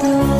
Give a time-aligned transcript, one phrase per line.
[0.00, 0.31] the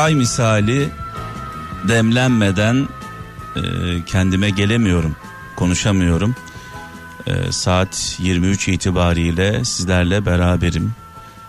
[0.00, 0.88] çay misali
[1.88, 2.88] demlenmeden
[3.56, 3.60] e,
[4.06, 5.16] kendime gelemiyorum,
[5.56, 6.34] konuşamıyorum.
[7.26, 10.92] E, saat 23 itibariyle sizlerle beraberim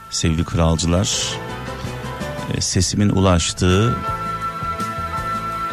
[0.10, 1.38] sevgili kralcılar.
[2.54, 3.96] E, sesimin ulaştığı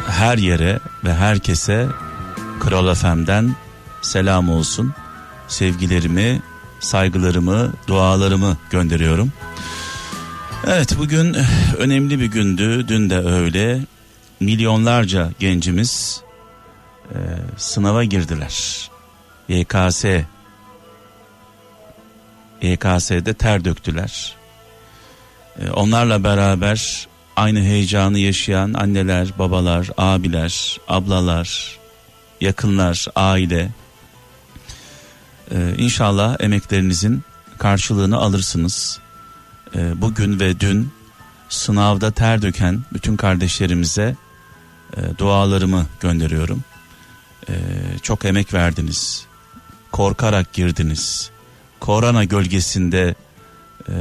[0.07, 1.87] her yere ve herkese
[2.59, 3.55] Kral FM'den
[4.01, 4.93] selam olsun.
[5.47, 6.41] Sevgilerimi,
[6.79, 9.31] saygılarımı, dualarımı gönderiyorum.
[10.71, 11.37] Evet bugün
[11.77, 12.87] önemli bir gündü.
[12.87, 13.79] Dün de öyle.
[14.39, 16.21] Milyonlarca gencimiz
[17.11, 17.17] e,
[17.57, 18.89] sınava girdiler.
[19.47, 20.05] YKS
[22.61, 24.35] YKS'de ter döktüler.
[25.59, 31.77] E, onlarla beraber aynı heyecanı yaşayan anneler, babalar, abiler, ablalar,
[32.41, 33.69] yakınlar, aile.
[35.51, 37.23] E, inşallah emeklerinizin
[37.57, 38.99] karşılığını alırsınız
[39.75, 40.91] e, bugün ve dün
[41.49, 44.15] sınavda ter döken bütün kardeşlerimize
[44.97, 46.63] e, dualarımı gönderiyorum.
[47.49, 47.53] E,
[48.01, 49.25] çok emek verdiniz.
[49.91, 51.31] Korkarak girdiniz.
[51.79, 53.15] Korona gölgesinde
[53.89, 53.95] e,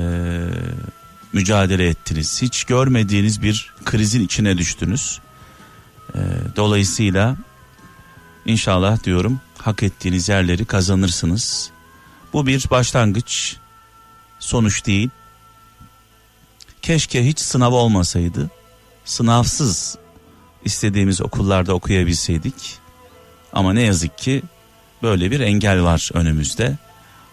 [1.33, 2.43] mücadele ettiniz.
[2.43, 5.21] Hiç görmediğiniz bir krizin içine düştünüz.
[6.15, 6.21] E,
[6.57, 7.37] dolayısıyla
[8.47, 11.71] inşallah diyorum hak ettiğiniz yerleri kazanırsınız.
[12.33, 13.57] Bu bir başlangıç
[14.39, 15.11] sonuç değil
[16.83, 18.51] keşke hiç sınav olmasaydı.
[19.05, 19.99] Sınavsız
[20.65, 22.79] istediğimiz okullarda okuyabilseydik.
[23.53, 24.43] Ama ne yazık ki
[25.03, 26.77] böyle bir engel var önümüzde.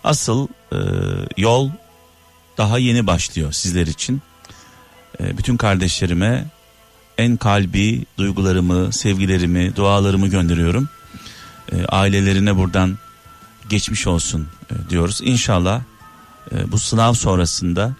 [0.03, 0.77] Asıl e,
[1.37, 1.69] yol
[2.57, 4.21] daha yeni başlıyor sizler için.
[5.19, 6.45] E, bütün kardeşlerime
[7.17, 10.89] en kalbi duygularımı, sevgilerimi, dualarımı gönderiyorum.
[11.71, 12.97] E, ailelerine buradan
[13.69, 15.19] geçmiş olsun e, diyoruz.
[15.23, 15.81] İnşallah
[16.51, 17.95] e, bu sınav sonrasında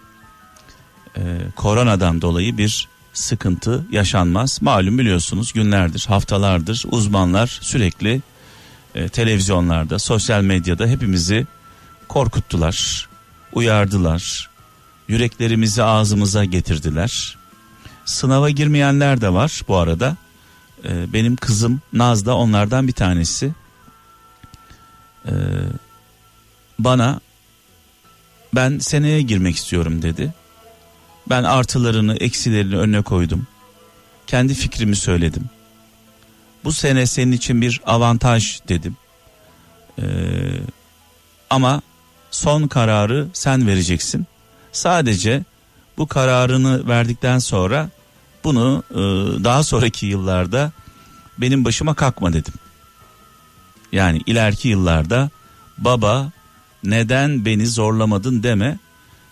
[1.16, 1.20] e,
[1.56, 4.62] koronadan dolayı bir sıkıntı yaşanmaz.
[4.62, 8.22] Malum biliyorsunuz günlerdir, haftalardır uzmanlar sürekli
[8.94, 11.46] e, televizyonlarda, sosyal medyada hepimizi
[12.08, 13.08] korkuttular,
[13.52, 14.50] uyardılar,
[15.08, 17.36] yüreklerimizi ağzımıza getirdiler.
[18.04, 20.16] Sınava girmeyenler de var bu arada.
[20.84, 23.52] E, benim kızım Naz da onlardan bir tanesi.
[25.26, 25.32] E,
[26.78, 27.20] bana
[28.54, 30.34] ben seneye girmek istiyorum dedi.
[31.30, 33.46] Ben artılarını, eksilerini önüne koydum.
[34.26, 35.44] Kendi fikrimi söyledim.
[36.64, 38.96] Bu sene senin için bir avantaj dedim.
[39.98, 40.04] Ee,
[41.50, 41.82] ama
[42.30, 44.26] son kararı sen vereceksin.
[44.72, 45.44] Sadece
[45.98, 47.90] bu kararını verdikten sonra
[48.44, 48.96] bunu e,
[49.44, 50.72] daha sonraki yıllarda
[51.38, 52.54] benim başıma kalkma dedim.
[53.92, 55.30] Yani ileriki yıllarda
[55.78, 56.30] baba
[56.84, 58.78] neden beni zorlamadın deme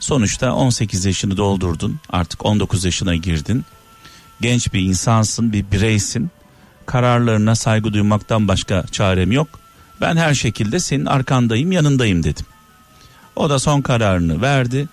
[0.04, 3.65] Sonuçta 18 yaşını doldurdun artık 19 yaşına girdin.
[4.41, 6.31] Genç bir insansın bir bireysin.
[6.87, 9.48] Kararlarına saygı duymaktan başka çarem yok.
[10.00, 12.47] Ben her şekilde senin arkandayım yanındayım dedim.
[13.37, 14.88] O da son kararını verdi.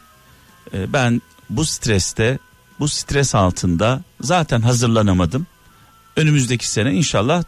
[0.74, 2.40] Ee, ben bu streste
[2.80, 5.48] bu stres altında zaten hazırlanamadım.
[6.16, 7.44] Önümüzdeki sene inşallah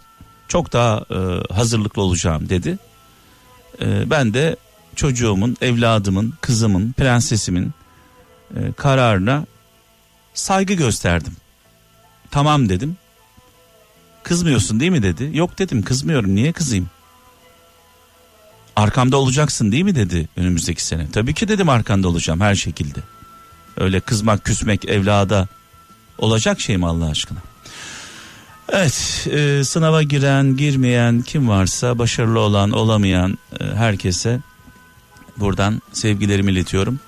[0.47, 2.77] çok daha e, hazırlıklı olacağım dedi.
[3.81, 4.55] Ee, ben de
[4.95, 7.71] çocuğumun, evladımın, kızımın, prensesimin
[8.55, 9.45] e, kararına
[10.33, 11.33] saygı gösterdim.
[12.31, 12.97] Tamam dedim.
[14.23, 15.29] Kızmıyorsun değil mi dedi.
[15.33, 16.89] Yok dedim kızmıyorum niye kızayım?
[18.75, 21.11] Arkamda olacaksın değil mi dedi önümüzdeki sene.
[21.11, 22.99] Tabii ki dedim arkanda olacağım her şekilde.
[23.77, 25.47] Öyle kızmak küsmek evlada
[26.17, 27.39] olacak şey mi Allah aşkına?
[28.69, 34.39] Evet e, sınava giren girmeyen kim varsa başarılı olan olamayan e, herkese
[35.37, 36.99] buradan sevgilerimi iletiyorum.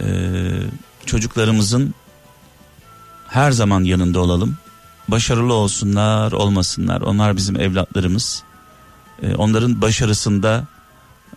[0.00, 0.50] Ee,
[1.06, 1.94] çocuklarımızın
[3.28, 4.56] her zaman yanında olalım.
[5.08, 7.00] Başarılı olsunlar, olmasınlar.
[7.00, 8.42] Onlar bizim evlatlarımız.
[9.22, 10.66] Ee, onların başarısında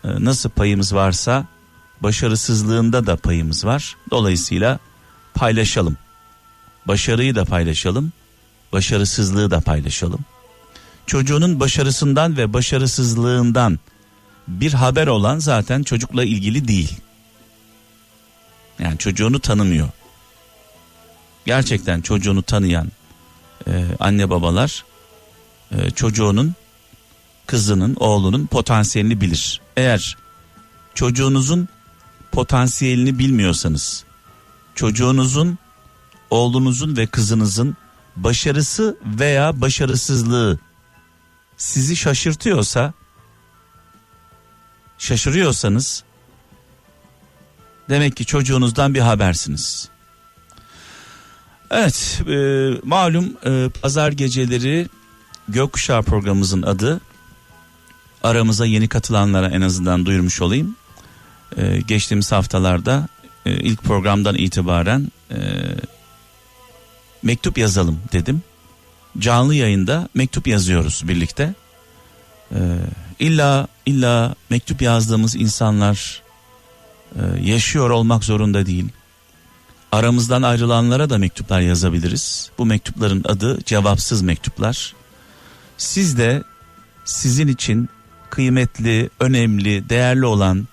[0.03, 1.45] e, nasıl payımız varsa
[2.01, 3.95] başarısızlığında da payımız var.
[4.11, 4.79] Dolayısıyla
[5.33, 5.97] paylaşalım.
[6.87, 8.11] Başarıyı da paylaşalım.
[8.73, 10.19] Başarısızlığı da paylaşalım.
[11.07, 13.79] Çocuğunun başarısından ve başarısızlığından
[14.47, 16.97] bir haber olan zaten çocukla ilgili değil.
[18.79, 19.89] Yani çocuğunu tanımıyor.
[21.45, 22.91] Gerçekten çocuğunu tanıyan
[23.67, 24.85] e, anne babalar
[25.71, 26.55] e, çocuğunun
[27.45, 29.61] kızının oğlunun potansiyelini bilir.
[29.77, 30.17] Eğer
[30.95, 31.67] çocuğunuzun
[32.31, 34.03] potansiyelini bilmiyorsanız
[34.75, 35.57] çocuğunuzun
[36.29, 37.77] oğlunuzun ve kızınızın
[38.15, 40.59] başarısı veya başarısızlığı
[41.57, 42.93] sizi şaşırtıyorsa
[45.03, 46.03] şaşırıyorsanız
[47.89, 49.89] demek ki çocuğunuzdan bir habersiniz.
[51.71, 52.37] Evet e,
[52.83, 54.87] malum e, pazar geceleri
[55.47, 57.01] gökkuşağı programımızın adı
[58.23, 60.75] aramıza yeni katılanlara en azından duyurmuş olayım.
[61.57, 63.07] E, geçtiğimiz haftalarda
[63.45, 65.37] e, ilk programdan itibaren e,
[67.23, 68.41] mektup yazalım dedim.
[69.19, 71.53] Canlı yayında mektup yazıyoruz birlikte.
[72.51, 72.59] E,
[73.23, 76.21] illa illa mektup yazdığımız insanlar
[77.15, 78.89] e, yaşıyor olmak zorunda değil.
[79.91, 82.51] Aramızdan ayrılanlara da mektuplar yazabiliriz.
[82.57, 84.93] Bu mektupların adı cevapsız mektuplar.
[85.77, 86.43] Siz de
[87.05, 87.89] sizin için
[88.29, 90.67] kıymetli, önemli, değerli olan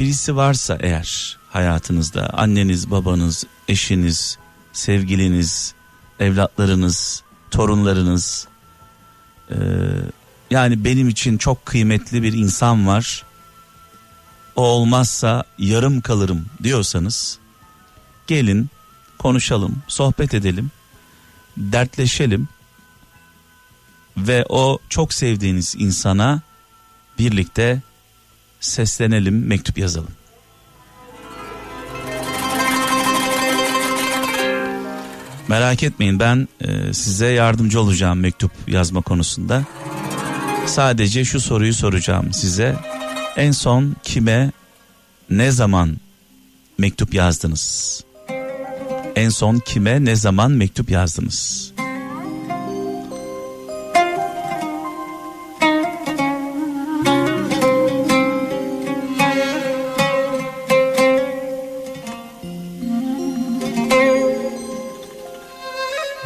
[0.00, 4.38] birisi varsa eğer hayatınızda anneniz, babanız, eşiniz,
[4.72, 5.74] sevgiliniz,
[6.20, 8.48] evlatlarınız, torunlarınız
[9.50, 9.56] e,
[10.50, 13.24] yani benim için çok kıymetli bir insan var.
[14.56, 17.38] O olmazsa yarım kalırım diyorsanız
[18.26, 18.68] gelin
[19.18, 20.70] konuşalım, sohbet edelim,
[21.56, 22.48] dertleşelim
[24.16, 26.42] ve o çok sevdiğiniz insana
[27.18, 27.82] birlikte
[28.60, 30.12] seslenelim, mektup yazalım.
[35.48, 39.64] Merak etmeyin ben e, size yardımcı olacağım mektup yazma konusunda.
[40.68, 42.76] Sadece şu soruyu soracağım size.
[43.36, 44.52] En son kime
[45.30, 45.96] ne zaman
[46.78, 48.04] mektup yazdınız?
[49.16, 51.72] En son kime ne zaman mektup yazdınız?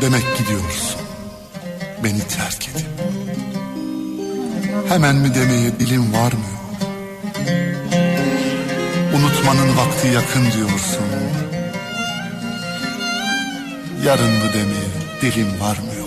[0.01, 1.02] Demek gidiyorsun.
[4.93, 6.59] Hemen mi demeye dilim varmıyor.
[9.15, 11.05] Unutmanın vakti yakın diyorsun.
[14.05, 16.07] Yarın mı demeye dilim varmıyor.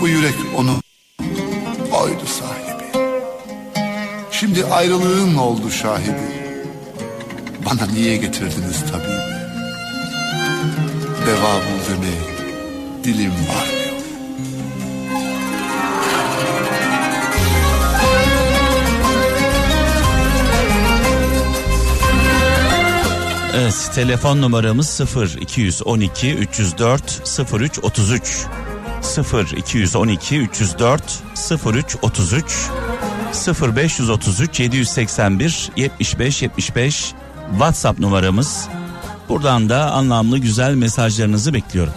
[0.00, 0.74] Bu yürek onu
[1.92, 3.06] oydu sahibi.
[4.30, 6.56] Şimdi ayrılığın oldu şahidi.
[7.66, 9.22] Bana niye getirdiniz tabibi?
[11.26, 12.22] Deva bul demeye
[13.04, 13.85] dilim varmıyor.
[23.58, 27.22] Evet telefon numaramız 0 212 304
[27.52, 28.46] 03 33
[29.00, 31.02] 0 212 304
[31.66, 32.44] 03 33
[33.32, 37.12] 0 533 781 75 75
[37.50, 38.68] WhatsApp numaramız.
[39.28, 41.92] Buradan da anlamlı güzel mesajlarınızı bekliyorum.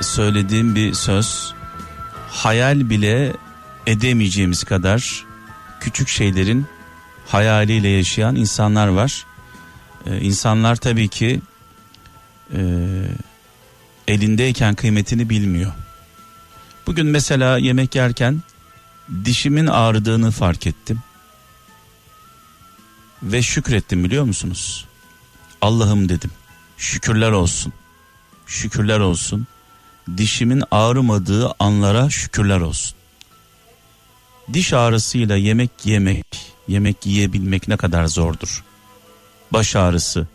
[0.00, 1.54] Söylediğim bir söz
[2.28, 3.32] hayal bile
[3.86, 5.24] edemeyeceğimiz kadar
[5.80, 6.66] küçük şeylerin
[7.26, 9.26] hayaliyle yaşayan insanlar var.
[10.06, 11.40] E, insanlar tabii ki
[12.54, 12.60] e,
[14.08, 15.72] elindeyken kıymetini bilmiyor.
[16.86, 18.42] Bugün mesela yemek yerken
[19.24, 21.00] dişimin ağrıdığını fark ettim.
[23.22, 24.86] Ve şükrettim biliyor musunuz?
[25.60, 26.30] Allah'ım dedim.
[26.78, 27.72] Şükürler olsun.
[28.50, 29.46] Şükürler olsun.
[30.16, 32.96] Dişimin ağrımadığı anlara şükürler olsun.
[34.52, 38.64] Diş ağrısıyla yemek yemek, yemek yiyebilmek ne kadar zordur.
[39.52, 40.26] Baş ağrısı.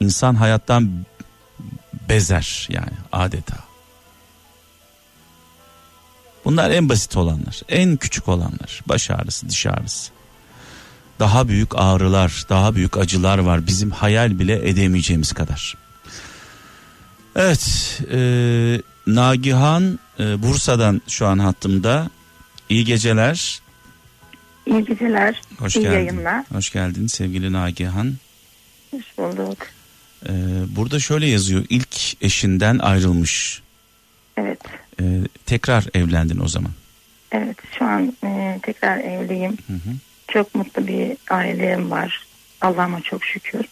[0.00, 1.04] İnsan hayattan
[2.08, 3.56] bezer yani adeta.
[6.44, 8.82] Bunlar en basit olanlar, en küçük olanlar.
[8.86, 10.12] Baş ağrısı, diş ağrısı.
[11.18, 15.85] Daha büyük ağrılar, daha büyük acılar var bizim hayal bile edemeyeceğimiz kadar.
[17.36, 18.18] Evet, e,
[19.06, 22.10] Nagihan e, Bursa'dan şu an hattımda.
[22.68, 23.60] İyi geceler.
[24.66, 25.94] İyi geceler, Hoş iyi geldin.
[25.94, 26.44] yayınlar.
[26.52, 28.14] Hoş geldin sevgili Nagihan.
[28.90, 29.58] Hoş bulduk.
[30.28, 30.32] E,
[30.76, 31.64] burada şöyle yazıyor.
[31.68, 33.62] İlk eşinden ayrılmış.
[34.36, 34.60] Evet,
[35.00, 35.04] E,
[35.46, 36.70] tekrar evlendin o zaman.
[37.32, 37.56] evet.
[37.78, 39.52] Şu an e, tekrar evliyim.
[39.66, 39.94] Hı hı.
[40.28, 42.26] Çok mutlu bir ailem var.
[42.60, 43.64] Allah'ıma çok şükür.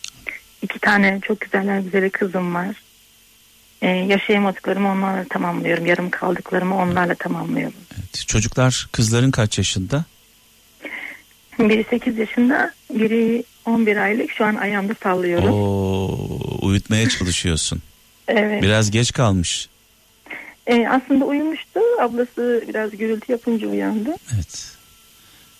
[0.62, 2.76] İki tane çok güzeller güzeli kızım var.
[3.82, 5.86] E, yaşayamadıklarımı onlarla tamamlıyorum.
[5.86, 7.78] Yarım kaldıklarımı onlarla tamamlıyorum.
[7.94, 8.24] Evet.
[8.26, 10.04] Çocuklar kızların kaç yaşında?
[11.58, 14.30] Biri 8 yaşında, biri 11 aylık.
[14.30, 15.50] Şu an ayağımda sallıyorum.
[15.52, 16.18] Oo,
[16.62, 17.82] uyutmaya çalışıyorsun.
[18.28, 18.62] Evet.
[18.62, 19.68] Biraz geç kalmış.
[20.66, 21.80] E, aslında uyumuştu.
[22.00, 24.10] Ablası biraz gürültü yapınca uyandı.
[24.34, 24.72] Evet.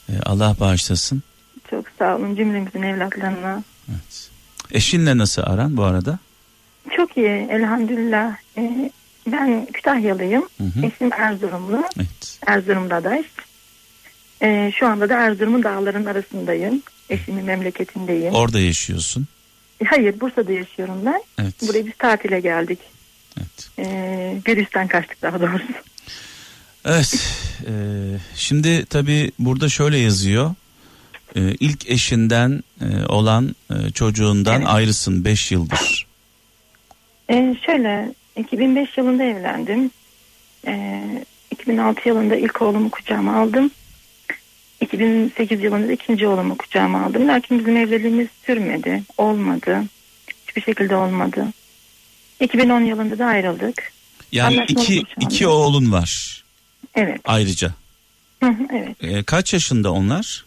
[0.08, 1.22] E, Allah bağışlasın.
[1.70, 3.62] Çok sağ olun cümlemizin evlatlarına.
[3.90, 4.30] Evet.
[4.70, 6.18] Eşinle nasıl aran bu arada?
[6.96, 8.36] Çok iyi elhamdülillah.
[8.58, 8.90] Ee,
[9.26, 10.48] ben Kütahyalıyım.
[10.58, 10.86] Hı hı.
[10.86, 11.84] Eşim Erzurumlu.
[11.96, 12.38] Evet.
[12.46, 13.22] Erzurum'da da.
[14.42, 16.82] Ee, şu anda da Erzurum'un dağların arasındayım.
[17.10, 18.34] Eşimin memleketindeyim.
[18.34, 19.26] Orada yaşıyorsun.
[19.86, 21.22] Hayır Bursa'da yaşıyorum ben.
[21.38, 21.54] Evet.
[21.68, 22.78] Buraya biz tatile geldik.
[23.38, 23.68] Evet.
[23.78, 25.64] Ee, virüsten kaçtık daha doğrusu.
[26.84, 27.14] Evet.
[27.66, 27.72] e,
[28.34, 30.54] şimdi tabii burada şöyle yazıyor.
[31.36, 34.68] E, ilk eşinden e, olan e, çocuğundan Evet.
[34.68, 36.06] ayrısın 5 yıldır.
[37.30, 39.90] Ee, şöyle 2005 yılında evlendim.
[40.66, 43.70] Ee, 2006 yılında ilk oğlumu kucağıma aldım.
[44.80, 47.28] 2008 yılında da ikinci oğlumu kucağıma aldım.
[47.28, 49.02] Lakin bizim evliliğimiz sürmedi.
[49.18, 49.82] Olmadı.
[50.46, 51.46] Hiçbir şekilde olmadı.
[52.40, 53.92] 2010 yılında da ayrıldık.
[54.32, 56.42] Yani iki, iki oğlun var
[56.94, 57.20] Evet.
[57.24, 57.74] ayrıca.
[58.42, 59.04] Hı hı, evet.
[59.04, 60.44] E, kaç yaşında onlar?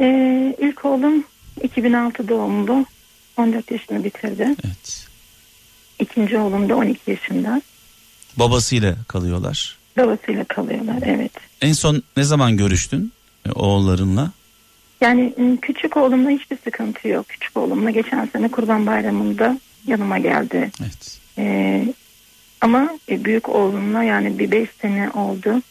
[0.00, 1.24] Ee, ilk oğlum
[1.62, 2.86] 2006 doğumlu.
[3.36, 4.54] 14 yaşını bitirdi.
[4.64, 5.05] Evet.
[5.98, 7.62] İkinci oğlum da 12 yaşında.
[8.36, 9.76] Babasıyla kalıyorlar.
[9.98, 11.02] Babasıyla kalıyorlar.
[11.02, 11.32] Evet.
[11.60, 13.12] En son ne zaman görüştün
[13.46, 14.30] e, oğullarınla?
[15.00, 17.28] Yani m, küçük oğlumla hiçbir sıkıntı yok.
[17.28, 20.70] Küçük oğlumla geçen sene Kurban Bayramı'nda yanıma geldi.
[20.82, 21.18] Evet.
[21.38, 21.94] Ee,
[22.60, 25.62] ama e, büyük oğlumla yani bir beş sene oldu.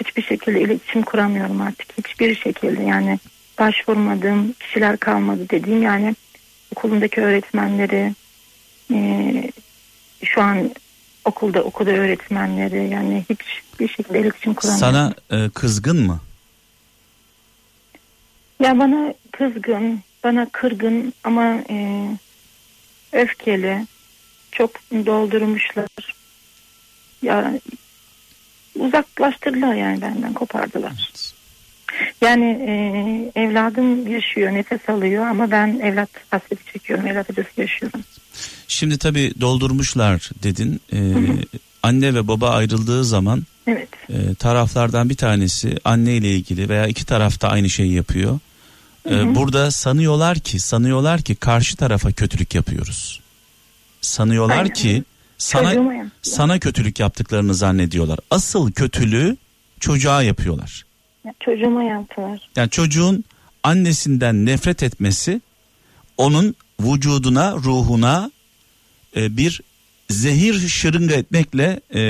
[0.00, 1.98] Hiçbir şekilde iletişim kuramıyorum artık.
[1.98, 3.18] Hiçbir şekilde yani
[3.58, 6.14] başvurmadığım kişiler kalmadı dediğim yani
[6.76, 8.14] okulundaki öğretmenleri
[8.92, 9.52] e,
[10.24, 10.70] şu an
[11.24, 15.14] okulda okulda öğretmenleri yani hiçbir şekilde iletişim kuramıyorum.
[15.30, 16.20] Sana e, kızgın mı?
[18.60, 22.08] Ya bana kızgın, bana kırgın ama e,
[23.12, 23.86] öfkeli.
[24.52, 25.88] Çok doldurmuşlar.
[27.22, 27.52] Ya
[28.78, 31.10] uzaklaştırdılar yani benden kopardılar.
[32.20, 38.00] Yani e, evladım yaşıyor, nefes alıyor ama ben evlat hasreti çekiyorum, evlat acısı yaşıyorum.
[38.68, 40.80] Şimdi tabii doldurmuşlar dedin.
[40.92, 40.98] E,
[41.82, 47.06] anne ve baba ayrıldığı zaman Evet, e, taraflardan bir tanesi anne ile ilgili veya iki
[47.06, 48.38] tarafta aynı şeyi yapıyor.
[49.10, 53.20] E, burada sanıyorlar ki sanıyorlar ki karşı tarafa kötülük yapıyoruz.
[54.00, 54.72] Sanıyorlar Aynen.
[54.72, 55.04] ki
[55.38, 55.74] sana
[56.22, 58.18] sana kötülük yaptıklarını zannediyorlar.
[58.30, 59.36] Asıl kötülüğü
[59.80, 60.85] çocuğa yapıyorlar.
[61.40, 62.50] Çocuğuma yaptılar.
[62.56, 63.24] Yani çocuğun
[63.62, 65.40] annesinden nefret etmesi
[66.16, 68.30] onun vücuduna, ruhuna
[69.16, 69.60] e, bir
[70.10, 72.00] zehir şırınga etmekle e,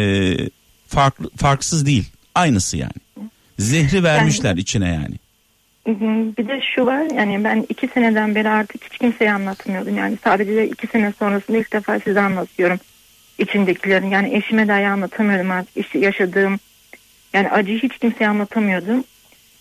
[0.88, 2.10] farklı farksız değil.
[2.34, 2.92] Aynısı yani.
[3.58, 5.16] Zehri vermişler içine yani.
[5.86, 6.36] Hı hı.
[6.38, 9.96] Bir de şu var yani ben iki seneden beri artık hiç kimseye anlatmıyordum.
[9.96, 12.78] Yani sadece iki sene sonrasında ilk defa size anlatıyorum
[13.38, 14.10] içindekilerin.
[14.10, 16.58] Yani eşime dahi anlatamıyordum artık işte yaşadığım
[17.36, 19.04] yani acıyı hiç kimseye anlatamıyordum.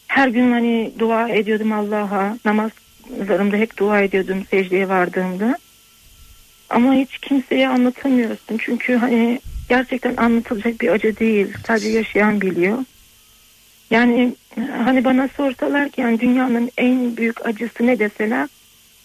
[0.07, 5.57] Her gün hani dua ediyordum Allah'a namazlarımda hep dua ediyordum secdeye vardığımda.
[6.69, 8.57] Ama hiç kimseye anlatamıyorsun.
[8.57, 11.47] Çünkü hani gerçekten anlatılacak bir acı değil.
[11.67, 12.77] Sadece yaşayan biliyor.
[13.91, 14.33] Yani
[14.85, 18.47] hani bana sorsalar ki yani dünyanın en büyük acısı ne deseler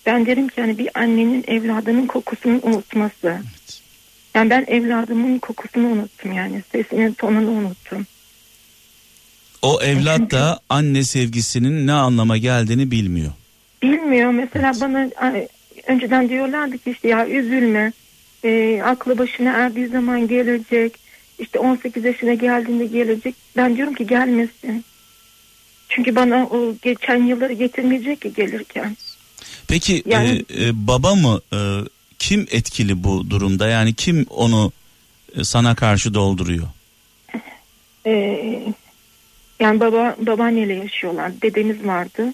[0.06, 3.38] ben derim ki yani bir annenin evladının kokusunu unutması.
[4.34, 8.06] Yani ben evladımın kokusunu unuttum yani sesinin tonunu unuttum.
[9.62, 13.32] O evlat da anne sevgisinin ne anlama geldiğini bilmiyor.
[13.82, 15.48] Bilmiyor mesela bana ay,
[15.86, 17.92] önceden diyorlardı ki işte ya üzülme
[18.44, 20.92] e, aklı başına erdiği zaman gelecek
[21.38, 24.84] işte 18 yaşına geldiğinde gelecek ben diyorum ki gelmesin.
[25.88, 28.96] Çünkü bana o geçen yılları getirmeyecek ki gelirken.
[29.68, 31.58] Peki Yani- e, e, baba mı e,
[32.18, 33.68] kim etkili bu durumda?
[33.68, 34.72] Yani kim onu
[35.36, 36.66] e, sana karşı dolduruyor?
[38.06, 38.62] Ee,
[39.60, 41.42] yani baba babaanneyle yaşıyorlar.
[41.42, 42.32] Dedemiz vardı.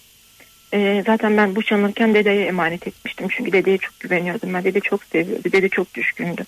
[0.75, 3.29] Ee, zaten ben boşanırken dedeye emanet etmiştim.
[3.29, 4.55] Çünkü dedeye çok güveniyordum.
[4.55, 5.53] Ben dede çok seviyordu.
[5.53, 6.45] Dede çok düşkündü.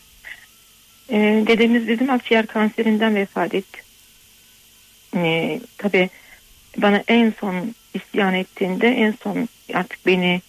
[1.10, 3.80] Ee, dedemiz bizim akciğer kanserinden vefat etti.
[5.16, 6.10] Ee, tabii
[6.76, 10.40] bana en son isyan ettiğinde en son artık beni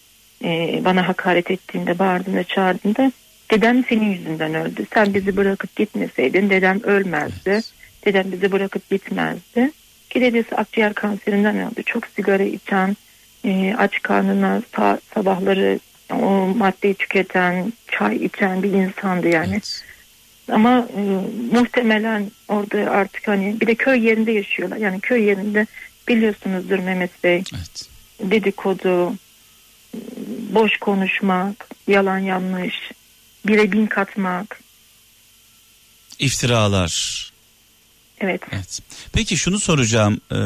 [0.44, 3.12] e, bana hakaret ettiğinde bağırdığında çağırdığında
[3.52, 4.86] dedem senin yüzünden öldü.
[4.94, 7.62] Sen bizi bırakıp gitmeseydin dedem ölmezdi.
[8.06, 9.72] Dedem bizi bırakıp gitmezdi.
[10.10, 11.84] Ki dedesi akciğer kanserinden öldü.
[11.86, 12.98] Çok sigara içen,
[13.46, 15.80] e, aç karnına sa- sabahları
[16.14, 19.52] o maddeyi tüketen, çay içen bir insandı yani.
[19.54, 19.84] Evet.
[20.52, 21.02] Ama e,
[21.56, 24.78] muhtemelen orada artık hani bir de köy yerinde yaşıyorlar.
[24.78, 25.66] Yani köy yerinde
[26.08, 27.90] biliyorsunuzdur Mehmet Bey Evet.
[28.20, 29.14] dedikodu,
[30.54, 32.92] boş konuşmak, yalan yanlış,
[33.48, 34.60] bire bin katmak.
[36.20, 37.26] İftiralar.
[38.20, 38.42] Evet.
[38.52, 38.80] Evet.
[39.14, 40.40] Peki şunu soracağım e,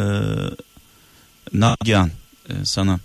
[1.54, 2.10] Nagihan
[2.50, 3.00] e, sana.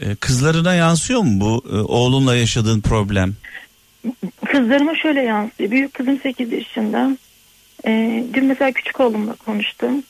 [0.00, 3.34] E, kızlarına yansıyor mu bu e, oğlunla yaşadığın problem?
[4.46, 5.70] Kızlarıma şöyle yansıyor.
[5.70, 7.16] Büyük kızım 8 yaşında.
[7.86, 10.02] Ee, dün mesela küçük oğlumla konuştum.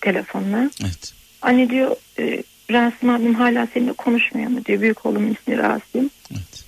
[0.00, 0.70] Telefonla.
[0.82, 1.14] Evet.
[1.42, 4.80] Anne diyor e, Rasim abim hala seninle konuşmuyor mu diyor.
[4.80, 6.10] Büyük oğlumun ismi Rasim.
[6.32, 6.64] Evet.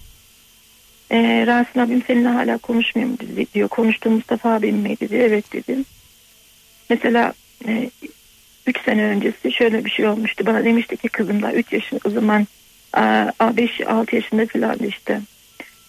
[1.14, 3.68] Ee, Rasim abim seninle hala konuşmuyor mu dedi, diyor.
[3.68, 5.22] Konuştuğum Mustafa abim miydi diyor.
[5.24, 5.85] Evet dedim.
[6.90, 7.33] Mesela
[8.66, 10.46] 3 sene öncesi şöyle bir şey olmuştu.
[10.46, 12.46] Bana demişti ki kızım da 3 yaşında o zaman
[12.94, 15.20] 5-6 yaşında falan işte.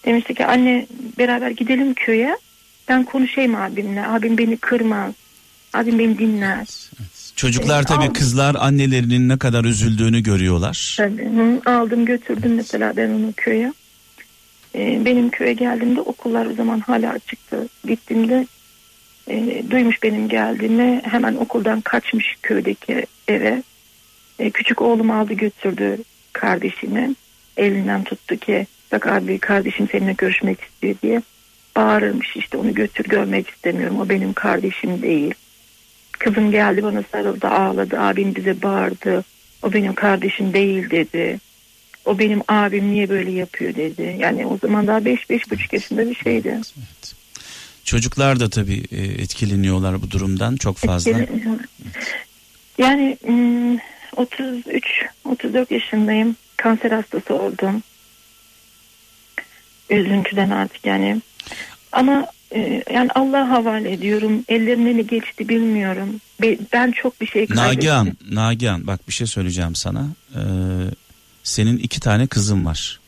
[0.06, 0.86] Demişti ki anne
[1.18, 2.38] beraber gidelim köye.
[2.88, 4.08] Ben konuşayım abimle.
[4.08, 5.14] Abim beni kırmaz.
[5.74, 6.68] Abim beni dinler.
[7.36, 10.96] Çocuklar Ee, tabii al- kızlar annelerinin ne kadar üzüldüğünü görüyorlar.
[10.98, 11.26] Tabii.
[11.30, 13.74] Hı, aldım götürdüm mesela ben onu köye.
[14.76, 17.68] Ee, benim köye geldiğimde okullar o zaman hala açıktı.
[17.86, 18.48] Gittiğimde
[19.30, 23.64] e, duymuş benim geldiğimi hemen okuldan kaçmış köydeki eve.
[24.40, 25.98] E, küçük oğlum aldı götürdü
[26.34, 27.16] kardeşini.
[27.58, 31.22] Elinden tuttu ki bak abi kardeşim seninle görüşmek istiyor diye.
[31.76, 35.34] Bağırırmış işte onu götür görmek istemiyorum o benim kardeşim değil.
[36.12, 39.24] Kızım geldi bana sarıldı ağladı abim bize bağırdı.
[39.64, 41.40] O benim kardeşim değil dedi.
[42.06, 44.18] O benim abim niye böyle yapıyor dedi.
[44.20, 46.48] Yani o zaman daha 5-5,5 yaşında bir şeydi.
[46.48, 47.16] Evet.
[47.84, 51.12] Çocuklar da tabii e, etkileniyorlar bu durumdan çok fazla.
[52.78, 53.76] Yani hmm,
[54.16, 56.36] 33-34 yaşındayım.
[56.58, 57.84] Kanser hastası oldum.
[59.90, 61.22] Üzüntüden artık yani.
[61.92, 64.44] Ama e, yani Allah'a havale ediyorum.
[64.48, 66.22] Ellerinden ne geçti bilmiyorum.
[66.42, 67.68] Be- Ben çok bir şey kaybettim.
[67.78, 70.08] Nagihan, Nagihan bak bir şey söyleyeceğim sana.
[70.36, 70.40] Ee,
[71.46, 73.00] senin iki tane kızın var.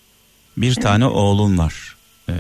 [0.58, 1.96] Bir tane oğlun var.
[2.30, 2.34] Ee,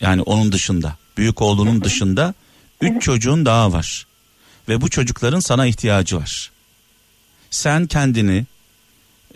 [0.00, 0.96] yani onun dışında.
[1.16, 2.34] Büyük oğlunun dışında
[2.80, 4.06] üç çocuğun daha var.
[4.68, 6.50] Ve bu çocukların sana ihtiyacı var.
[7.50, 8.46] Sen kendini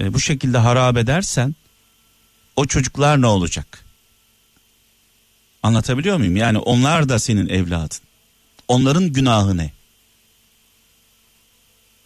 [0.01, 1.55] e, bu şekilde harap edersen
[2.57, 3.85] o çocuklar ne olacak?
[5.63, 6.37] Anlatabiliyor muyum?
[6.37, 7.99] Yani onlar da senin evladın.
[8.69, 9.73] Onların günahı ne?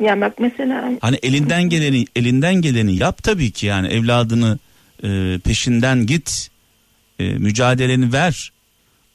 [0.01, 4.59] Yani bak mesela Hani elinden geleni elinden geleni yap tabii ki yani evladını
[5.05, 6.49] e, peşinden git
[7.19, 8.53] e, mücadeleni ver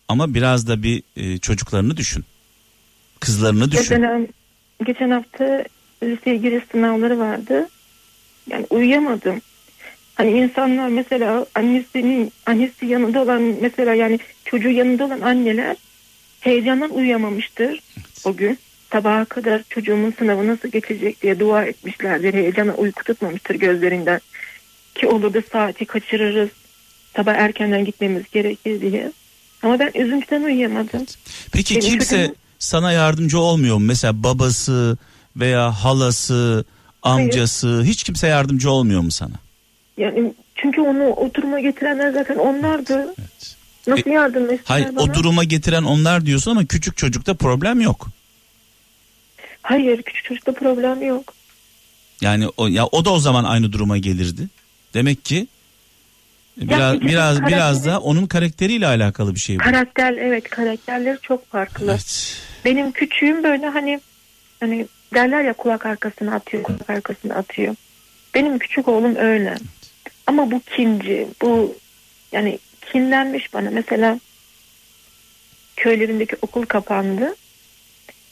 [0.07, 2.25] ama biraz da bir e, çocuklarını düşün
[3.19, 4.21] kızlarını düşün Mesela
[4.85, 5.63] geçen hafta
[6.03, 7.69] liseye giriş sınavları vardı.
[8.49, 9.41] Yani uyuyamadım.
[10.15, 15.77] Hani insanlar mesela annesinin annesi yanında olan mesela yani çocuğu yanında olan anneler
[16.39, 17.79] heyecandan uyuyamamıştır
[18.25, 18.57] o gün.
[18.91, 22.33] Sabaha kadar çocuğumun sınavı nasıl geçecek diye dua etmişlerdir.
[22.33, 24.21] Heyecana uyku tutmamıştır gözlerinden.
[24.95, 26.49] Ki olur da saati kaçırırız.
[27.15, 29.11] Sabah erkenden gitmemiz gerekir diye.
[29.63, 31.05] Ama ben üzüntüden uyuyamadım.
[31.51, 34.97] peki Benim kimse çocuğum- sana yardımcı olmuyor mu mesela babası
[35.35, 36.65] veya halası
[37.03, 39.33] amcası hiç kimse yardımcı olmuyor mu sana
[39.97, 43.13] Yani çünkü onu o duruma getirenler zaten onlardı.
[43.19, 43.55] evet.
[43.87, 45.03] Nasıl yardım etsinler hayır bana?
[45.03, 48.07] o duruma getiren onlar diyorsun ama küçük çocukta problem yok
[49.61, 51.33] Hayır küçük çocukta problem yok.
[52.21, 54.47] Yani o ya o da o zaman aynı duruma gelirdi.
[54.93, 55.47] Demek ki
[56.57, 59.63] biraz ikisi biraz karakteri- biraz da onun karakteriyle alakalı bir şey bu.
[59.63, 61.91] Karakter evet karakterleri çok farklı.
[61.91, 62.37] Evet.
[62.65, 63.99] Benim küçüğüm böyle hani
[64.59, 67.75] hani derler ya kulak arkasına atıyor kulak arkasına atıyor.
[68.33, 69.55] Benim küçük oğlum öyle.
[70.27, 71.77] Ama bu kinci bu
[72.31, 72.59] yani
[72.91, 74.19] kinlenmiş bana mesela
[75.77, 77.35] köylerindeki okul kapandı.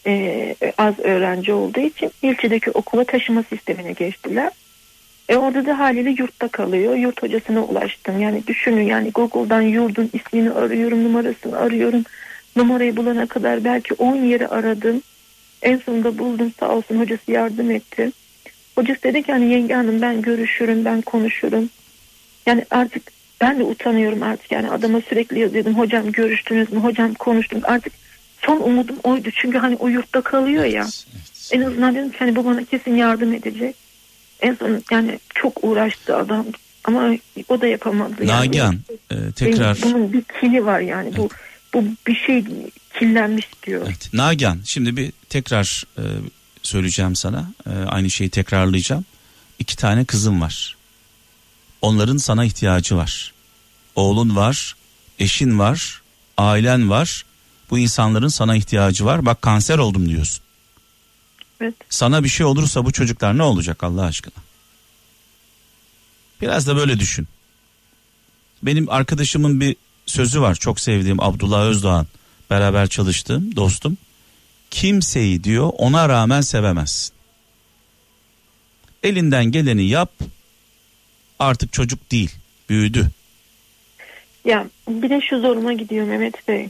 [0.10, 4.52] Ee, az öğrenci olduğu için ilçedeki okula taşıma sistemine geçtiler.
[5.30, 6.96] E orada da haliyle yurtta kalıyor.
[6.96, 8.22] Yurt hocasına ulaştım.
[8.22, 12.04] Yani düşünün yani Google'dan yurdun ismini arıyorum, numarasını arıyorum.
[12.56, 15.02] Numarayı bulana kadar belki 10 yeri aradım.
[15.62, 18.12] En sonunda buldum sağ olsun hocası yardım etti.
[18.76, 21.70] Hocası dedi ki hani yenge hanım ben görüşürüm, ben konuşurum.
[22.46, 25.78] Yani artık ben de utanıyorum artık yani adama sürekli yazıyordum.
[25.78, 26.80] Hocam görüştünüz mü?
[26.80, 27.62] Hocam konuştum.
[27.64, 27.94] Artık
[28.46, 29.30] son umudum oydu.
[29.36, 30.82] Çünkü hani o yurtta kalıyor ya.
[30.84, 31.50] Evet.
[31.52, 33.76] En azından dedim ki hani bu bana kesin yardım edecek.
[34.42, 36.46] En son yani çok uğraştı adam
[36.84, 37.10] ama
[37.50, 38.26] o da yapamadı.
[38.26, 38.48] Yani.
[38.48, 38.80] Nagihan
[39.12, 41.30] e, tekrar Benim- bunun bir kili var yani bu
[41.74, 42.46] bu bir şey
[43.00, 43.82] kirlenmiş diyor.
[43.88, 44.10] evet.
[44.14, 46.04] Nagihan şimdi bir tekrar e,
[46.62, 47.52] söyleyeceğim sana.
[47.66, 49.06] E, aynı şeyi tekrarlayacağım.
[49.60, 50.76] İki tane kızım var.
[51.82, 53.34] Onların sana ihtiyacı var.
[53.96, 54.76] Oğlun var,
[55.20, 56.02] eşin var,
[56.38, 57.26] ailen var.
[57.70, 59.26] Bu insanların sana ihtiyacı var.
[59.26, 60.44] Bak kanser oldum diyorsun.
[61.62, 61.76] Evet.
[61.90, 64.44] Sana bir şey olursa bu çocuklar ne olacak Allah aşkına?
[66.42, 67.28] Biraz da böyle düşün.
[68.64, 72.08] Benim arkadaşımın bir sözü var çok sevdiğim Abdullah Özdoğan.
[72.50, 73.98] Beraber çalıştığım dostum.
[74.72, 77.14] Kimseyi diyor ona rağmen sevemezsin.
[79.04, 80.12] Elinden geleni yap.
[81.40, 82.32] Artık çocuk değil.
[82.70, 83.10] Büyüdü.
[84.46, 86.70] Ya bir de şu zoruma gidiyor Mehmet Bey.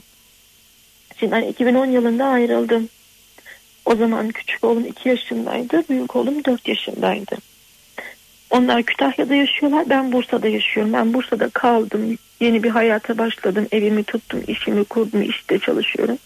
[1.20, 2.88] Şimdi hani 2010 yılında ayrıldım.
[3.84, 5.82] O zaman küçük oğlum 2 yaşındaydı.
[5.88, 7.36] Büyük oğlum 4 yaşındaydı.
[8.50, 9.88] Onlar Kütahya'da yaşıyorlar.
[9.88, 10.92] Ben Bursa'da yaşıyorum.
[10.92, 12.18] Ben Bursa'da kaldım.
[12.40, 13.66] Yeni bir hayata başladım.
[13.72, 14.42] Evimi tuttum.
[14.46, 15.22] işimi kurdum.
[15.22, 16.18] işte çalışıyorum.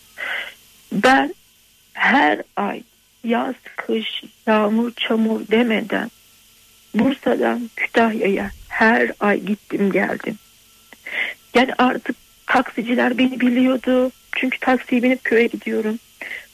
[0.92, 1.34] Ben
[1.92, 2.82] her ay
[3.24, 6.10] yaz, kış, yağmur, çamur demeden
[6.94, 10.38] Bursa'dan Kütahya'ya her ay gittim geldim.
[11.54, 14.10] Yani artık taksiciler beni biliyordu.
[14.36, 15.98] Çünkü taksiye binip köye gidiyorum.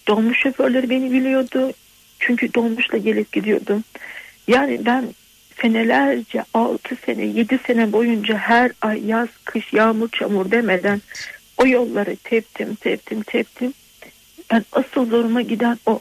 [0.09, 1.73] Dolmuş şoförleri beni biliyordu.
[2.19, 3.85] Çünkü dolmuşla gelip gidiyordum.
[4.49, 5.05] Yani ben
[5.61, 11.03] senelerce 6 sene 7 sene boyunca her ay yaz kış yağmur çamur demeden
[11.59, 13.75] o yolları teptim teptim teptim.
[14.51, 16.01] Ben asıl zoruma giden o.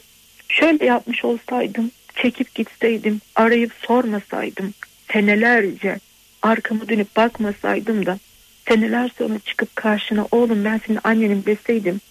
[0.50, 4.74] Şöyle yapmış olsaydım çekip gitseydim arayıp sormasaydım
[5.13, 6.00] senelerce
[6.42, 8.20] arkamı dönüp bakmasaydım da
[8.69, 12.01] seneler sonra çıkıp karşına oğlum ben senin annenim deseydim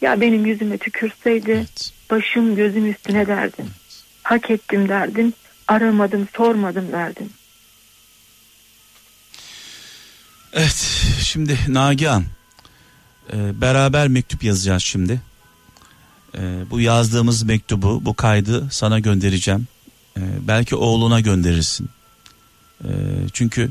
[0.00, 1.92] ya benim yüzüme tükürseydi Evet.
[2.10, 3.70] başım gözüm üstüne derdin.
[4.22, 5.34] Hak ettim derdin.
[5.68, 7.32] Aramadım sormadım derdin.
[10.52, 12.24] Evet şimdi Nagihan
[13.32, 15.20] e, beraber mektup yazacağız şimdi.
[16.34, 16.40] E,
[16.70, 19.66] bu yazdığımız mektubu bu kaydı sana göndereceğim.
[20.16, 21.88] E, belki oğluna gönderirsin.
[22.84, 22.90] E,
[23.32, 23.70] çünkü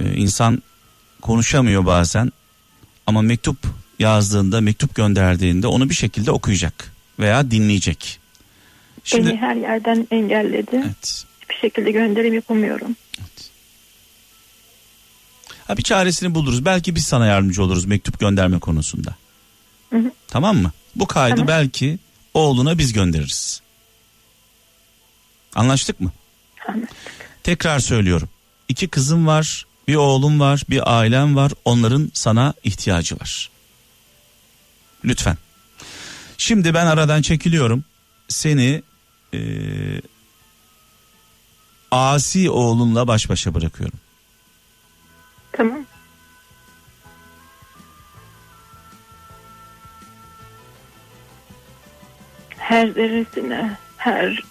[0.00, 0.62] e, insan
[1.22, 2.32] konuşamıyor bazen
[3.06, 3.58] ama mektup
[3.98, 8.18] yazdığında mektup gönderdiğinde onu bir şekilde okuyacak veya dinleyecek.
[9.04, 10.82] Şimdi Beni her yerden engelledi.
[10.84, 11.24] evet.
[11.42, 12.96] Hiçbir şekilde gönderim yapamıyorum.
[15.66, 16.64] Ha bir çaresini buluruz.
[16.64, 19.14] Belki biz sana yardımcı oluruz mektup gönderme konusunda.
[19.90, 20.10] Hı hı.
[20.28, 20.72] Tamam mı?
[20.96, 21.48] Bu kaydı Tamam.
[21.48, 21.98] belki
[22.34, 23.62] oğluna biz göndeririz.
[25.54, 26.12] Anlaştık mı?
[26.68, 26.96] Anlaştık.
[27.42, 28.28] Tekrar söylüyorum.
[28.68, 31.52] İki kızım var, bir oğlum var, bir ailem var.
[31.64, 33.50] Onların sana ihtiyacı var.
[35.04, 35.36] Lütfen.
[36.38, 37.84] Şimdi ben aradan çekiliyorum.
[38.28, 38.82] Seni
[39.32, 40.02] eee
[41.90, 43.98] asi oğlunla baş başa bırakıyorum.
[45.52, 45.86] Tamam.
[52.58, 54.42] Her zerresine, her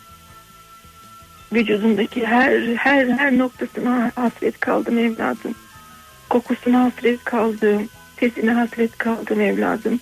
[1.53, 5.55] vücudundaki her her her noktasına hasret kaldım evladım.
[6.29, 7.89] Kokusuna hasret kaldım.
[8.19, 9.99] Sesine hasret kaldım evladım.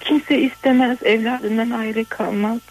[0.00, 2.62] Kimse istemez evladından ayrı kalmak.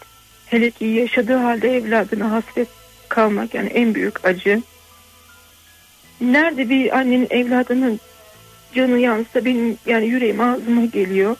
[0.46, 2.68] Hele ki yaşadığı halde evladına hasret
[3.08, 4.62] kalmak yani en büyük acı.
[6.20, 8.00] Nerede bir annenin evladının
[8.74, 11.36] canı yansa benim yani yüreğim ağzıma geliyor.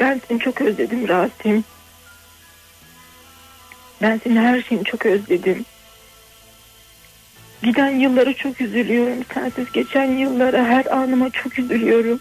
[0.00, 1.64] Ben seni çok özledim Rasim.
[4.02, 5.64] Ben senin her şeyini çok özledim.
[7.62, 9.24] Giden yıllara çok üzülüyorum.
[9.34, 12.20] Sensiz geçen yıllara her anıma çok üzülüyorum.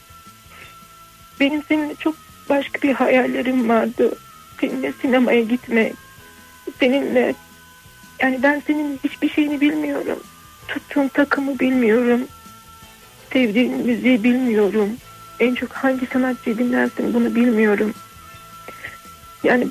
[1.39, 2.15] Benim seninle çok
[2.49, 4.15] başka bir hayallerim vardı.
[4.61, 5.93] Seninle sinemaya gitmek.
[6.79, 7.35] Seninle
[8.19, 10.19] yani ben senin hiçbir şeyini bilmiyorum.
[10.67, 12.21] Tuttuğun takımı bilmiyorum.
[13.33, 14.89] Sevdiğin müziği bilmiyorum.
[15.39, 17.93] En çok hangi sanatçıyı dinlersin bunu bilmiyorum.
[19.43, 19.67] Yani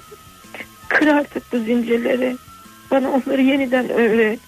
[0.93, 2.37] kır artık bu zincirleri.
[2.91, 4.41] Bana onları yeniden öğret.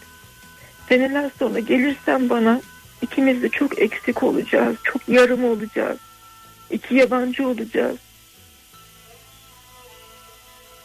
[0.88, 2.60] Seneler sonra gelirsen bana
[3.02, 4.76] ikimiz de çok eksik olacağız.
[4.84, 5.98] Çok yarım olacağız.
[6.70, 7.96] İki yabancı olacağız.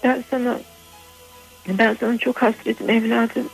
[0.04, 0.60] Ben sana
[1.68, 3.50] ben sana çok hasretim evladım.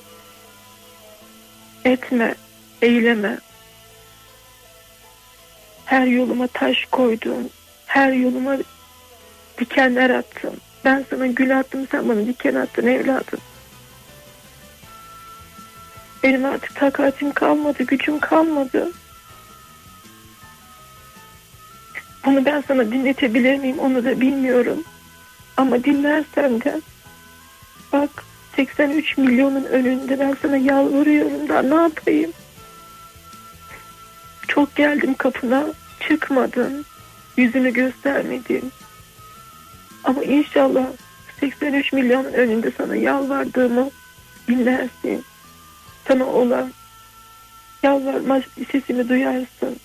[1.86, 2.36] Etme,
[2.82, 3.38] eyleme.
[5.86, 7.50] Her yoluma taş koydun.
[7.86, 8.58] Her yoluma
[9.60, 10.62] dikenler attın.
[10.86, 13.40] Ben sana gül attım, sen bana diken attın evladım.
[16.24, 18.92] Benim artık takatim kalmadı, gücüm kalmadı.
[22.26, 24.84] Bunu ben sana dinletebilir miyim onu da bilmiyorum.
[25.58, 26.82] Ama dinlersen de
[27.94, 28.10] bak
[28.56, 32.32] 83 milyonun önünde ben sana yalvarıyorum da ne yapayım?
[34.48, 35.66] Çok geldim kapına
[36.00, 36.86] çıkmadın.
[37.38, 38.72] Yüzünü göstermedin.
[40.06, 40.86] Ama inşallah
[41.40, 43.90] 83 milyonun önünde sana yalvardığımı
[44.48, 45.26] dinlersin.
[46.08, 46.72] Sana olan
[47.84, 48.42] yalvarma
[48.72, 49.80] sesimi duyarsın.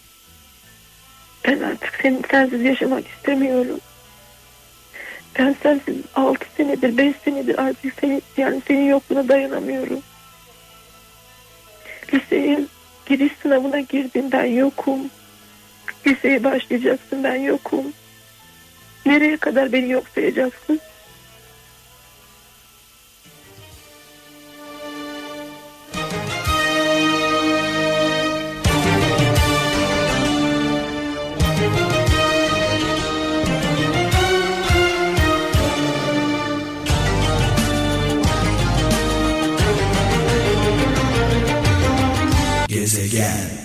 [1.44, 3.80] Ben artık senin sensiz yaşamak istemiyorum.
[5.38, 10.00] Ben sensiz 6 senedir 5 senedir artık seni, yani senin yokluğuna dayanamıyorum.
[12.14, 12.60] Liseye
[13.06, 15.00] giriş sınavına girdin ben yokum.
[16.06, 17.92] Liseye başlayacaksın ben yokum.
[19.10, 20.80] Nereye kadar beni yok sayacaksın?
[42.68, 43.59] Gezegen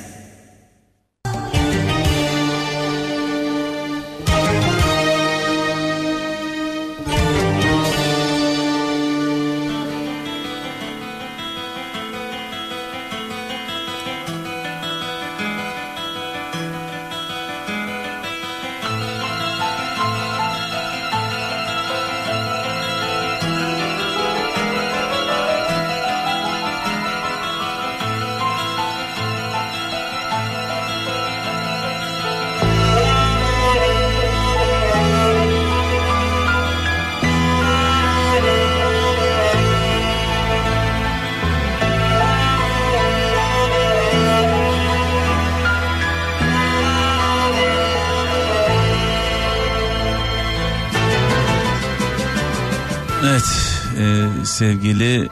[54.55, 55.29] sevgili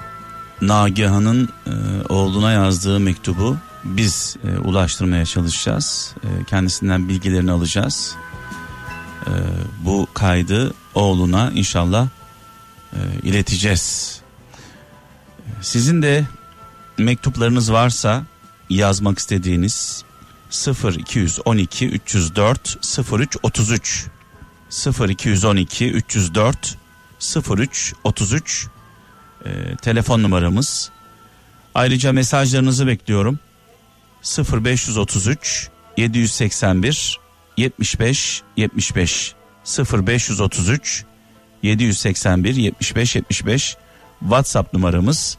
[0.61, 1.71] Nagihan'ın e,
[2.09, 6.15] oğluna yazdığı mektubu biz e, ulaştırmaya çalışacağız.
[6.23, 8.15] E, kendisinden bilgilerini alacağız.
[9.25, 9.31] E,
[9.85, 12.07] bu kaydı oğluna inşallah
[12.93, 14.19] e, ileteceğiz.
[15.61, 16.25] Sizin de
[16.97, 18.23] mektuplarınız varsa
[18.69, 20.03] yazmak istediğiniz
[20.49, 24.07] 0 212 304 03 33
[24.69, 26.77] 0 212 304
[27.49, 28.67] 03 33
[29.45, 30.91] e, telefon numaramız.
[31.75, 33.39] Ayrıca mesajlarınızı bekliyorum.
[34.21, 37.19] 0533 781
[37.57, 39.33] 75 75
[39.77, 41.05] 0533
[41.63, 43.77] 781 75 75
[44.19, 45.37] WhatsApp numaramız.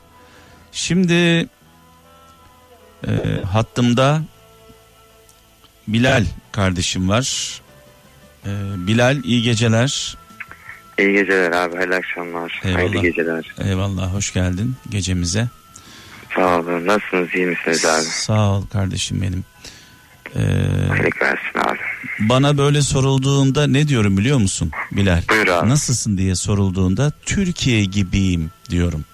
[0.73, 1.49] Şimdi
[3.07, 3.11] e,
[3.53, 4.23] hattımda
[5.89, 7.61] Bilal kardeşim var.
[8.47, 8.51] E,
[8.87, 10.17] Bilal iyi geceler.
[10.99, 12.61] İyi geceler abi, hayırlı akşamlar.
[12.65, 12.79] Eyvallah.
[12.79, 13.55] Hayırlı geceler.
[13.65, 15.49] Eyvallah hoş geldin gecemize.
[16.35, 16.87] Sağ olun.
[16.87, 18.03] Nasılsınız, iyi misiniz abi?
[18.05, 19.45] Sağ ol kardeşim benim.
[20.37, 20.41] Ee,
[21.21, 21.79] versin abi.
[22.19, 25.23] bana böyle sorulduğunda ne diyorum biliyor musun Bilal?
[25.31, 25.69] Buyur abi.
[25.69, 29.05] Nasılsın diye sorulduğunda Türkiye gibiyim diyorum.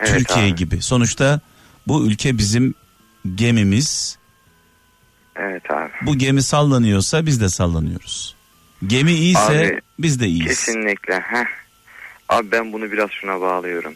[0.00, 0.54] Evet Türkiye abi.
[0.54, 0.82] gibi.
[0.82, 1.40] Sonuçta
[1.86, 2.74] bu ülke bizim
[3.34, 4.18] gemimiz.
[5.36, 5.90] Evet abi.
[6.02, 8.34] Bu gemi sallanıyorsa biz de sallanıyoruz.
[8.86, 10.46] Gemi iyiyse Abi, biz de iyiyiz.
[10.46, 11.20] Kesinlikle.
[11.20, 11.46] Heh.
[12.28, 13.94] Abi ben bunu biraz şuna bağlıyorum.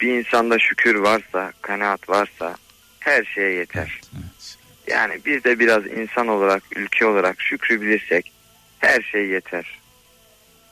[0.00, 2.56] Bir insanda şükür varsa, kanaat varsa
[3.00, 4.00] her şeye yeter.
[4.14, 4.56] Evet.
[4.86, 8.32] Yani biz de biraz insan olarak, ülke olarak şükrü bilirsek
[8.78, 9.78] her şey yeter.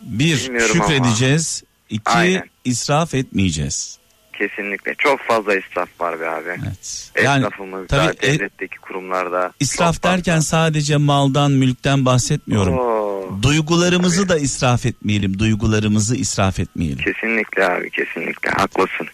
[0.00, 0.88] Bir Bilmiyorum ama.
[0.88, 1.62] şükredeceğiz.
[1.90, 2.50] iki Aynen.
[2.64, 3.98] israf etmeyeceğiz.
[4.38, 4.94] Kesinlikle.
[4.98, 6.48] Çok fazla israf var be abi.
[6.48, 7.10] Evet.
[7.24, 9.52] Yani Esnafımızda, tabii e- devletteki kurumlarda.
[9.60, 12.78] israf derken sadece maldan, mülkten bahsetmiyorum.
[12.78, 15.38] Oo, Duygularımızı da israf etmeyelim.
[15.38, 16.98] Duygularımızı israf etmeyelim.
[17.04, 19.06] kesinlikle abi kesinlikle haklısın.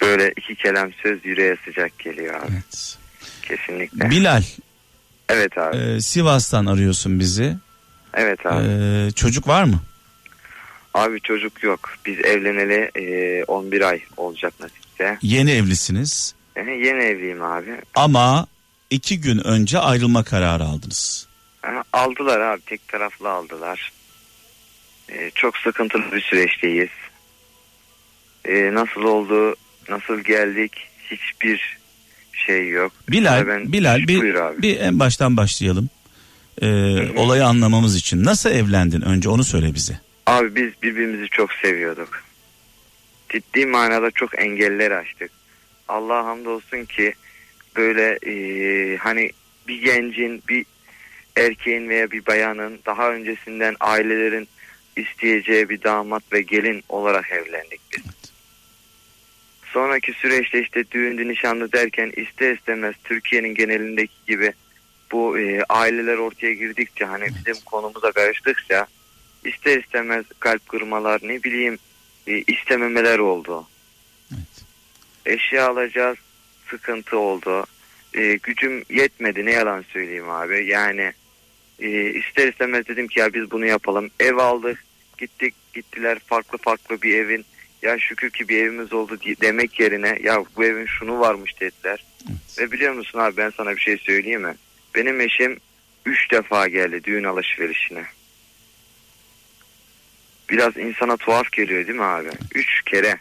[0.00, 2.52] Böyle iki kelam söz yüreğe sıcak geliyor abi.
[2.52, 2.98] Evet.
[3.42, 4.10] Kesinlikle.
[4.10, 4.42] Bilal,
[5.28, 5.76] evet abi.
[5.76, 7.56] e, Sivas'tan arıyorsun bizi.
[8.14, 8.68] evet abi.
[8.68, 9.80] E, çocuk var mı?
[10.94, 11.94] Abi çocuk yok.
[12.06, 15.18] Biz evleneli e, 11 ay olacak nasipse.
[15.22, 16.34] Yeni evlisiniz.
[16.56, 17.70] E, yeni evliyim abi.
[17.94, 18.46] Ama
[18.90, 21.28] iki gün önce ayrılma kararı aldınız.
[21.64, 23.92] E, aldılar abi tek taraflı aldılar.
[25.08, 26.90] E, çok sıkıntılı bir süreçteyiz.
[28.44, 29.54] E, nasıl oldu,
[29.88, 30.72] nasıl geldik
[31.10, 31.78] hiçbir
[32.46, 32.92] şey yok.
[33.08, 34.22] Bilal, Ben- Bilal bir,
[34.62, 35.90] bir en baştan başlayalım.
[36.62, 36.68] E,
[37.16, 38.24] olayı anlamamız için.
[38.24, 40.00] Nasıl evlendin önce onu söyle bize.
[40.26, 42.22] Abi biz birbirimizi çok seviyorduk.
[43.28, 45.30] Ciddi manada çok engeller açtık.
[45.88, 47.14] Allah'a hamdolsun ki
[47.76, 49.30] böyle eee, hani
[49.68, 50.66] bir gencin, bir
[51.36, 54.48] erkeğin veya bir bayanın daha öncesinden ailelerin
[54.96, 58.02] isteyeceği bir damat ve gelin olarak evlendik biz.
[59.72, 64.52] Sonraki süreçte işte düğündü nişanlı derken ister istemez Türkiye'nin genelindeki gibi
[65.12, 68.86] bu eee, aileler ortaya girdikçe hani bizim konumuza karıştıkça
[69.44, 71.78] ister istemez kalp kırmalar ne bileyim
[72.26, 73.66] e, istememeler oldu.
[74.32, 74.64] Evet.
[75.26, 76.18] Eşya alacağız
[76.70, 77.66] sıkıntı oldu.
[78.14, 80.66] E, gücüm yetmedi ne yalan söyleyeyim abi.
[80.66, 81.12] Yani
[81.78, 84.10] e, ister istemez dedim ki ya biz bunu yapalım.
[84.20, 84.84] Ev aldık
[85.18, 87.44] gittik gittiler farklı farklı bir evin
[87.82, 92.04] ya şükür ki bir evimiz oldu demek yerine ya bu evin şunu varmış dediler.
[92.28, 92.58] Evet.
[92.58, 94.54] Ve biliyor musun abi ben sana bir şey söyleyeyim mi?
[94.94, 95.58] Benim eşim
[96.06, 98.04] 3 defa geldi düğün alışverişine.
[100.50, 102.28] Biraz insana tuhaf geliyor değil mi abi?
[102.54, 103.16] Üç kere.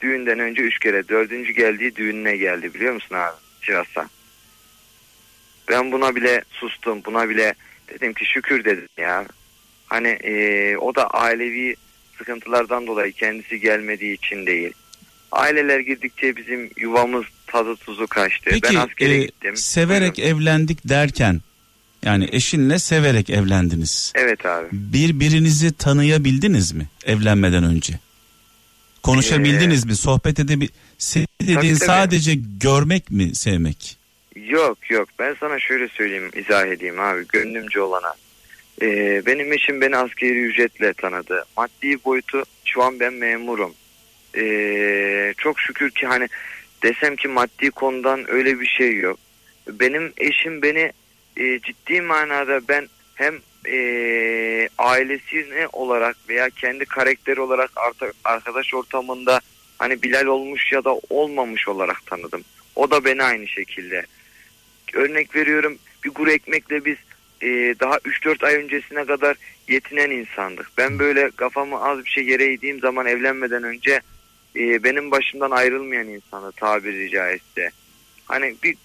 [0.00, 1.08] Düğünden önce üç kere.
[1.08, 3.36] Dördüncü geldiği düğününe geldi biliyor musun abi?
[3.66, 4.08] Sivas'a.
[5.68, 7.04] Ben buna bile sustum.
[7.04, 7.54] Buna bile
[7.88, 9.26] dedim ki şükür dedim ya.
[9.86, 11.76] Hani eee, o da ailevi
[12.18, 14.72] sıkıntılardan dolayı kendisi gelmediği için değil.
[15.32, 18.50] Aileler girdikçe bizim yuvamız tadı tuzu kaçtı.
[18.50, 19.56] ben Peki askere e, gittim.
[19.56, 20.36] severek Buyurun.
[20.36, 21.40] evlendik derken
[22.04, 24.12] yani eşinle severek evlendiniz.
[24.14, 24.66] Evet abi.
[24.72, 27.94] Birbirinizi tanıyabildiniz mi evlenmeden önce?
[29.02, 29.96] Konuşabildiniz mi?
[29.96, 30.68] Sohbet edebil...
[30.98, 31.86] Sevgi dediğin Ee, tabii.
[31.86, 33.96] sadece görmek mi sevmek?
[34.36, 38.14] Yok yok ben sana şöyle söyleyeyim izah edeyim abi gönlümce olana.
[38.82, 41.44] Ee, benim eşim beni askeri ücretle tanıdı.
[41.56, 43.74] Maddi boyutu şu an ben memurum.
[44.36, 46.28] Ee, çok şükür ki hani
[46.82, 49.18] desem ki maddi konudan öyle bir şey yok.
[49.68, 50.92] Benim eşim beni
[51.40, 59.40] e, ciddi manada ben hem e, ailesine olarak veya kendi karakteri olarak artık arkadaş ortamında
[59.78, 62.44] hani Bilal olmuş ya da olmamış olarak tanıdım.
[62.76, 64.06] O da beni aynı şekilde.
[64.94, 66.96] Örnek veriyorum bir kuru ekmekle biz
[67.42, 67.48] e,
[67.80, 69.36] daha 3-4 ay öncesine kadar
[69.68, 70.70] yetinen insandık.
[70.78, 74.00] Ben böyle kafamı az bir şey yere eğdiğim zaman evlenmeden önce
[74.56, 77.70] e, benim başımdan ayrılmayan insanı tabiri caizse.
[78.24, 78.76] Hani bir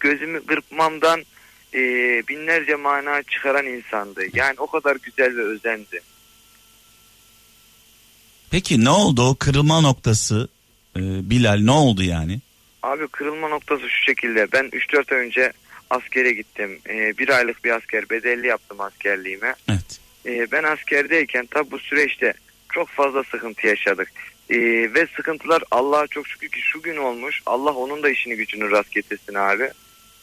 [0.00, 1.24] gözümü kırpmamdan
[1.74, 1.80] e,
[2.28, 4.20] binlerce mana çıkaran insandı.
[4.34, 6.00] Yani o kadar güzel ve özendi.
[8.50, 10.48] Peki ne oldu o kırılma noktası
[10.96, 11.00] e,
[11.30, 12.40] Bilal ne oldu yani?
[12.82, 14.52] Abi kırılma noktası şu şekilde.
[14.52, 15.52] Ben 3-4 ay önce
[15.90, 16.78] askere gittim.
[16.88, 19.54] Ee, bir aylık bir asker bedelli yaptım askerliğime.
[19.70, 20.00] Evet.
[20.26, 22.34] Ee, ben askerdeyken tabi bu süreçte
[22.72, 24.12] çok fazla sıkıntı yaşadık.
[24.50, 24.56] Ee,
[24.94, 27.42] ve sıkıntılar Allah'a çok şükür ki şu gün olmuş.
[27.46, 29.70] Allah onun da işini gücünü rast getirsin abi.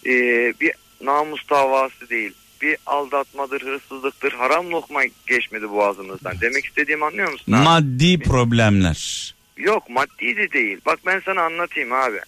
[0.06, 0.72] Ee, bir
[1.02, 2.34] namus davası değil.
[2.62, 6.36] Bir aldatmadır, hırsızlıktır, haram lokma geçmedi boğazımızdan.
[6.42, 7.64] Demek istediğimi anlıyor musun abi?
[7.64, 9.34] Maddi problemler.
[9.58, 10.78] Yok maddi de değil.
[10.86, 12.20] Bak ben sana anlatayım abi.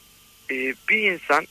[0.52, 1.46] Ee, bir insan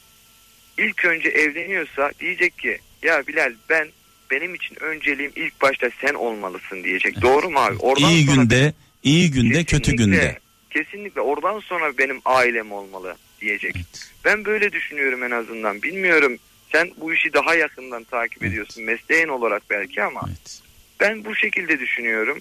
[0.78, 3.88] ilk önce evleniyorsa diyecek ki ya Bilal ben
[4.30, 7.22] benim için önceliğim ilk başta sen olmalısın diyecek.
[7.22, 7.76] Doğru mu abi?
[7.76, 10.38] Oradan iyi sonra günde, iyi günde, kötü günde.
[10.70, 13.76] Kesinlikle oradan sonra benim ailem olmalı diyecek.
[13.76, 14.10] Evet.
[14.24, 15.82] Ben böyle düşünüyorum en azından.
[15.82, 16.38] Bilmiyorum
[16.77, 18.53] sen bu işi daha yakından takip Evet.
[18.53, 20.62] ediyorsun mesleğin olarak belki ama Evet.
[21.01, 22.39] ben bu şekilde düşünüyorum.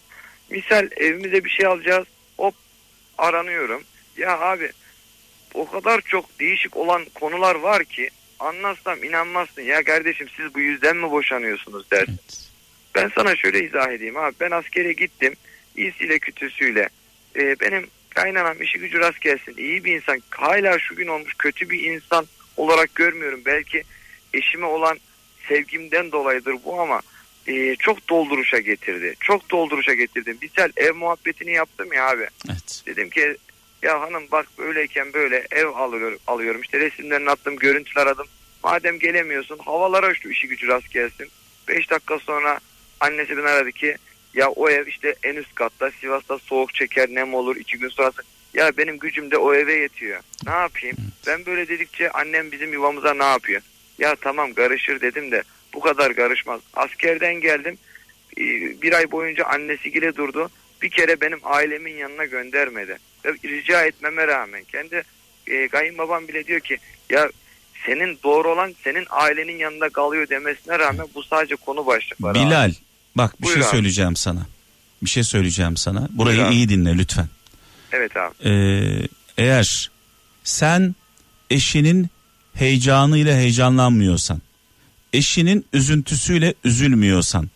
[0.50, 2.08] Misal evimize bir şey alacağız.
[2.38, 2.56] Hop
[3.18, 3.84] aranıyorum.
[4.18, 4.72] Ya abi
[5.54, 8.10] o kadar çok değişik olan konular var ki
[8.40, 9.62] anlatsam inanmazsın.
[9.62, 12.20] Ya kardeşim siz bu yüzden mi boşanıyorsunuz dersin.
[12.24, 12.50] Evet.
[12.96, 14.36] Ben sana şöyle izah edeyim abi.
[14.40, 15.34] Ben askere gittim.
[15.76, 16.90] İyisiyle kötüsüyle.
[17.36, 19.56] Ee, benim kaynanam işi gücü rast gelsin.
[19.58, 20.22] İyi bir insan.
[20.30, 22.26] Hala şu gün olmuş kötü bir insan
[22.58, 23.42] olarak görmüyorum.
[23.46, 23.84] Belki
[24.38, 24.98] eşime olan
[25.48, 27.02] sevgimden dolayıdır bu ama
[27.48, 29.16] e, çok dolduruşa getirdi.
[29.20, 30.38] Çok dolduruşa getirdim.
[30.42, 32.28] Misal ev muhabbetini yaptım ya abi.
[32.50, 32.84] Evet.
[32.86, 33.38] Dedim ki
[33.82, 36.62] ya hanım bak böyleyken böyle ev alıyorum, alıyorum.
[36.62, 38.28] İşte resimlerini attım, görüntüler aradım.
[38.64, 41.28] Madem gelemiyorsun havalara şu işi gücü rast gelsin.
[41.68, 42.60] 5 dakika sonra
[43.00, 43.96] annesi beni aradı ki
[44.34, 48.22] ya o ev işte en üst katta Sivas'ta soğuk çeker nem olur iki gün sonrası.
[48.54, 50.20] Ya benim gücüm de o eve yetiyor.
[50.46, 50.98] Ne yapayım?
[51.28, 53.62] Ben böyle dedikçe annem bizim yuvamıza ne yapıyor?
[54.00, 55.44] Ya tamam karışır dedim de
[55.74, 56.62] bu kadar karışmaz.
[56.74, 57.78] Askerden geldim
[58.38, 58.42] e,
[58.82, 60.50] bir ay boyunca annesiyle durdu.
[60.82, 62.98] Bir kere benim ailemin yanına göndermedi.
[63.46, 65.04] Rica etmeme rağmen kendi
[65.48, 66.78] e, kayınbabam bile diyor ki
[67.10, 67.30] ya
[67.86, 72.38] senin doğru olan senin ailenin yanında kalıyor demesine rağmen bu sadece konu başlıkları.
[72.40, 72.48] abi.
[72.48, 72.74] Bilal
[73.16, 73.72] bak bir Buyur şey abi.
[73.72, 74.48] söyleyeceğim sana.
[75.02, 76.08] Bir şey söyleyeceğim sana.
[76.12, 76.56] Burayı Buyur abi.
[76.56, 77.28] iyi dinle lütfen.
[77.92, 78.34] Evet abi.
[78.50, 79.92] Ee, eğer
[80.44, 80.96] sen
[81.50, 82.08] eşinin
[82.56, 84.42] heyecanıyla heyecanlanmıyorsan,
[85.14, 87.50] eşinin üzüntüsüyle üzülmüyorsan,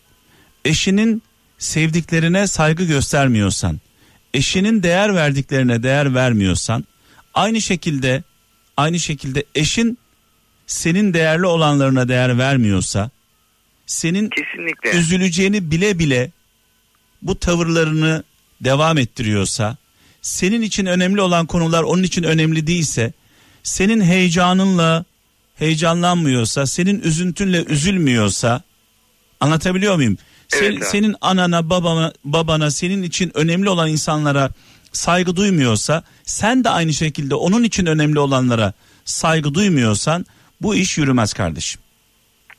[0.65, 1.23] eşinin
[1.57, 3.79] sevdiklerine saygı göstermiyorsan,
[4.33, 6.85] eşinin değer verdiklerine değer vermiyorsan,
[7.33, 8.23] aynı şekilde
[8.77, 9.97] aynı şekilde eşin
[10.67, 13.09] senin değerli olanlarına değer vermiyorsa,
[13.85, 14.99] senin Kesinlikle.
[14.99, 16.31] üzüleceğini bile bile
[17.21, 18.23] bu tavırlarını
[18.61, 19.77] devam ettiriyorsa,
[20.21, 23.13] senin için önemli olan konular onun için önemli değilse,
[23.69, 25.05] senin heyecanınla
[25.55, 28.61] heyecanlanmıyorsa, senin üzüntünle üzülmüyorsa,
[29.39, 30.17] anlatabiliyor muyum?
[30.47, 30.85] Sen- Evet abi.
[30.85, 34.51] senin anana, babana, babana, senin için önemli olan insanlara
[34.91, 38.73] saygı duymuyorsa, sen de aynı şekilde onun için önemli olanlara
[39.05, 40.25] saygı duymuyorsan,
[40.61, 41.81] bu iş yürümez kardeşim.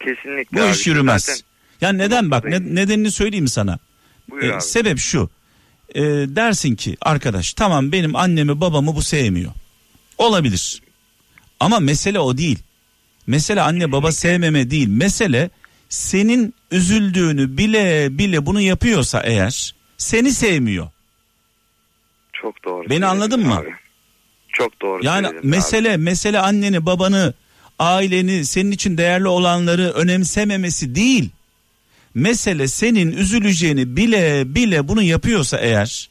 [0.04, 0.70] Kesinlikle Bu abi.
[0.72, 1.22] iş yürümez.
[1.24, 1.40] Zaten-
[1.80, 3.78] Ya neden bak ne- nedenini söyleyeyim sana.
[4.30, 4.62] Buyur Ee, abi.
[4.62, 5.30] sebep şu.
[5.94, 9.52] Ee, dersin ki arkadaş tamam benim annemi babamı bu sevmiyor.
[10.18, 10.82] Olabilir.
[11.60, 12.58] Ama mesele o değil.
[13.26, 14.88] Mesele anne baba sevmeme değil.
[14.88, 15.50] Mesele
[15.88, 20.88] senin üzüldüğünü bile bile bunu yapıyorsa eğer seni sevmiyor.
[22.32, 22.90] Çok doğru.
[22.90, 23.54] Beni anladın mı?
[23.54, 23.70] abi.
[24.52, 25.04] Çok doğru.
[25.04, 27.34] Yani mesele mesele anneni babanı
[27.78, 31.30] aileni senin için değerli olanları önemsememesi değil.
[32.14, 36.10] Mesele senin üzüleceğini bile bile bunu yapıyorsa eğer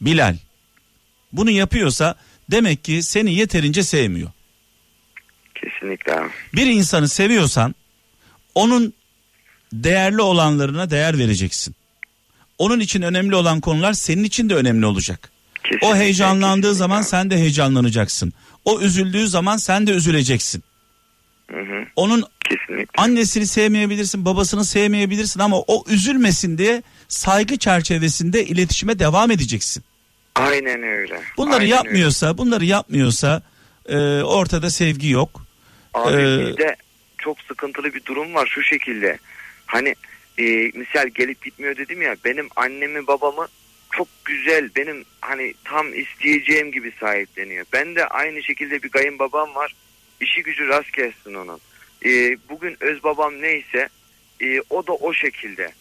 [0.00, 0.36] Bilal
[1.32, 2.14] bunu yapıyorsa
[2.50, 4.30] demek ki seni yeterince sevmiyor.
[5.64, 6.28] Kesinlikle abi.
[6.54, 7.74] Bir insanı seviyorsan
[8.54, 8.92] onun
[9.72, 11.74] değerli olanlarına değer vereceksin.
[12.58, 15.30] Onun için önemli olan konular senin için de önemli olacak.
[15.64, 18.32] Kesinlikle, O heyecanlandığı kesinlikle zaman sen de heyecanlanacaksın.
[18.64, 20.62] O üzüldüğü zaman sen de üzüleceksin.
[21.50, 21.84] Hı hı.
[21.96, 23.02] Onun Kesinlikle.
[23.02, 29.84] annesini sevmeyebilirsin, babasını sevmeyebilirsin ama o üzülmesin diye saygı çerçevesinde iletişime devam edeceksin.
[30.34, 31.20] Aynen öyle.
[31.36, 33.42] Bunları Aynen yapmıyorsa, bunları yapmıyorsa
[33.88, 35.43] e, ortada sevgi yok.
[35.94, 36.76] Abi Ee, bizde
[37.18, 39.18] çok sıkıntılı bir durum var şu şekilde.
[39.66, 39.94] Hani
[40.38, 43.46] e, misal gelip gitmiyor dedim ya benim annemi babamı
[43.92, 47.66] çok güzel benim hani tam isteyeceğim gibi sahipleniyor.
[47.72, 49.74] Ben de aynı şekilde bir kayınbabam var.
[50.20, 51.60] İşi gücü rast gelsin onun.
[52.04, 53.88] E, bugün öz babam neyse
[54.40, 55.72] e, o da o şekilde.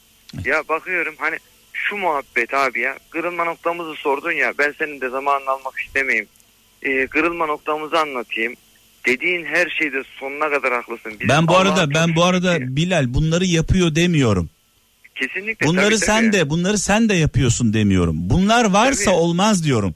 [0.45, 1.37] Ya bakıyorum hani
[1.73, 6.27] şu muhabbet abi ya kırılma noktamızı sordun ya ben senin de zamanını almak istemeyeyim.
[6.81, 8.55] E, kırılma noktamızı anlatayım.
[9.05, 11.11] Dediğin her şeyde sonuna kadar haklısın.
[11.11, 14.49] Bizim Ben bu arada Allah'ın ben bu arada şükür- Bilal bunları yapıyor demiyorum.
[15.15, 16.33] kesinlikle Bunları tabii, sen tabii.
[16.33, 18.15] de bunları sen de yapıyorsun demiyorum.
[18.17, 19.15] Bunlar varsa Tabii.
[19.15, 19.95] olmaz diyorum.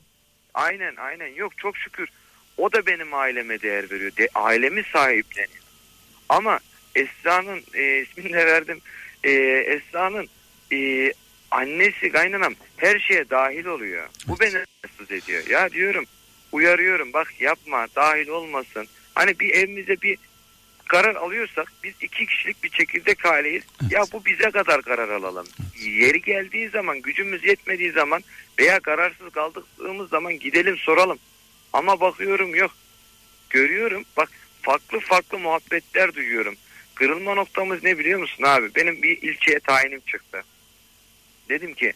[0.53, 2.10] Aynen aynen yok çok şükür
[2.58, 4.12] o da benim aileme değer veriyor.
[4.18, 5.62] De, ailemi sahipleniyor.
[6.30, 6.60] Ama
[6.95, 8.80] Esra'nın e, ismini de verdim.
[9.24, 9.32] E,
[9.68, 10.28] Esra'nın
[10.74, 11.12] e,
[11.51, 14.08] annesi kaynanam her şeye dahil oluyor.
[14.28, 15.47] Bu beni rahatsız ediyor.
[15.49, 16.05] Ya diyorum
[16.51, 18.88] uyarıyorum bak yapma dahil olmasın.
[19.18, 20.18] Hani bir evimize bir
[20.88, 23.63] karar alıyorsak biz iki kişilik bir çekirdek aileyiz.
[23.89, 25.47] Ya bu bize kadar karar alalım.
[25.80, 28.24] Yeri geldiği zaman gücümüz yetmediği zaman
[28.59, 31.20] veya kararsız kaldığımız zaman gidelim soralım.
[31.74, 32.72] Ama bakıyorum yok.
[33.49, 34.30] Görüyorum bak
[34.61, 36.55] farklı farklı muhabbetler duyuyorum.
[36.95, 38.76] Kırılma noktamız ne biliyor musun abi?
[38.76, 40.43] Benim bir ilçeye tayinim çıktı.
[41.49, 41.93] Dedim ki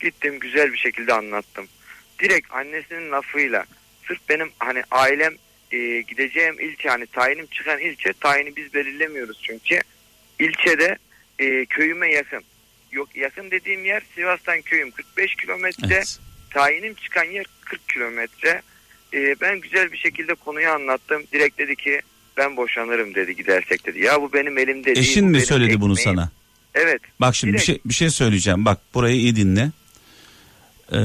[0.00, 1.68] gittim güzel bir şekilde anlattım.
[2.18, 3.64] Direkt annesinin lafıyla
[4.06, 5.34] sırf benim hani ailem
[5.72, 9.80] e, gideceğim ilçe hani tayinim çıkan ilçe tayini biz belirlemiyoruz çünkü
[10.38, 10.96] ilçede
[11.38, 12.42] e, köyüme yakın.
[12.92, 16.18] Yok yakın dediğim yer Sivas'tan köyüm 45 kilometre Evet.
[16.50, 18.62] tayinim çıkan yer 40 kilometre.
[19.14, 21.22] E, ben güzel bir şekilde konuyu anlattım.
[21.32, 22.00] Direkt dedi ki
[22.36, 24.00] ben boşanırım dedi gidersek dedi.
[24.00, 24.98] Ya bu benim elimde değil.
[24.98, 26.18] Eşin mi söyledi bunu ekmeğim.
[26.18, 26.30] sana?
[26.74, 27.02] Evet.
[27.20, 27.66] Bak şimdi bir Direkt.
[27.66, 28.64] şey bir şey söyleyeceğim.
[28.64, 29.70] Bak burayı iyi dinle.
[30.92, 30.96] Ee,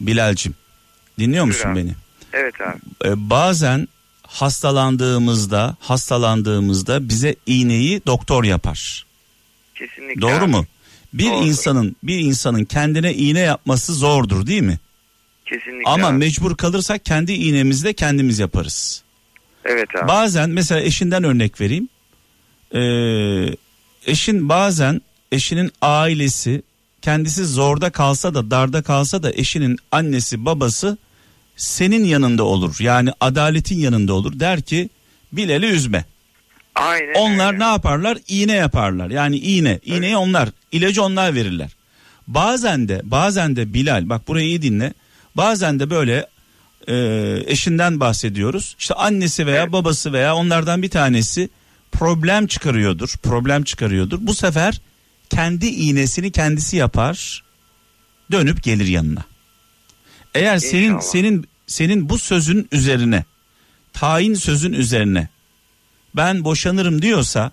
[0.00, 0.54] Bilal'cim
[1.18, 1.78] dinliyor Buyur musun abi.
[1.78, 1.92] beni?
[2.32, 2.78] Evet abi.
[3.04, 3.88] Ee, bazen
[4.26, 9.06] hastalandığımızda hastalandığımızda bize iğneyi doktor yapar.
[9.74, 10.20] Kesinlikle.
[10.20, 10.46] Doğru abi.
[10.46, 10.66] mu?
[11.12, 11.46] Bir Doğrudur.
[11.46, 14.78] insanın bir insanın kendine iğne yapması zordur değil mi?
[15.46, 15.90] Kesinlikle.
[15.90, 16.16] Ama abi.
[16.16, 19.02] mecbur kalırsak kendi iğnemizi de kendimiz yaparız.
[19.64, 20.08] Evet abi.
[20.08, 21.88] Bazen mesela eşinden örnek vereyim.
[22.74, 23.56] Ee,
[24.06, 25.00] eşin bazen
[25.32, 26.62] eşinin ailesi
[27.02, 30.98] kendisi zorda kalsa da darda kalsa da eşinin annesi babası
[31.58, 32.76] senin yanında olur.
[32.80, 34.40] Yani adaletin yanında olur.
[34.40, 34.88] Der ki
[35.32, 36.04] Bilal'i üzme.
[36.74, 37.58] Aynen Onlar öyle.
[37.58, 38.18] ne yaparlar?
[38.28, 39.10] İğne yaparlar.
[39.10, 39.80] Yani iğne.
[39.84, 40.48] İğneyi onlar.
[40.72, 41.70] ilacı onlar verirler.
[42.26, 44.92] Bazen de bazen de Bilal bak burayı iyi dinle.
[45.36, 46.26] Bazen de böyle
[46.88, 46.94] e,
[47.46, 48.76] eşinden bahsediyoruz.
[48.78, 49.72] İşte annesi veya Evet.
[49.72, 51.48] babası veya onlardan bir tanesi
[51.92, 53.14] problem çıkarıyordur.
[53.22, 54.18] Problem çıkarıyordur.
[54.20, 54.80] Bu sefer
[55.30, 57.42] kendi iğnesini kendisi yapar.
[58.32, 59.24] Dönüp gelir yanına.
[60.38, 61.00] Eğer senin İnşallah.
[61.00, 63.24] senin senin bu sözün üzerine
[63.92, 65.28] tayin sözün üzerine
[66.16, 67.52] ben boşanırım diyorsa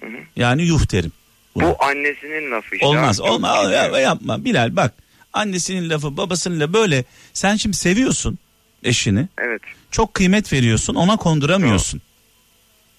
[0.00, 0.10] Hı hı.
[0.36, 1.12] yani yuh derim.
[1.54, 1.64] buna.
[1.64, 2.86] Bu annesinin lafı işte.
[2.86, 3.90] Olmaz olmaz gidiyor.
[3.92, 4.94] ya, yapma Bilal bak
[5.32, 8.38] annesinin lafı babasının lafı böyle sen şimdi seviyorsun
[8.84, 9.62] eşini Evet.
[9.90, 12.02] çok kıymet veriyorsun ona konduramıyorsun.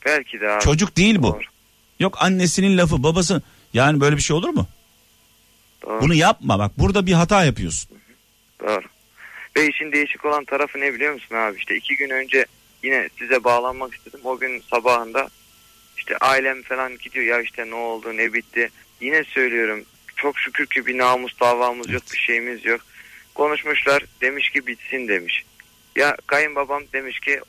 [0.06, 0.64] Belki de abi.
[0.64, 1.24] Çocuk değil bu.
[1.34, 1.42] Doğru.
[2.00, 3.42] Yok annesinin lafı babası
[3.74, 4.68] yani böyle bir şey olur mu?
[5.86, 6.02] Doğru.
[6.02, 7.90] Bunu yapma bak burada bir hata yapıyorsun.
[8.62, 8.86] Doğru.
[9.58, 11.58] Ve işin değişik olan tarafı ne biliyor musun abi?
[11.58, 12.46] İşte iki gün önce
[12.84, 14.20] yine size bağlanmak istedim.
[14.24, 15.30] O gün sabahında
[15.98, 18.70] işte ailem falan gidiyor ya işte ne oldu ne bitti.
[19.02, 19.86] Yine söylüyorum
[20.16, 22.82] çok şükür ki bir namus davamız yok bir şeyimiz yok.
[23.36, 25.44] Konuşmuşlar demiş ki bitsin demiş.
[25.96, 27.42] Ya kayınbabam demiş ki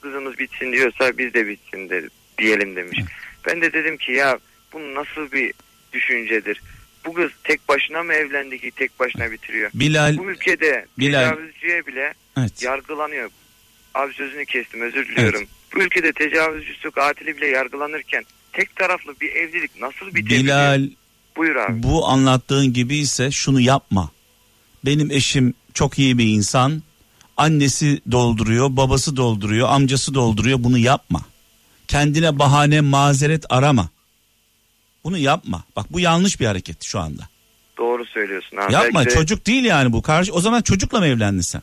[0.00, 3.00] kızımız bitsin diyorsa biz de bitsin de, diyelim demiş.
[3.46, 4.38] Ben de dedim ki ya
[4.72, 5.54] bu nasıl bir
[5.92, 6.62] düşüncedir?
[7.06, 9.70] Bu kız tek başına mı evlendi ki tek başına bitiriyor?
[9.74, 12.62] Bilal Bu ülkede Bilal- tecavüzcüye bile evet.
[12.62, 13.30] yargılanıyor.
[13.94, 15.44] Abi sözünü kestim özür diliyorum.
[15.74, 20.44] Bu ülkede tecavüzcüsü katili bile yargılanırken tek taraflı bir evlilik nasıl bitebiliyor?
[20.44, 20.88] Bilal
[21.36, 21.82] Buyur abi.
[21.82, 24.10] bu anlattığın gibi ise şunu yapma.
[24.84, 26.82] Benim eşim çok iyi bir insan.
[27.36, 30.64] Annesi dolduruyor, babası dolduruyor, amcası dolduruyor.
[30.64, 31.20] Bunu yapma.
[31.88, 33.88] Kendine bahane, mazeret arama.
[35.04, 35.64] Bunu yapma.
[35.76, 37.28] Bak bu yanlış bir hareket şu anda.
[37.78, 38.72] Doğru söylüyorsun abi.
[38.72, 39.00] Yapma.
[39.00, 40.02] Belki de- Çocuk değil yani bu.
[40.02, 41.62] Karşı o zaman çocukla mı evlendin sen?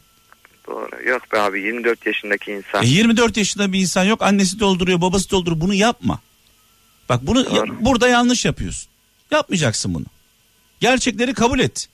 [0.68, 0.89] Doğru.
[1.10, 2.84] Yok be abi 24 yaşındaki insan.
[2.84, 4.22] E, 24 yaşında bir insan yok.
[4.22, 5.62] Annesi dolduruyor, babası dolduruyor.
[5.62, 6.20] Bunu yapma.
[7.10, 7.56] Bak bunu Doğru.
[7.56, 8.89] ya- burada yanlış yapıyorsun.
[9.32, 10.06] Yapmayacaksın bunu.
[10.80, 11.88] Gerçekleri kabul et.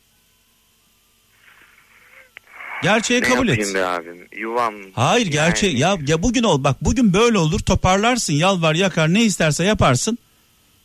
[2.83, 3.75] Gerçeği ne kabul yapayım et.
[3.75, 4.27] be abim?
[4.37, 4.73] Yuvam.
[4.93, 9.23] Hayır yani- gerçek ya ya bugün ol bak bugün böyle olur toparlarsın yalvar yakar ne
[9.23, 10.17] isterse yaparsın.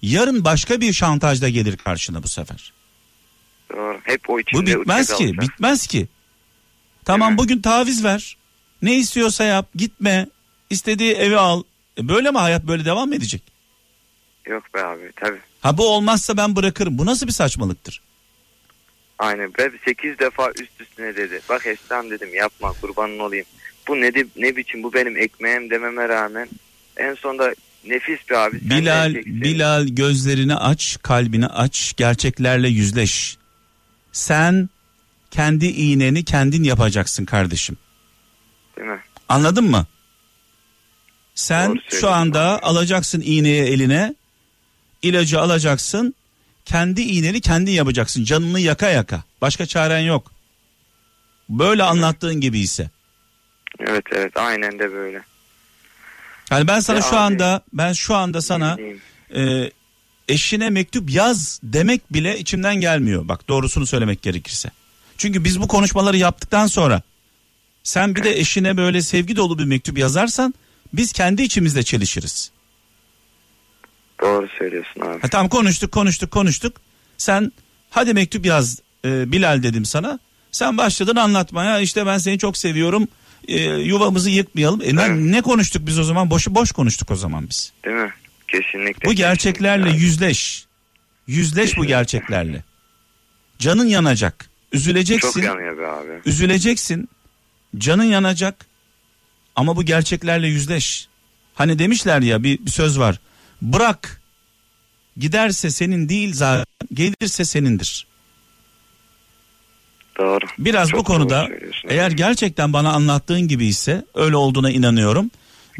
[0.02, 2.72] Yarın başka bir şantajda gelir karşına bu sefer.
[3.72, 3.98] Doğru.
[4.04, 5.42] Hep o içinde Bu bitmez ki kalacak.
[5.42, 6.08] bitmez ki.
[7.04, 8.36] Tamam bugün taviz ver.
[8.82, 10.26] Ne istiyorsa yap gitme.
[10.70, 11.62] istediği evi al.
[11.98, 13.42] E böyle mi hayat böyle devam mı edecek?
[14.46, 15.36] Yok be abi tabi.
[15.60, 16.98] Ha bu olmazsa ben bırakırım.
[16.98, 18.02] Bu nasıl bir saçmalıktır?
[19.18, 19.52] Aynen.
[19.58, 21.40] Ben 8 defa üst üstüne dedi.
[21.48, 23.46] Bak Esra'm dedim yapma kurbanın olayım.
[23.88, 26.48] Bu ne, ne biçim bu benim ekmeğim dememe rağmen
[26.96, 27.54] en sonunda
[27.84, 28.60] Nefis bir abi.
[28.60, 29.14] Sen Bilal.
[29.14, 33.36] Bilal gözlerini aç, kalbini aç, gerçeklerle yüzleş.
[34.12, 34.68] Sen
[35.30, 37.76] kendi iğneni kendin yapacaksın kardeşim.
[38.76, 39.00] Değil mi?
[39.28, 39.86] Anladın mı?
[41.34, 42.62] Sen şu anda abi.
[42.62, 44.14] alacaksın iğneyi eline.
[45.02, 46.14] ilacı alacaksın.
[46.64, 48.24] Kendi iğneni kendin yapacaksın.
[48.24, 49.22] Canını yaka yaka.
[49.40, 50.32] Başka çaren yok.
[51.48, 52.90] Böyle anlattığın gibi ise.
[53.80, 55.22] Evet evet aynen de böyle.
[56.52, 58.76] Yani ben sana Ya şu abi, anda ben şu anda sana
[59.34, 59.70] e,
[60.28, 63.28] eşine mektup yaz demek bile içimden gelmiyor.
[63.28, 64.70] Bak doğrusunu söylemek gerekirse.
[65.18, 67.02] Çünkü biz bu konuşmaları yaptıktan sonra
[67.82, 70.54] sen bir de eşine böyle sevgi dolu bir mektup yazarsan
[70.92, 72.50] biz kendi içimizde çelişiriz.
[74.22, 75.20] Doğru söylüyorsun abi.
[75.22, 76.76] Ha, tamam konuştuk konuştuk konuştuk.
[77.18, 77.52] Sen
[77.90, 80.18] hadi mektup yaz e, Bilal dedim sana.
[80.52, 83.08] Sen başladın anlatmaya işte ben seni çok seviyorum.
[83.48, 84.82] E, yuvamızı yıkmayalım.
[84.82, 85.20] E, ne, Evet.
[85.20, 86.30] ne konuştuk biz o zaman?
[86.30, 87.72] Boşu boş konuştuk o zaman biz.
[87.84, 88.12] Değil mi?
[88.48, 89.08] Kesinlikle.
[89.08, 90.06] Bu gerçeklerle kesinlikle.
[90.06, 90.64] yüzleş.
[91.26, 91.88] Yüzleş bu Kesinlikle.
[91.88, 92.64] gerçeklerle.
[93.58, 94.48] Canın yanacak.
[94.72, 95.32] Üzüleceksin.
[95.32, 96.20] Çok yanıyor be abi.
[96.26, 97.08] Üzüleceksin.
[97.78, 98.66] Canın yanacak.
[99.56, 101.08] Ama bu gerçeklerle yüzleş.
[101.54, 103.20] Hani demişler ya bir, bir söz var.
[103.62, 104.20] Bırak.
[105.16, 106.64] Giderse senin değil zaten
[106.94, 108.06] gelirse senindir.
[110.18, 110.44] Doğru.
[110.58, 111.48] Biraz Çok bu konuda
[111.88, 115.30] eğer gerçekten bana anlattığın gibi ise öyle olduğuna inanıyorum.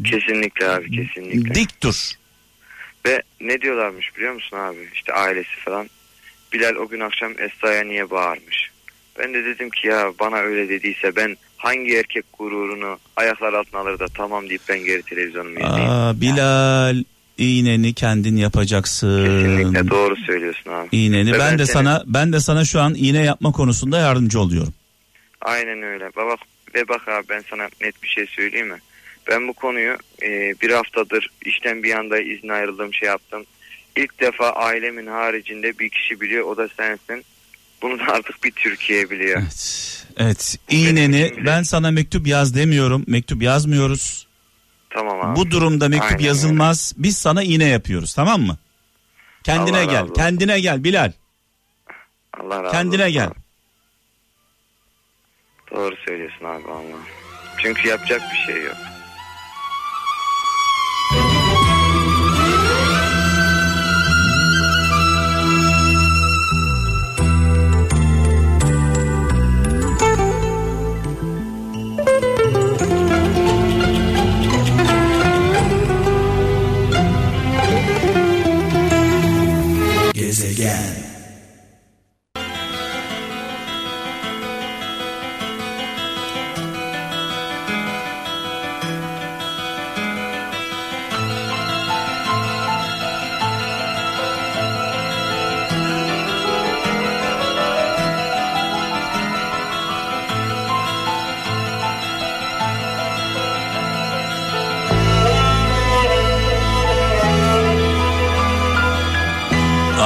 [0.04, 1.54] Kesinlikle abi kesinlikle.
[1.54, 2.10] Dik dur.
[3.06, 4.88] Ve ne diyorlarmış biliyor musun abi?
[4.94, 5.90] İşte ailesi falan.
[6.52, 8.70] Bilal o gün akşam Esra'ya niye bağırmış?
[9.18, 13.98] Ben de dedim ki ya bana öyle dediyse ben hangi erkek gururunu ayaklar altına alır
[13.98, 15.90] da tamam deyip ben geri televizyonumu izleyeyim.
[15.90, 17.04] Aa, Bilal
[17.44, 19.26] iğneni kendin yapacaksın.
[19.26, 20.88] Kesinlikle doğru söylüyorsun abi.
[20.92, 24.40] İğneni Ve ben de seni- sana ben de sana şu an iğne yapma konusunda yardımcı
[24.40, 24.74] oluyorum.
[25.40, 26.04] Aynen öyle.
[26.16, 26.38] Bak,
[26.74, 28.78] ve bak abi ben sana net bir şey söyleyeyim mi?
[29.30, 33.44] Ben bu konuyu e, bir haftadır işten bir anda izin ayrıldığım şey yaptım.
[33.96, 37.24] İlk defa ailemin haricinde bir kişi biliyor o da sensin.
[37.82, 39.40] Bunu da artık bir Türkiye biliyor.
[39.42, 39.88] Evet.
[40.16, 40.58] Evet.
[40.70, 43.04] İğneni ben sana mektup yaz demiyorum.
[43.06, 44.26] Mektup yazmıyoruz.
[44.94, 45.36] Tamam abi.
[45.36, 46.94] Bu durumda mektup Aynen yazılmaz.
[46.96, 48.56] Biz sana iğne yapıyoruz tamam mı?
[49.44, 50.08] Kendine Allah gel.
[50.14, 51.12] Kendine gel Bilal.
[52.40, 53.30] Allah razı Kendine olsun gel.
[55.70, 56.96] Doğru söylüyorsun abi valla.
[57.58, 58.76] Çünkü yapacak bir şey yok.
[80.42, 81.11] Gezegen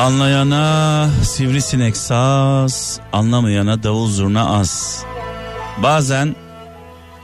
[0.06, 5.04] Anlayana sivrisinek saz, anlamayana davul zurna az.
[5.82, 6.36] Bazen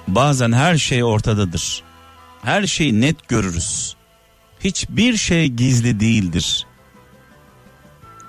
[0.09, 1.83] bazen her şey ortadadır.
[2.43, 3.97] Her şeyi net görürüz.
[4.61, 6.66] Hiçbir şey gizli değildir.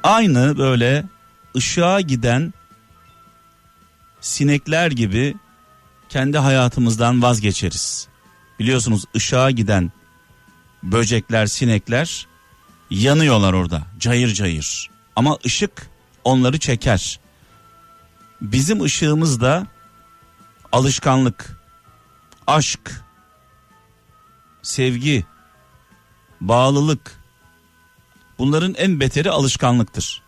[0.04, 1.06] Aynı böyle
[1.56, 2.54] ışığa giden
[4.22, 5.36] sinekler gibi
[6.10, 8.08] kendi hayatımızdan vazgeçeriz.
[8.60, 9.92] Biliyorsunuz ışığa giden
[10.84, 12.33] böcekler, sinekler
[12.94, 14.90] yanıyorlar orada cayır cayır.
[15.16, 15.90] Ama ışık
[16.24, 17.20] onları çeker.
[18.42, 19.68] Bizim ışığımız da
[20.72, 21.60] alışkanlık,
[22.48, 23.02] aşk,
[24.62, 25.26] sevgi,
[26.42, 27.24] bağlılık.
[28.38, 30.22] Bunların en beteri alışkanlıktır.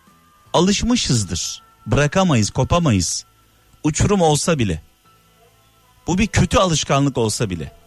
[0.54, 1.64] Alışmışızdır.
[1.88, 3.26] Bırakamayız, kopamayız.
[3.84, 4.84] Uçurum olsa bile.
[6.08, 7.85] Bu bir kötü alışkanlık olsa bile.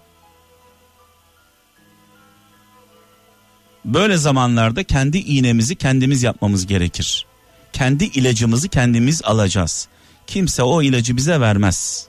[3.85, 7.27] Böyle zamanlarda kendi iğnemizi kendimiz yapmamız gerekir.
[7.73, 9.89] Kendi ilacımızı kendimiz alacağız.
[10.27, 12.07] Kimse o ilacı bize vermez.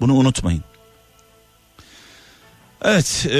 [0.00, 0.64] Bunu unutmayın.
[2.84, 3.36] Evet e,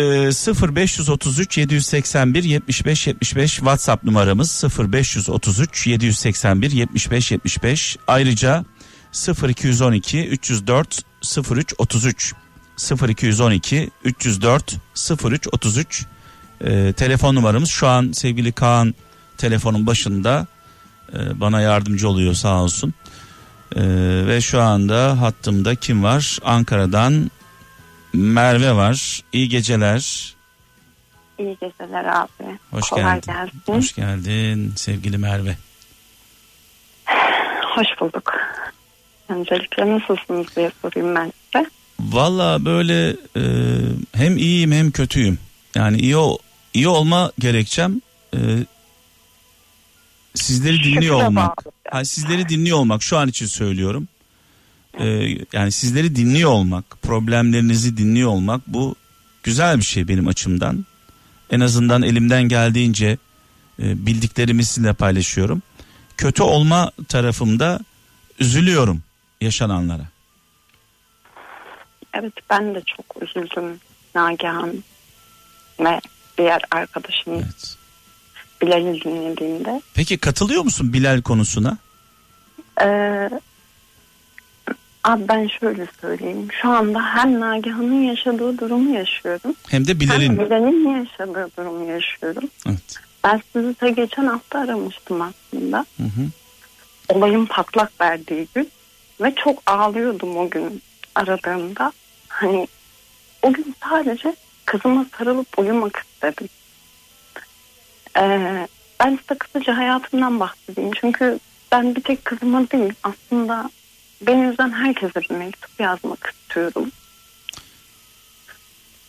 [0.68, 8.64] 0533 781 75 75 WhatsApp numaramız 0533 781 75 75 ayrıca
[9.48, 11.02] 0212 304
[11.50, 12.34] 03 33
[13.08, 14.76] 0212 304
[15.24, 16.06] 03 33
[16.64, 18.94] e, telefon numaramız şu an sevgili Kaan
[19.38, 20.46] telefonun başında
[21.12, 22.94] e, bana yardımcı oluyor sağ olsun.
[23.76, 23.82] E,
[24.26, 26.38] ve şu anda hattımda kim var?
[26.44, 27.30] Ankara'dan
[28.12, 29.20] Merve var.
[29.32, 30.34] İyi geceler.
[31.38, 32.58] İyi geceler abi.
[32.70, 33.32] Hoş Kolay geldin.
[33.32, 33.62] gelsin.
[33.66, 35.56] Hoş geldin sevgili Merve.
[37.74, 38.32] Hoş bulduk.
[39.28, 41.70] Öncelikle nasılsınız diye sorayım ben size.
[42.00, 43.42] Valla böyle e,
[44.14, 45.38] hem iyiyim hem kötüyüm.
[45.74, 46.38] Yani iyi o
[46.74, 48.00] iyi olma gerekçem
[48.34, 48.38] e,
[50.34, 51.64] sizleri dinliyor olmak.
[51.90, 54.08] Ha, sizleri dinliyor olmak şu an için söylüyorum.
[54.98, 55.06] E,
[55.52, 58.96] yani sizleri dinliyor olmak, problemlerinizi dinliyor olmak bu
[59.42, 60.86] güzel bir şey benim açımdan.
[61.50, 63.18] En azından elimden geldiğince
[63.78, 65.62] e, bildiklerimi sizinle paylaşıyorum.
[66.16, 67.80] Kötü olma tarafımda
[68.38, 69.02] üzülüyorum
[69.40, 70.04] yaşananlara.
[72.14, 73.80] Evet ben de çok üzüldüm
[74.14, 74.84] Nagihan
[75.80, 76.00] ve
[76.38, 77.76] diğer arkadaşım Evet.
[78.62, 79.82] Bilal'i dinlediğimde.
[79.94, 81.78] Peki katılıyor musun Bilal konusuna?
[82.82, 83.30] Ee,
[85.04, 86.48] abi ben şöyle söyleyeyim.
[86.62, 89.54] Şu anda hem Nagihan'ın yaşadığı durumu yaşıyorum.
[89.68, 90.38] Hem de Hem Bilal'in.
[90.38, 92.48] Bilal'in yaşadığı durumu yaşıyorum.
[92.66, 92.96] Evet.
[93.24, 95.86] Ben sizi de geçen hafta aramıştım aslında.
[95.96, 96.26] Hı hı.
[97.08, 98.70] Olayın patlak verdiği gün.
[99.20, 100.82] Ve çok ağlıyordum o gün
[101.14, 101.92] aradığımda.
[102.28, 102.68] Hani
[103.42, 104.36] o gün sadece
[104.72, 106.48] kızıma sarılıp uyumak istedim.
[108.16, 108.68] Ee,
[109.00, 110.90] ben size kısaca hayatımdan bahsedeyim.
[111.00, 111.38] Çünkü
[111.72, 113.70] ben bir tek kızıma değil aslında
[114.20, 116.90] beni üzen herkese bir mektup yazmak istiyorum.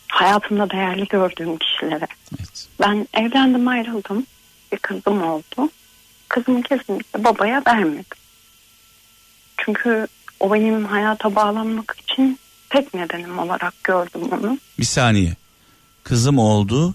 [0.08, 2.06] Hayatımda değerli gördüğüm kişilere.
[2.38, 2.68] Evet.
[2.80, 4.26] Ben evlendim ayrıldım.
[4.72, 5.70] Bir kızım oldu.
[6.28, 8.04] Kızımı kesinlikle babaya vermedim.
[9.56, 10.06] Çünkü
[10.40, 12.38] o benim hayata bağlanmak için
[12.70, 14.58] tek nedenim olarak gördüm onu.
[14.78, 15.43] Bir saniye.
[16.04, 16.94] Kızım oldu.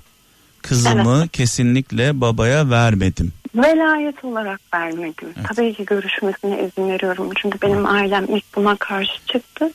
[0.62, 3.34] Kızımı kesinlikle babaya vermedim.
[3.56, 5.34] Velayet olarak vermedim.
[5.38, 5.48] Evet.
[5.48, 7.30] Tabii ki görüşmesine izin veriyorum.
[7.42, 9.72] Çünkü benim ailem ilk buna karşı çıktı.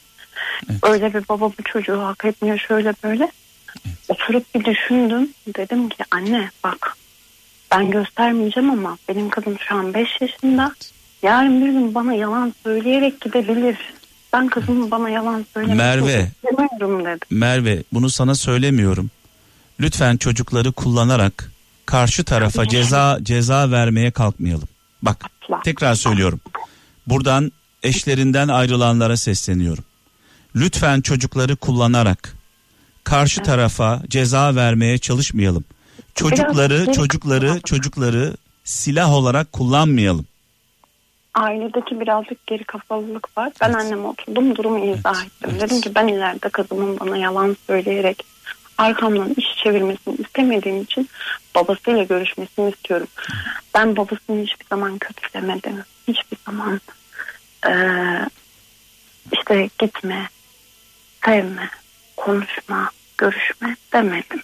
[0.70, 0.78] Evet.
[0.82, 3.30] Öyle bir baba bu çocuğu hak etmiyor şöyle böyle.
[4.08, 5.28] Oturup bir düşündüm.
[5.56, 6.96] Dedim ki anne bak
[7.70, 10.74] ben göstermeyeceğim ama benim kızım şu an 5 yaşında.
[11.22, 13.76] Yarın bir gün bana yalan söyleyerek gidebilir.
[14.32, 16.30] Ben kızımın bana yalan söylemek Merve.
[16.44, 17.18] istemiyorum dedim.
[17.30, 19.10] Merve bunu sana söylemiyorum.
[19.80, 21.50] Lütfen çocukları kullanarak
[21.86, 24.68] karşı tarafa ceza ceza vermeye kalkmayalım.
[25.02, 25.24] Bak
[25.64, 26.40] tekrar söylüyorum.
[27.06, 27.52] Buradan
[27.82, 29.84] eşlerinden ayrılanlara sesleniyorum.
[30.56, 32.34] Lütfen çocukları kullanarak
[33.04, 35.64] karşı tarafa ceza vermeye çalışmayalım.
[36.14, 40.26] Çocukları çocukları çocukları silah olarak kullanmayalım.
[41.34, 43.52] Ailedeki birazcık geri kafalılık var.
[43.60, 43.76] Ben Evet.
[43.76, 45.50] anneme oturdum durumu izah Evet, ettim.
[45.50, 45.60] evet.
[45.60, 48.24] Dedim ki ben ileride kızımın bana yalan söyleyerek
[48.78, 51.08] arkamdan iş çevirmesini istemediğim için
[51.54, 53.06] babasıyla görüşmesini istiyorum.
[53.74, 55.84] Ben babasını hiçbir zaman kötülemedim.
[56.08, 56.80] Hiçbir zaman
[57.66, 58.26] eee,
[59.32, 60.28] işte gitme,
[61.24, 61.70] sevme,
[62.16, 64.42] konuşma, görüşme demedim.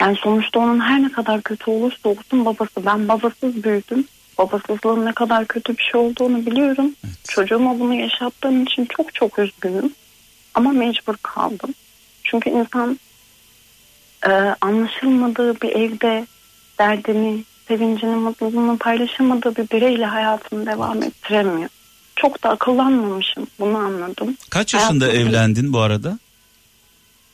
[0.00, 2.86] Yani sonuçta onun her ne kadar kötü olursa olsun babası.
[2.86, 4.04] Ben babasız büyüdüm.
[4.38, 6.94] Babasızlığın ne kadar kötü bir şey olduğunu biliyorum.
[7.28, 9.92] Çocuğuma bunu yaşattığım için çok çok üzgünüm.
[10.54, 11.74] Ama mecbur kaldım.
[12.24, 12.98] Çünkü insan
[14.26, 16.26] e, anlaşılmadığı bir evde
[16.78, 21.68] derdini, sevincini, mutluluğunu paylaşamadığı bir bireyle hayatını devam ettiremiyor.
[22.16, 23.46] Çok da akıllanmamışım.
[23.60, 24.36] Bunu anladım.
[24.50, 26.18] Kaç yaşında Hayatım- evlendin bu arada?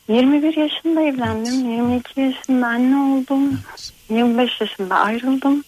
[0.09, 1.71] 21 yaşında evlendim.
[1.71, 3.61] 22 yaşında anne oldum.
[4.11, 5.65] 25 yaşında ayrıldım.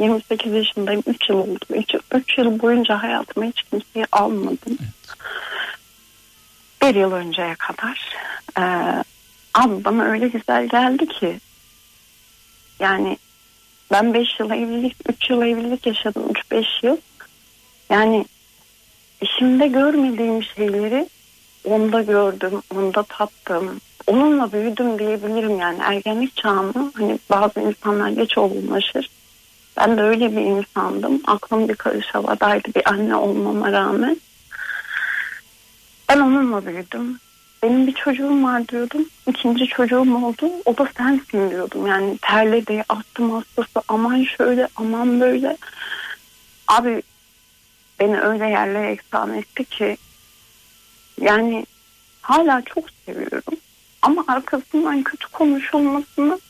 [0.00, 1.02] 28 yaşındayım.
[1.06, 1.64] 3 yıl oldu.
[2.14, 4.78] 3, yıl boyunca hayatıma hiç kimseyi almadım.
[6.82, 8.14] Bir yıl önceye kadar.
[9.54, 11.40] Abi bana öyle güzel geldi ki.
[12.80, 13.18] Yani
[13.92, 16.22] ben 5 yıl evlilik, 3 yıl evlilik yaşadım.
[16.50, 16.96] 3-5 yıl.
[17.90, 18.24] Yani
[19.20, 21.08] işimde görmediğim şeyleri
[21.64, 23.80] onda gördüm, onda tattım.
[24.06, 29.10] Onunla büyüdüm diyebilirim yani ergenlik çağımı hani bazı insanlar geç olgunlaşır.
[29.76, 31.22] Ben de öyle bir insandım.
[31.26, 34.20] Aklım bir karış havadaydı bir anne olmama rağmen.
[36.08, 37.18] Ben onunla büyüdüm.
[37.62, 39.08] Benim bir çocuğum var diyordum.
[39.28, 40.50] İkinci çocuğum oldu.
[40.64, 41.86] O da sensin diyordum.
[41.86, 45.56] Yani terledi, astım hastası aman şöyle aman böyle.
[46.68, 47.02] Abi
[48.00, 49.96] beni öyle yerlere eksan etti ki
[51.20, 51.66] yani
[52.22, 53.56] hala çok seviyorum.
[54.02, 56.40] Ama arkasından kötü konuşulmasını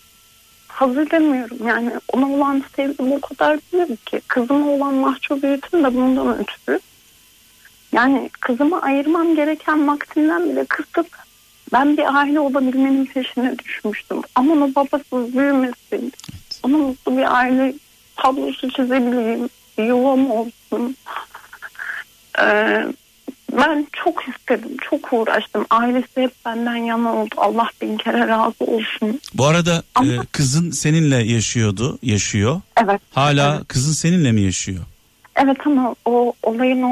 [0.69, 1.59] hazır edemiyorum.
[1.67, 4.21] Yani ona olan sevgim o kadar büyük ki.
[4.29, 6.81] Kızıma olan mahcubiyetim de bundan ötürü.
[7.93, 11.07] Yani kızımı ayırmam gereken vaktinden bile kısıp
[11.73, 14.21] ben bir aile olabilmenin peşine düşmüştüm.
[14.35, 16.13] Ama o babasız büyümesin.
[16.63, 17.75] Ona mutlu bir aile
[18.17, 19.49] tablosu çizebileyim.
[19.79, 20.97] Yuvam olsun.
[22.43, 22.85] Ee,
[23.53, 25.67] ben çok istedim, çok uğraştım.
[25.71, 27.35] Ailesi hep benden yana oldu.
[27.37, 29.21] Allah bin kere razı olsun.
[29.35, 32.61] Bu arada Ama- e, kızın seninle yaşıyordu, yaşıyor.
[32.85, 33.01] Evet.
[33.15, 34.85] Hala Evet, kızın seninle mi yaşıyor?
[35.37, 36.83] evet ama o olayın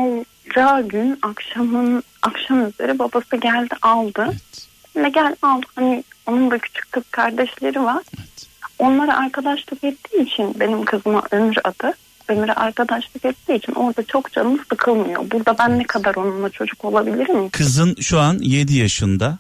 [0.49, 4.25] olacağı gün akşamın akşam üzeri babası geldi aldı.
[4.31, 4.69] Evet.
[4.97, 8.03] Ve gel al hani onun da küçük kız kardeşleri var.
[8.19, 8.47] Evet.
[8.79, 11.93] Onlara arkadaşlık ettiği için benim kızıma Ömür adı.
[12.29, 15.31] Ömür'e arkadaşlık ettiği için orada çok canım sıkılmıyor.
[15.31, 17.51] Burada ben ne kadar onunla çocuk olabilirim?
[17.51, 19.39] Kızın şu an 7 yaşında.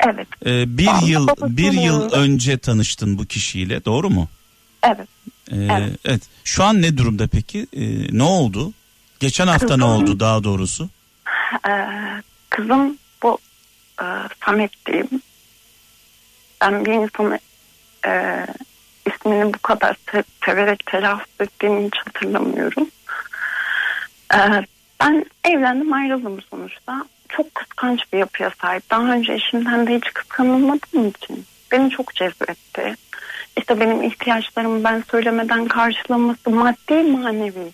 [0.00, 2.16] Evet, E, bir Aa, yıl bir yıl yanında.
[2.16, 4.28] önce tanıştın bu kişiyle, doğru mu?
[4.82, 5.08] evet.
[5.50, 5.92] E, Evet.
[6.04, 6.22] evet.
[6.44, 7.66] Şu an ne durumda peki?
[7.72, 7.82] E,
[8.18, 8.72] ne oldu?
[9.24, 10.88] Geçen hafta ne Kızım- oldu daha doğrusu?
[11.68, 11.86] Ee,
[12.50, 13.38] kızım bu
[14.02, 14.04] e,
[14.44, 15.08] Samet diyeyim.
[16.60, 17.38] Ben bir insanı
[18.06, 18.46] e,
[19.06, 22.88] ismini bu kadar se- severek telaffuz ettiğimi hiç hatırlamıyorum.
[24.34, 24.66] Ee,
[25.00, 27.04] ben evlendim ayrıldım sonuçta.
[27.28, 28.90] Çok kıskanç bir yapıya sahip.
[28.90, 32.96] Daha önce eşimden de hiç kıskanılmadığım için beni çok cezbetti.
[33.58, 37.72] İşte benim ihtiyaçlarımı ben söylemeden karşılaması maddi manevi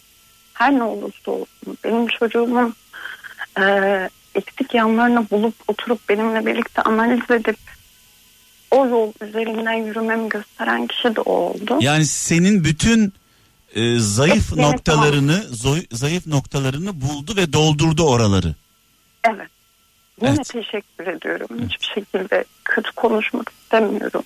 [0.61, 2.75] her ne olursa olsun benim çocuğumun
[3.61, 3.65] e,
[4.35, 7.57] eksik yanlarını bulup oturup benimle birlikte analiz edip
[8.71, 11.79] o yol üzerinden yürümemi gösteren kişi de o oldu.
[11.81, 13.13] Yani senin bütün
[13.75, 18.55] e, zayıf Hepsini noktalarını zoy- zayıf noktalarını buldu ve doldurdu oraları.
[19.25, 19.49] Evet.
[20.23, 20.49] Yine Evet.
[20.49, 21.49] teşekkür ediyorum.
[21.69, 24.23] Hiçbir şekilde kötü konuşmak istemiyorum.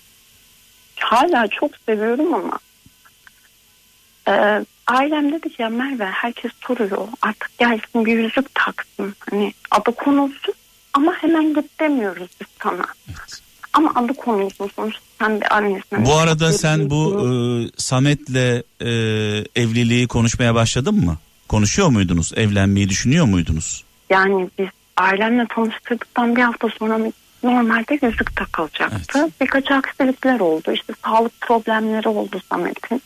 [0.96, 2.58] Hala çok seviyorum ama
[4.28, 9.14] e, ailem dedi ki ya Merve herkes soruyor artık gelsin bir yüzük taksın.
[9.30, 10.54] Hani adı konulsun
[10.92, 12.84] ama hemen git demiyoruz biz sana.
[13.08, 13.40] Evet.
[13.72, 16.04] Ama adı konulsun sonuçta sen bir annesin.
[16.06, 17.28] Bu arada sen bu e,
[17.76, 18.90] Samet'le e,
[19.56, 21.18] evliliği konuşmaya başladın mı?
[21.48, 22.32] Konuşuyor muydunuz?
[22.36, 23.84] Evlenmeyi düşünüyor muydunuz?
[24.10, 26.98] Yani biz ailemle tanıştırdıktan bir hafta sonra
[27.42, 29.18] normalde yüzük takılacaktı.
[29.18, 29.40] Evet.
[29.40, 30.72] Birkaç aksilikler oldu.
[30.72, 33.02] İşte sağlık problemleri oldu Samet'in.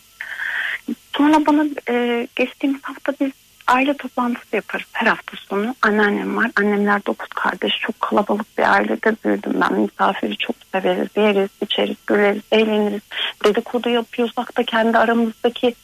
[1.16, 3.30] Sonra bana e, geçtiğimiz hafta biz
[3.68, 5.74] aile toplantısı yaparız her hafta sonu.
[5.82, 6.51] Anneannem var.
[6.57, 7.80] Annemler dokuz kardeş.
[7.80, 9.72] Çok kalabalık bir ailede büyüdüm ben.
[9.72, 11.09] Misafiri çok severiz.
[11.16, 13.03] Yeriz, içeriz, güleriz, eğleniriz.
[13.45, 15.74] Dedikodu yapıyorsak da kendi aramızdaki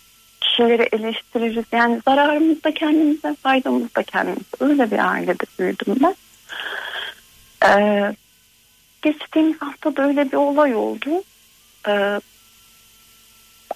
[0.41, 1.65] kişileri eleştiririz.
[1.73, 4.57] Yani zararımız da kendimize, faydamız da kendimize.
[4.61, 6.15] Öyle bir ailede büyüdüm ben.
[7.69, 8.15] Ee,
[9.03, 11.23] geçtiğimiz hafta da öyle bir olay oldu.
[11.89, 12.21] Ee,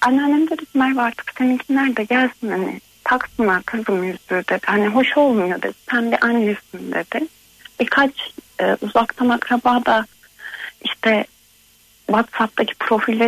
[0.00, 4.60] anneannem dedi Merve artık seninkiler de gelsin hani taksınlar kızım yüzüğü dedi.
[4.66, 5.74] Hani hoş olmuyor dedi.
[5.90, 7.26] Sen bir annesin dedi.
[7.80, 8.12] Birkaç
[8.60, 10.06] e, uzaktan akraba da
[10.84, 11.26] işte
[12.06, 13.20] WhatsApp'taki profil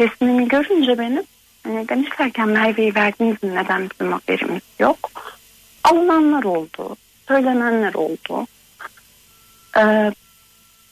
[0.00, 1.22] resmini görünce benim
[1.62, 5.10] hani demişlerken Merve'yi verdiniz mi neden bizim haberimiz yok.
[5.84, 6.96] Alınanlar oldu.
[7.28, 8.46] Söylenenler oldu.
[9.76, 10.12] Ee,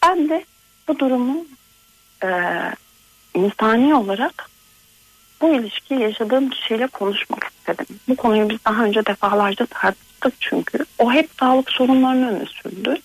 [0.02, 0.44] ben de
[0.88, 1.44] bu durumu
[2.24, 2.28] e,
[3.34, 4.50] insani olarak
[5.42, 7.86] bu ilişkiyi yaşadığım kişiyle konuşmak istedim.
[8.08, 10.78] Bu konuyu biz daha önce defalarca tartıştık çünkü.
[10.98, 12.96] O hep sağlık sorunlarını öne sürdü.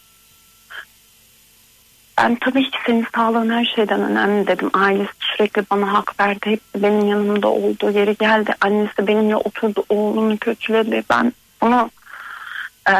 [2.17, 4.69] Ben tabii ki senin sağlığın her şeyden önemli dedim.
[4.73, 6.39] Ailesi sürekli bana hak verdi.
[6.45, 7.91] Hepsi benim yanımda oldu.
[7.91, 8.55] Yeri geldi.
[8.61, 9.83] Annesi benimle oturdu.
[9.89, 11.03] Oğlunu kötüledi.
[11.09, 11.89] Ben bunu
[12.89, 12.93] e,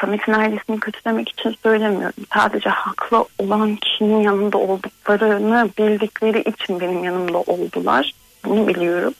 [0.00, 2.24] Samet'in ailesini kötülemek için söylemiyorum.
[2.34, 8.12] Sadece haklı olan kişinin yanında olduklarını bildikleri için benim yanımda oldular.
[8.46, 9.14] Bunu biliyorum.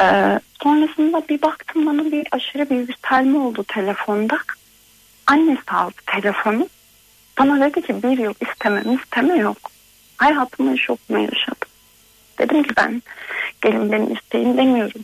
[0.00, 4.38] Ee, sonrasında bir baktım bana bir aşırı bir yükselme oldu telefonda.
[5.26, 6.68] Annesi aldı telefonu.
[7.38, 9.56] Bana dedi ki bir yıl istemem isteme yok.
[10.16, 11.68] Hayatımın şokunu yaşadım.
[12.38, 13.02] Dedim ki ben
[13.62, 15.00] gelin beni isteyin demiyorum.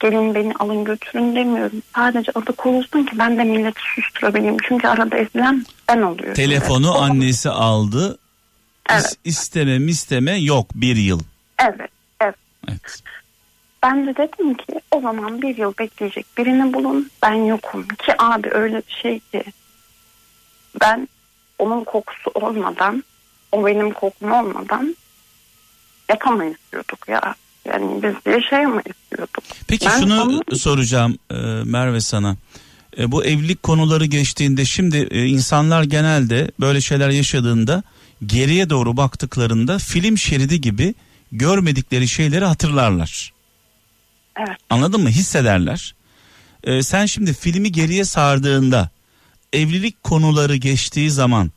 [0.00, 1.82] Gelin beni alın götürün demiyorum.
[1.94, 4.56] Sadece adı konulsun ki ben de milleti susturabileyim.
[4.68, 6.34] Çünkü arada ezilen ben oluyorum.
[6.34, 7.02] Telefonu Evet.
[7.10, 8.18] annesi aldı.
[8.90, 9.16] Evet.
[9.24, 11.20] isteme misteme yok bir yıl.
[11.62, 11.90] Evet,
[12.20, 12.34] evet.
[12.68, 13.02] Evet.
[13.82, 18.48] Ben de dedim ki o zaman bir yıl bekleyecek birini bulun ben yokum ki abi
[18.52, 19.44] öyle bir şey ki
[20.80, 21.08] ben
[21.58, 23.04] onun kokusu olmadan
[23.52, 24.96] o benim kokum olmadan
[26.08, 27.34] yapamayız diyorduk ya
[27.64, 29.42] yani biz yaşayamayız diyorduk.
[29.68, 31.34] Peki Ben şunu onu- soracağım e,
[31.64, 32.36] Merve sana.
[32.98, 37.82] E, bu evlilik konuları geçtiğinde şimdi e, insanlar genelde böyle şeyler yaşadığında
[38.26, 40.94] geriye doğru baktıklarında film şeridi gibi
[41.32, 43.32] görmedikleri şeyleri hatırlarlar.
[44.36, 44.56] Evet.
[44.70, 45.08] Anladın mı?
[45.08, 45.94] Hissederler.
[46.64, 48.90] E, sen şimdi filmi geriye sardığında
[49.52, 51.50] evlilik konuları geçtiği zaman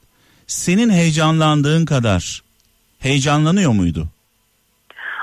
[0.47, 2.43] senin heyecanlandığın kadar
[2.99, 4.07] heyecanlanıyor muydu?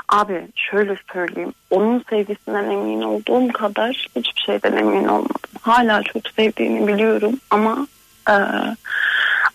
[0.09, 1.53] Abi şöyle söyleyeyim.
[1.71, 5.41] Onun sevgisinden emin olduğum kadar hiçbir şeyden emin olmadım.
[5.61, 7.87] Hala çok sevdiğini biliyorum ama
[8.29, 8.35] e,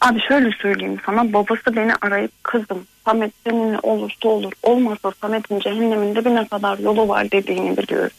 [0.01, 1.33] abi şöyle söyleyeyim sana.
[1.33, 4.51] Babası beni arayıp kızım Samet seninle olursa olur.
[4.63, 8.11] Olmazsa Samet'in cehenneminde bir ne kadar yolu var dediğini biliyorum.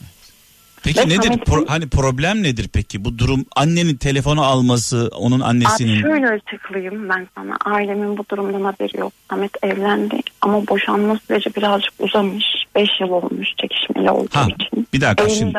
[0.83, 1.29] Peki Ve nedir?
[1.29, 3.05] Pro- hani problem nedir peki?
[3.05, 7.55] Bu durum annenin telefonu alması, onun annesinin Abi şöyle açıklayayım ben sana.
[7.65, 9.13] Ailemin bu durumdan haberi yok.
[9.29, 12.45] Samet evlendi ama boşanma süreci birazcık uzamış.
[12.75, 14.87] 5 yıl olmuş çekişmeli olduğu Ha, için.
[14.93, 15.55] bir dakika Elinde şimdi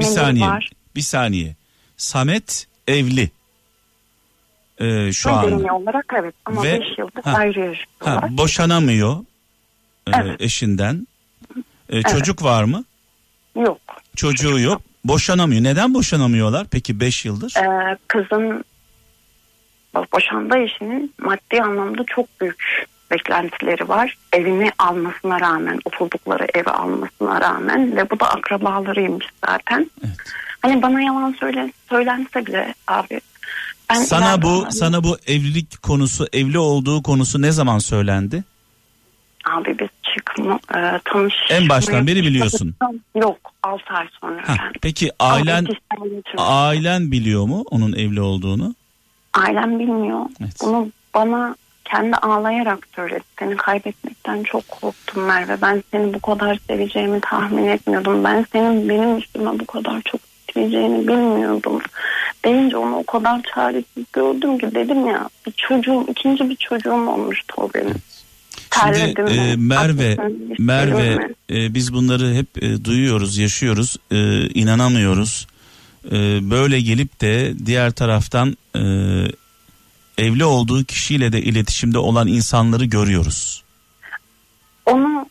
[0.00, 0.46] bir- saniye.
[0.46, 0.70] var.
[0.96, 1.54] Bir saniye.
[1.96, 3.30] Samet evli.
[4.80, 8.38] Ee, şu Medeni an olarak evet ama Ve- 5 yıldır Ha, ayrı ha, yaşıyorlar.
[8.38, 9.16] boşanamıyor
[10.06, 10.40] e, Evet.
[10.40, 11.06] eşinden.
[11.88, 12.84] E, çocuk var mı?
[13.56, 13.78] Yok.
[14.16, 14.82] Çocuğu yok.
[15.04, 15.62] Boşanamıyor.
[15.62, 16.66] Neden boşanamıyorlar?
[16.70, 17.52] Peki 5 yıldır?
[17.56, 18.64] Ee, kızın
[20.12, 24.18] boşanma işinin maddi anlamda çok büyük beklentileri var.
[24.32, 29.90] Evini almasına rağmen, oturdukları evi almasına rağmen ve bu da akrabalarıymış zaten.
[30.04, 30.16] Evet.
[30.62, 33.20] Hani bana yalan söyle, söylense bile abi.
[33.90, 38.44] Ben Sana bu onların- sana bu evlilik konusu, evli olduğu konusu ne zaman söylendi?
[39.44, 41.34] Abi biz çıkma, e, tanış.
[41.50, 42.74] En baştan beri biliyorsun.
[43.14, 44.48] Yok 6 ay sonra.
[44.48, 45.66] Ha, peki ailen
[46.38, 48.74] ailen biliyor mu onun evli olduğunu?
[49.34, 50.20] Ailem bilmiyor.
[50.40, 50.56] Evet.
[50.62, 53.22] Bunu bana kendi ağlayarak söyledi.
[53.38, 55.56] Seni kaybetmekten çok korktum Merve.
[55.62, 58.24] Ben seni bu kadar seveceğimi tahmin etmiyordum.
[58.24, 60.20] Ben senin benim üstüme bu kadar çok
[60.54, 61.80] seveceğini bilmiyordum.
[62.44, 67.54] Deyince onu o kadar çaresiz gördüm ki dedim ya bir çocuğum ikinci bir çocuğum olmuştu
[67.56, 67.94] o benim.
[68.80, 69.56] Şimdi e.
[69.56, 70.16] Merve
[70.58, 75.46] Merve e, biz bunları hep e, duyuyoruz, yaşıyoruz, e, inanamıyoruz.
[76.06, 76.10] E,
[76.50, 78.80] böyle gelip de diğer taraftan e,
[80.18, 83.64] evli olduğu kişiyle de iletişimde olan insanları görüyoruz.
[84.86, 85.26] Onu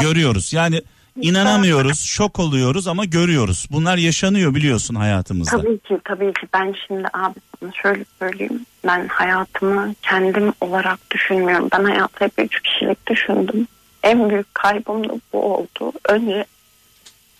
[0.00, 0.52] Görüyoruz.
[0.52, 0.82] Yani
[1.20, 3.66] inanamıyoruz, şok oluyoruz ama görüyoruz.
[3.70, 5.56] Bunlar yaşanıyor biliyorsun hayatımızda.
[5.56, 8.66] Tabii ki tabii ki ben şimdi abi sana şöyle söyleyeyim.
[8.86, 11.68] Ben hayatımı kendim olarak düşünmüyorum.
[11.72, 13.66] Ben hayatı hep üç kişilik düşündüm.
[14.02, 15.92] En büyük kaybım da bu oldu.
[16.08, 16.44] Önce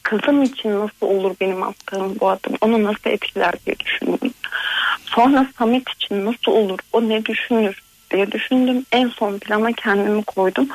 [0.03, 2.55] kızım için nasıl olur benim attığım bu adım?
[2.61, 4.35] Onu nasıl etkiler diye düşündüm.
[5.05, 6.79] Sonra Samet için nasıl olur?
[6.93, 8.87] O ne düşünür diye düşündüm.
[8.93, 10.69] En son plana kendimi koydum.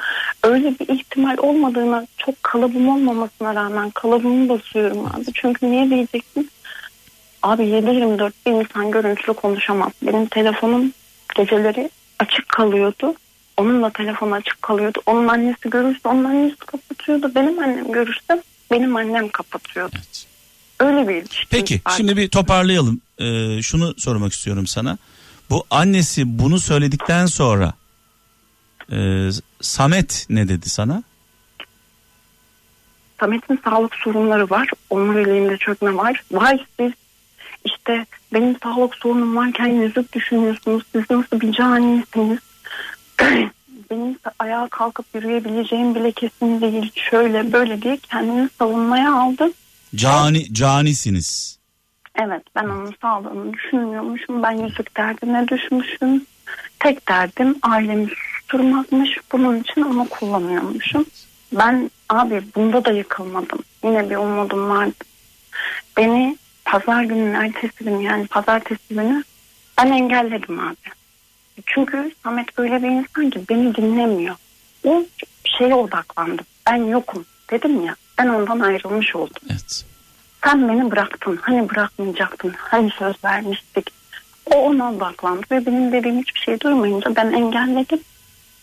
[0.44, 5.26] Öyle bir ihtimal olmadığına çok kalıbım olmamasına rağmen kalıbımı basıyorum abi.
[5.34, 6.52] Çünkü niye diyeceksin?
[7.44, 9.92] Abi 7-24 bir insan görüntülü konuşamaz.
[10.02, 10.94] Benim telefonum
[11.36, 13.14] geceleri açık kalıyordu.
[13.58, 15.02] Onun da telefonu açık kalıyordu.
[15.06, 17.32] Onun annesi görürse onun annesi kapatıyordu.
[17.36, 19.96] Benim annem görürse benim annem kapatıyordu.
[19.96, 20.26] Evet.
[20.80, 21.48] Öyle bir ilişki.
[21.50, 23.02] Peki şimdi bir toparlayalım.
[23.20, 24.98] Ee, şunu sormak istiyorum sana.
[25.50, 27.74] Bu annesi bunu söyledikten sonra
[28.92, 29.30] e,
[29.62, 31.04] Samet ne dedi sana?
[33.20, 34.70] Samet'in sağlık sorunları var.
[34.90, 36.24] Omuriliğinde çökme var.
[36.32, 36.92] Vay siz
[37.66, 40.84] işte benim sağlık sorunum varken yüzük düşünüyorsunuz.
[40.92, 42.40] Siz nasıl bir canisiniz?
[43.92, 46.92] benim ayağa kalkıp yürüyebileceğim bile kesin değil.
[46.96, 49.52] Şöyle böyle diye kendini savunmaya aldı.
[49.96, 51.59] Cani canisiniz.
[52.22, 54.44] Evet ben onun sağlığını düşünmüyormuşum.
[54.44, 56.26] Ben yüzük derdine düşmüşüm.
[56.80, 59.18] Tek derdim ailemi susturmakmış.
[59.32, 61.06] Bunun için onu kullanıyormuşum.
[61.52, 63.60] Ben abi bunda da yıkılmadım.
[63.84, 64.94] Yine bir umudum vardı.
[65.98, 69.24] Beni pazar günün ertesi günü yani pazartesi günü
[69.78, 70.76] ben engelledim abi.
[71.66, 74.36] Çünkü Samet öyle bir insan ki beni dinlemiyor.
[74.86, 75.06] O
[75.58, 76.42] şeye odaklandı.
[76.68, 77.96] Ben yokum dedim ya.
[78.18, 79.42] Ben ondan ayrılmış oldum.
[79.50, 79.86] Evet.
[80.44, 81.40] Sen beni bıraktın.
[81.42, 82.54] Hani bırakmayacaktın.
[82.58, 83.92] Hani söz vermiştik.
[84.46, 88.00] O ona odaklandı ve benim dediğim hiçbir şey duymayınca ben engelledim.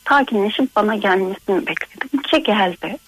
[0.09, 2.23] Sakinleşip bana gelmesini bekledim.
[2.23, 2.99] Ki geldi.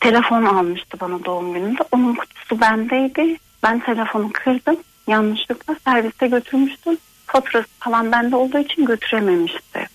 [0.00, 1.82] Telefon almıştı bana doğum gününde.
[1.92, 3.36] Onun kutusu bendeydi.
[3.62, 4.76] Ben telefonu kırdım.
[5.06, 6.98] Yanlışlıkla servise götürmüştüm.
[7.26, 9.88] Faturası falan bende olduğu için götürememişti.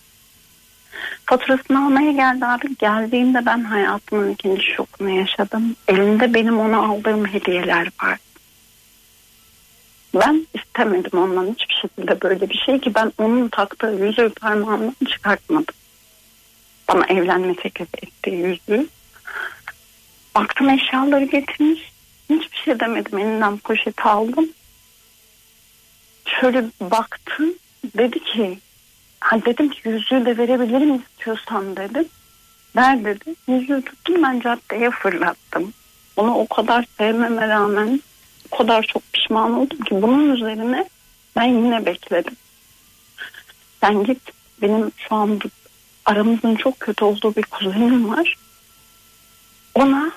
[1.26, 2.76] Faturasını almaya geldi abi.
[2.78, 5.76] Geldiğinde ben hayatımın ikinci şokunu yaşadım.
[5.88, 8.18] Elinde benim ona aldığım hediyeler var.
[10.14, 15.74] Ben istemedim ondan hiçbir şekilde böyle bir şey ki ben onun taktığı yüzüğü parmağımdan çıkartmadım.
[16.88, 18.86] Bana evlenme teklif ettiği yüzüğü.
[20.34, 21.92] Baktım eşyaları getirmiş.
[22.30, 23.18] Hiçbir şey demedim.
[23.18, 24.48] Elinden poşeti aldım.
[26.40, 27.54] Şöyle baktım.
[27.96, 28.58] Dedi ki
[29.20, 32.08] ha dedim ki yüzüğü de verebilirim istiyorsan dedim.
[32.76, 33.34] Ver dedi.
[33.48, 35.72] Yüzüğü tuttum ben caddeye fırlattım.
[36.16, 38.00] Onu o kadar sevmeme rağmen
[38.50, 40.88] o kadar çok pişman oldum ki bunun üzerine
[41.36, 42.36] ben yine bekledim.
[43.80, 44.20] Sen git
[44.62, 45.40] benim şu an
[46.06, 48.36] aramızın çok kötü olduğu bir kuzenim var.
[49.74, 50.10] ona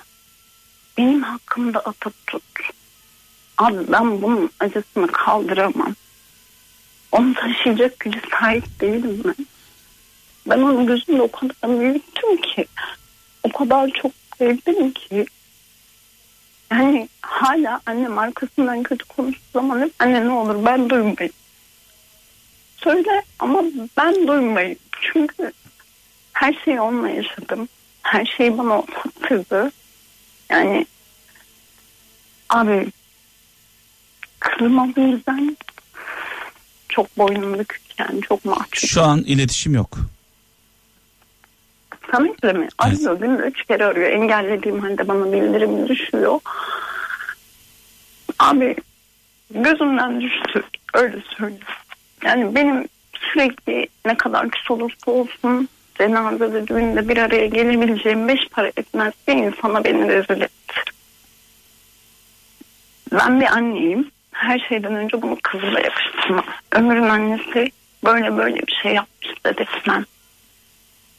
[0.98, 2.42] benim hakkımda atıp tut.
[3.58, 5.94] Abi ben bunun acısını kaldıramam.
[7.12, 9.46] Onu taşıyacak gücü sahip değilim ben.
[10.46, 12.66] Ben onun gözünde o kadar büyüttüm ki.
[13.42, 15.26] O kadar çok sevdim ki.
[16.70, 21.34] Yani hala annem arkasından kötü konuştuğu zaman hep anne ne olur ben duymayayım.
[22.76, 23.62] Söyle ama
[23.96, 24.78] ben duymayayım.
[25.00, 25.52] Çünkü
[26.32, 27.68] her şeyi onunla yaşadım.
[28.02, 28.86] Her şeyi bana o.
[30.50, 30.86] Yani
[32.48, 32.86] abi
[34.40, 35.56] kırılma bu yüzden
[36.92, 38.76] çok boynum bükük yani çok mahcup.
[38.76, 39.98] Şu an iletişim yok.
[42.10, 42.68] Samet'le mi?
[42.78, 44.10] Arıyor günde üç kere arıyor.
[44.10, 46.40] Engellediğim halde bana bildirim düşüyor.
[48.38, 48.76] Abi
[49.50, 50.62] gözümden düştü.
[50.94, 51.64] Öyle söyleyeyim.
[52.24, 55.68] Yani benim sürekli ne kadar küs olursa olsun
[55.98, 60.74] cenazede düğünde bir araya gelebileceğim beş para etmez bir insana beni rezil etti.
[63.12, 64.10] Ben bir anneyim.
[64.32, 66.44] Her şeyden önce bunu kızıma yakıştırmam.
[66.72, 67.70] Ömür'ün annesi
[68.04, 70.04] böyle böyle bir şey yapmış dedirtmem.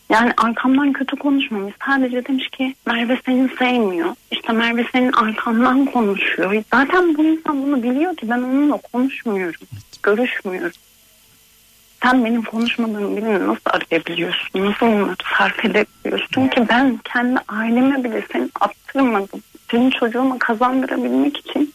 [0.09, 1.73] Yani arkamdan kötü konuşmamış.
[1.85, 4.15] Sadece demiş ki Merve seni sevmiyor.
[4.31, 6.63] İşte Merve senin arkandan konuşuyor.
[6.73, 9.61] Zaten bu insan bunu biliyor ki ben onunla konuşmuyorum.
[10.03, 10.71] Görüşmüyorum.
[12.03, 14.65] Sen benim konuşmadığımı birini nasıl arayabiliyorsun?
[14.65, 19.43] Nasıl onları fark edebiliyorsun ki ben kendi aileme bile seni attırmadım.
[19.71, 21.73] Senin çocuğuma kazandırabilmek için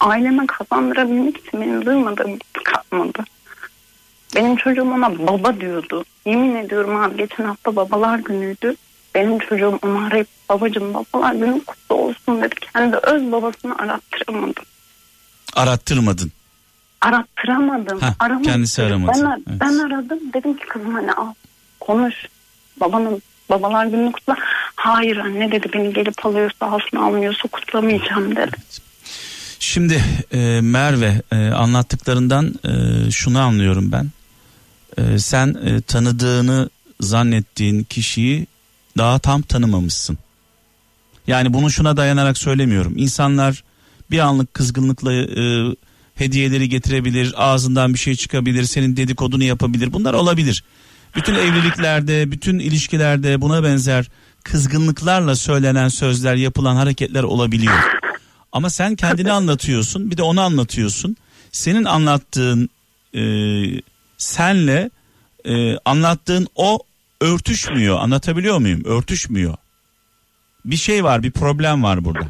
[0.00, 3.24] aileme kazandırabilmek için benim duymadığım kalmadı.
[4.36, 6.04] Benim çocuğum ona baba diyordu.
[6.26, 8.76] Yemin ediyorum abi geçen hafta babalar günüydü.
[9.14, 12.54] Benim çocuğum onu arayıp babacığım babalar günü kutlu olsun dedi.
[12.72, 14.64] Kendi öz babasını arattıramadım.
[15.56, 16.32] Arattırmadın.
[17.00, 18.00] Arattıramadım.
[18.00, 18.42] Heh, Aramadım.
[18.44, 19.12] kendisi aramadı.
[19.24, 19.60] Ben, Evet.
[19.60, 20.18] ben aradım.
[20.34, 21.34] Dedim ki kızım hani al
[21.80, 22.14] konuş.
[22.80, 24.36] Babanın babalar gününü kutla.
[24.76, 28.56] Hayır anne dedi beni gelip alıyorsa alsın almıyorsa kutlamayacağım dedi.
[29.64, 34.10] Şimdi e, Merve e, anlattıklarından e, şunu anlıyorum ben.
[34.98, 38.46] E, sen e, tanıdığını zannettiğin kişiyi
[38.98, 40.18] daha tam tanımamışsın.
[41.26, 42.92] Yani bunu şuna dayanarak söylemiyorum.
[42.96, 43.64] İnsanlar
[44.10, 45.74] bir anlık kızgınlıkla e,
[46.14, 49.92] hediyeleri getirebilir, ağzından bir şey çıkabilir, senin dedikodunu yapabilir.
[49.92, 50.64] Bunlar olabilir.
[51.16, 54.10] Bütün evliliklerde, bütün ilişkilerde buna benzer
[54.42, 58.03] kızgınlıklarla söylenen sözler, yapılan hareketler olabiliyor.
[58.54, 61.16] Ama sen kendini anlatıyorsun, bir de onu anlatıyorsun.
[61.52, 62.68] Senin anlattığın
[63.14, 63.22] e,
[64.18, 64.90] senle
[65.44, 66.78] e, anlattığın o
[67.20, 67.98] örtüşmüyor.
[67.98, 68.82] Anlatabiliyor muyum?
[68.84, 69.54] Örtüşmüyor.
[70.64, 72.20] Bir şey var, bir problem var burada.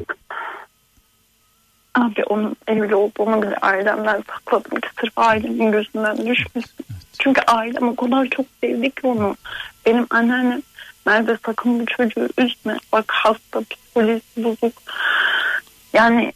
[1.95, 6.85] Abi onun evli olduğunu bile ailemden sakladım ki sırf ailemin gözünden düşmesin.
[7.19, 9.37] Çünkü ailem o kadar çok sevdi ki onu.
[9.85, 10.61] Benim anneannem
[11.05, 12.77] Merve sakın bu çocuğu üzme.
[12.91, 14.73] Bak hasta psikolojisi bozuk.
[15.95, 16.33] Yani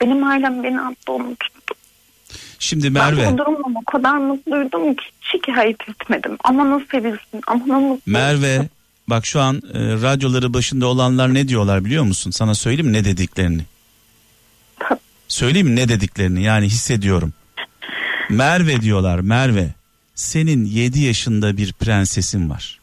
[0.00, 1.74] benim ailem beni attı onu tuttu.
[2.58, 6.36] Şimdi Ben Merve, o durumdan o kadar mutluydum ki şikayet etmedim.
[6.44, 8.68] Ama nasıl sevilsin ama nasıl Merve
[9.08, 12.30] bak şu an e, radyoları başında olanlar ne diyorlar biliyor musun?
[12.30, 13.62] Sana söyleyeyim ne dediklerini.
[15.28, 17.32] Söyleyeyim ne dediklerini yani hissediyorum.
[18.30, 19.68] Merve diyorlar Merve
[20.14, 22.78] senin 7 yaşında bir prensesin var.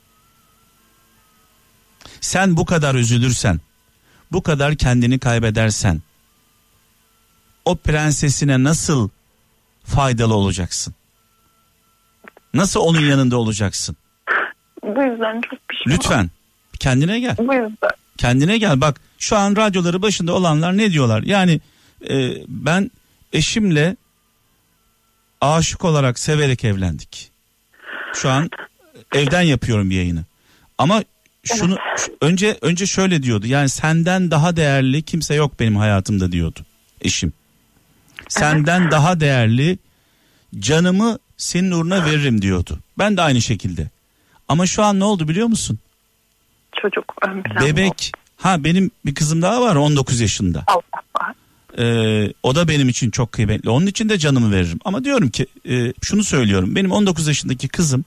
[2.21, 3.59] Sen bu kadar üzülürsen,
[4.35, 6.01] bu kadar kendini kaybedersen
[7.65, 9.09] o prensesine nasıl
[9.83, 10.93] faydalı olacaksın?
[12.53, 13.95] Nasıl onun yanında olacaksın?
[14.83, 15.97] Bu yüzden çok pişmanım.
[15.97, 16.29] Lütfen
[16.79, 17.35] kendine gel.
[17.37, 17.89] Bu yüzden.
[18.17, 21.23] Kendine gel bak şu an radyoları başında olanlar ne diyorlar?
[21.23, 21.61] Yani
[22.09, 22.91] e, ben
[23.33, 23.95] eşimle
[25.41, 27.31] aşık olarak severek evlendik.
[28.13, 28.49] Şu an
[29.13, 30.25] evden yapıyorum bir yayını.
[30.77, 31.03] Ama
[31.45, 33.47] şunu şu- önce önce şöyle diyordu.
[33.47, 36.59] Yani senden daha değerli kimse yok benim hayatımda diyordu
[37.01, 37.33] eşim.
[38.29, 39.77] Senden daha değerli
[40.59, 42.79] canımı senin uğruna veririm diyordu.
[42.97, 43.89] Ben de aynı şekilde.
[44.47, 45.79] Ama şu an ne oldu biliyor musun?
[46.81, 47.65] Çocuk ön planda.
[47.65, 50.63] Bebek ha benim bir kızım daha var 19 yaşında.
[50.67, 51.33] Allah.
[51.77, 53.69] Ee, o da benim için çok kıymetli.
[53.69, 54.79] Onun için de canımı veririm.
[54.85, 56.75] Ama diyorum ki e, şunu söylüyorum.
[56.75, 58.05] Benim 19 yaşındaki kızım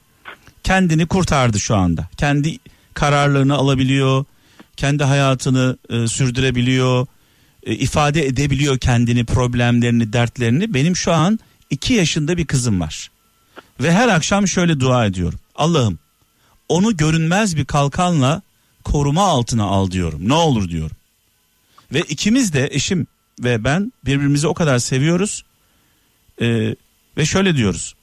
[0.65, 2.09] kendini kurtardı şu anda.
[2.17, 2.59] Kendi
[2.99, 4.25] kararlarını alabiliyor.
[4.77, 7.07] Kendi hayatını e, sürdürebiliyor.
[7.63, 10.75] e, ifade edebiliyor kendini, problemlerini, dertlerini.
[10.75, 11.39] Benim şu an
[11.71, 13.11] 2 yaşında bir kızım var.
[13.81, 15.39] Ve her akşam şöyle dua ediyorum.
[15.55, 15.99] Allah'ım
[16.69, 18.43] onu görünmez bir kalkanla
[18.85, 20.29] koruma altına al diyorum.
[20.29, 20.97] Ne olur diyorum.
[21.93, 23.07] Ve ikimiz de eşim
[23.41, 25.45] ve ben birbirimizi o kadar seviyoruz.
[26.41, 26.77] Ee,
[27.17, 27.95] ve şöyle diyoruz.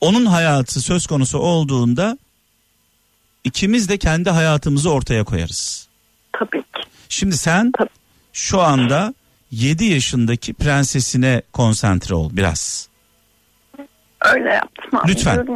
[0.00, 2.18] Onun hayatı söz konusu olduğunda
[3.44, 5.88] ikimiz de kendi hayatımızı ortaya koyarız.
[6.32, 6.82] Tabii ki.
[7.08, 7.88] Şimdi sen Tabii.
[8.32, 9.14] şu anda
[9.50, 12.88] 7 yaşındaki prensesine konsantre ol biraz.
[14.24, 15.10] Öyle yaptım abi.
[15.12, 15.46] Lütfen.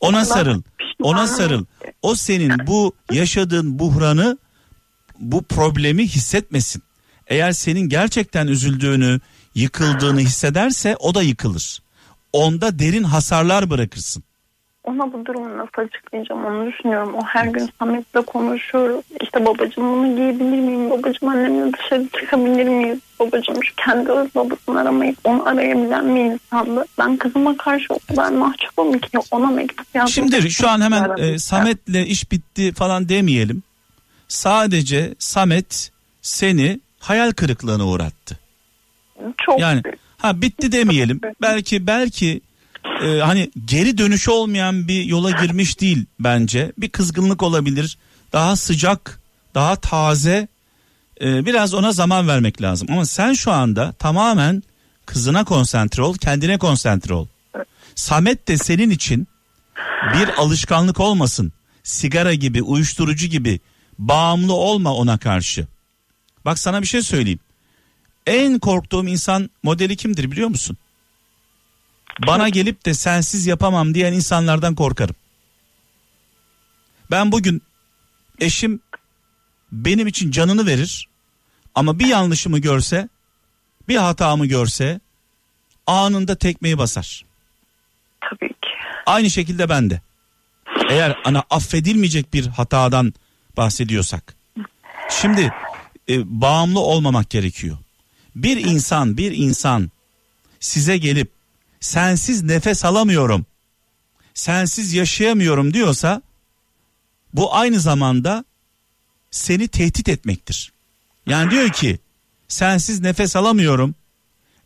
[0.00, 0.62] Ona sarıl.
[1.02, 1.64] Ona sarıl.
[2.02, 4.38] O senin bu yaşadığın buhranı,
[5.18, 6.82] bu problemi hissetmesin.
[7.26, 9.20] Eğer senin gerçekten üzüldüğünü,
[9.54, 11.82] yıkıldığını hissederse o da yıkılır.
[12.32, 14.24] Onda derin hasarlar bırakırsın.
[14.84, 17.14] Ona bu durumu nasıl açıklayacağım onu düşünüyorum.
[17.14, 19.04] O her gün Samet'le konuşuyoruz.
[19.22, 20.90] İşte babacığım bunu giyebilir miyim?
[20.90, 22.98] Babacığım annemle dışarı çıkabilir miyiz?
[23.20, 26.84] Babacığım şu kendi öz babasını aramayıp onu arayabilen bir insandı.
[26.98, 30.12] Ben kızıma karşı o kadar mahcubum ki ona mektup yazdım.
[30.12, 33.62] Şimdi şu an hemen e, Samet'le iş bitti falan demeyelim.
[34.28, 35.90] Sadece Samet
[36.22, 38.38] seni hayal kırıklığına uğrattı.
[39.38, 39.82] Çok Yani
[40.18, 41.20] ha bitti demeyelim.
[41.42, 42.40] Belki belki
[43.04, 46.72] e, hani geri dönüşü olmayan bir yola girmiş değil bence.
[46.78, 47.98] Bir kızgınlık olabilir.
[48.32, 49.20] Daha sıcak,
[49.54, 50.48] daha taze.
[51.20, 52.88] E, biraz ona zaman vermek lazım.
[52.90, 54.62] Ama sen şu anda tamamen
[55.06, 57.26] kızına konsantre ol, kendine konsantre ol.
[57.94, 59.28] Samet de senin için
[60.14, 61.52] bir alışkanlık olmasın.
[61.82, 63.60] Sigara gibi, uyuşturucu gibi
[63.98, 65.66] bağımlı olma ona karşı.
[66.44, 67.40] Bak sana bir şey söyleyeyim.
[68.26, 70.76] En korktuğum insan modeli kimdir biliyor musun?
[72.26, 75.16] Bana gelip de sensiz yapamam diyen insanlardan korkarım.
[77.10, 77.62] Ben bugün
[78.40, 78.80] eşim
[79.72, 81.08] benim için canını verir
[81.74, 83.08] ama bir yanlışımı görse,
[83.88, 85.00] bir hatamı görse
[85.86, 87.24] anında tekmeyi basar.
[88.20, 88.68] Tabii ki.
[89.06, 90.00] Aynı şekilde ben de.
[90.90, 93.14] Eğer ana affedilmeyecek bir hatadan
[93.56, 94.34] bahsediyorsak.
[95.10, 95.52] Şimdi
[96.08, 97.78] e, bağımlı olmamak gerekiyor.
[98.36, 99.90] Bir insan, bir insan
[100.60, 101.41] size gelip
[101.82, 103.46] sensiz nefes alamıyorum.
[104.34, 106.22] Sensiz yaşayamıyorum diyorsa
[107.34, 108.44] bu aynı zamanda
[109.30, 110.72] seni tehdit etmektir.
[111.26, 111.98] Yani diyor ki
[112.48, 113.94] sensiz nefes alamıyorum.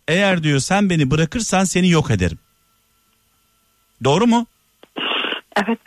[0.08, 2.38] Eğer diyor sen beni bırakırsan seni yok ederim.
[4.04, 4.46] Doğru mu?
[5.56, 5.78] Evet.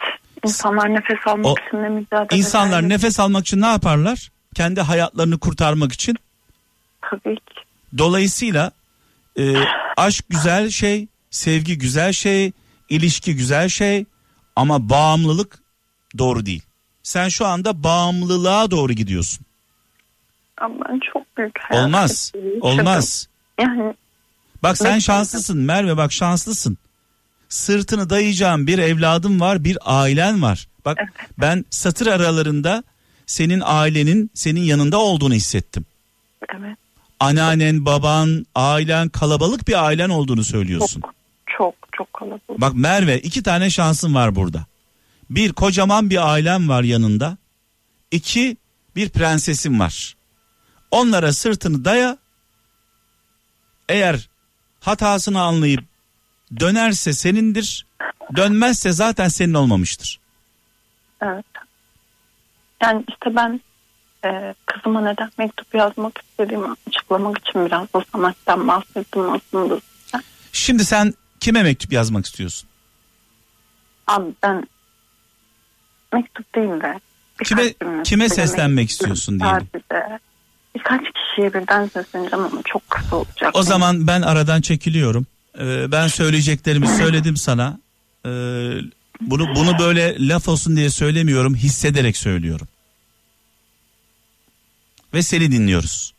[0.46, 2.90] İnsanlar nefes almak O- için de mücadele İnsanlar eder.
[2.90, 4.32] nefes almak için ne yaparlar?
[4.56, 6.16] Kendi hayatlarını kurtarmak için.
[7.02, 7.42] Tabii ki.
[7.98, 8.72] Dolayısıyla
[9.40, 9.56] e,
[9.98, 12.52] aşk güzel şey, sevgi güzel şey,
[12.90, 14.06] ilişki güzel şey
[14.56, 15.60] ama bağımlılık
[16.18, 16.64] doğru değil.
[17.04, 19.46] Sen şu anda bağımlılığa doğru gidiyorsun.
[20.58, 22.32] Ama ben çok büyük Olmaz.
[22.62, 23.28] Olmaz.
[23.60, 23.96] Yani
[24.64, 26.78] Bak sen şanslısın Merve bak şanslısın.
[27.50, 30.68] Sırtını dayayacağın bir evladın var, bir ailen var.
[30.86, 30.98] Bak
[31.38, 32.84] ben satır aralarında
[33.26, 35.86] senin ailenin senin yanında olduğunu hissettim.
[36.56, 36.78] evet.
[37.20, 41.02] Anneannen, baban, ailen kalabalık bir ailen olduğunu söylüyorsun.
[41.02, 41.19] Çok
[42.00, 42.62] çok kalabalık.
[42.62, 44.66] Bak Merve iki tane şansın var burada.
[45.30, 47.38] Bir kocaman bir ailen var yanında.
[48.12, 48.58] İki
[48.96, 50.16] bir prensesin var.
[50.92, 52.18] Onlara sırtını daya.
[53.90, 54.30] Eğer
[54.80, 55.84] hatasını anlayıp
[56.60, 57.86] dönerse senindir.
[58.36, 60.20] Dönmezse zaten senin olmamıştır.
[61.22, 61.46] Evet.
[62.82, 63.62] Yani işte ben
[64.26, 69.80] e, kızıma neden mektup yazmak istediğimi açıklamak için biraz da sanattan bahsettim aslında.
[70.52, 72.70] Şimdi sen kime mektup yazmak istiyorsun?
[74.08, 74.68] Abi ben
[76.14, 77.00] mektup değil de
[77.44, 79.68] Kime- kime seslenmek istiyorsun diyelim.
[79.72, 80.20] sadece.
[80.76, 83.52] Birkaç kişiye birden sesleneceğim ama çok kısa olacak.
[83.56, 85.26] O zaman ben aradan çekiliyorum.
[85.60, 87.80] Ee, ben söyleyeceklerimi söyledim sana.
[88.26, 88.30] Ee,
[89.22, 92.68] bunu bunu böyle laf olsun diye söylemiyorum, hissederek söylüyorum.
[95.14, 96.14] Ve seni dinliyoruz.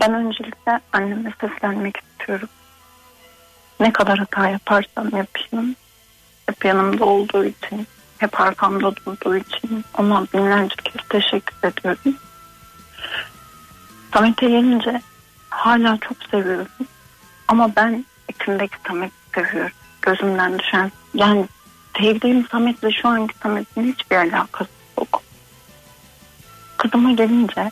[0.00, 2.48] Ben öncelikle anneme seslenmek istiyorum.
[3.80, 5.76] Ne kadar hata yaparsam yapayım.
[6.46, 7.86] Hep yanımda olduğu için,
[8.18, 12.16] hep arkamda durduğu için ona binlerce kez teşekkür ediyorum.
[14.14, 15.00] Samet'e gelince
[15.50, 16.86] hala çok seviyorum.
[17.48, 19.72] Ama ben içimdeki Samet'i seviyorum.
[20.02, 21.48] Gözümden düşen yani
[21.98, 25.22] sevdiğim Samet'le şu anki Samet'in hiçbir alakası yok.
[26.76, 27.70] Kızıma gelince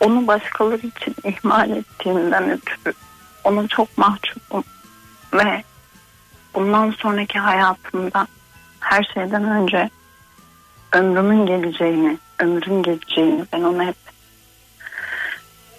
[0.00, 2.94] onu başkaları için ihmal ettiğimden ötürü
[3.44, 4.64] ona çok mahcubum
[5.32, 5.64] ve
[6.54, 8.26] bundan sonraki hayatımda
[8.80, 9.90] her şeyden önce
[10.92, 13.96] ömrümün geleceğini, ömrün geleceğini ben onu hep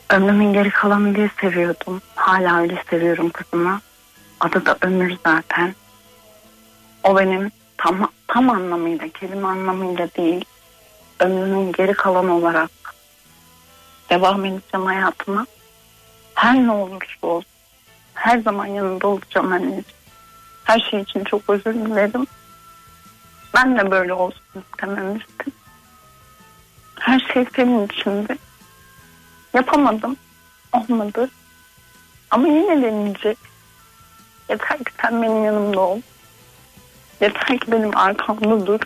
[0.10, 2.02] ömrümün geri kalanı diye seviyordum.
[2.16, 3.82] Hala öyle seviyorum kızımı.
[4.40, 5.76] Adı da Ömür zaten.
[7.04, 10.46] O benim tam, tam anlamıyla, kelime anlamıyla değil,
[11.20, 12.72] ömrümün geri kalanı olarak
[14.10, 15.46] devam edeceğim hayatıma.
[16.34, 17.57] Her ne olursa olsun.
[18.18, 19.86] Her zaman yanında olacağım anneciğim.
[20.64, 22.28] Her şey için çok özür dilerim.
[23.56, 25.54] Ben de böyle olsun istememiştim.
[27.00, 28.38] Her şey senin içinde.
[29.54, 30.18] Yapamadım.
[30.74, 31.30] Olmadı.
[32.32, 33.38] Ama yine deneyecek.
[34.50, 36.02] Yeter ki sen benim yanımda ol.
[37.22, 38.80] Yeter ki benim arkamda dur.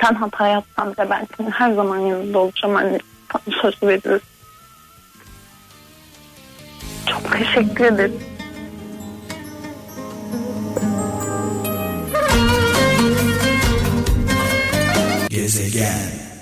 [0.00, 2.98] Sen hata yapsan bile ben senin her zaman yanında olacağım anne.
[3.32, 4.26] Sana söz veriyorum.
[7.06, 8.20] Çok teşekkür ederim.
[15.28, 16.33] Gezegen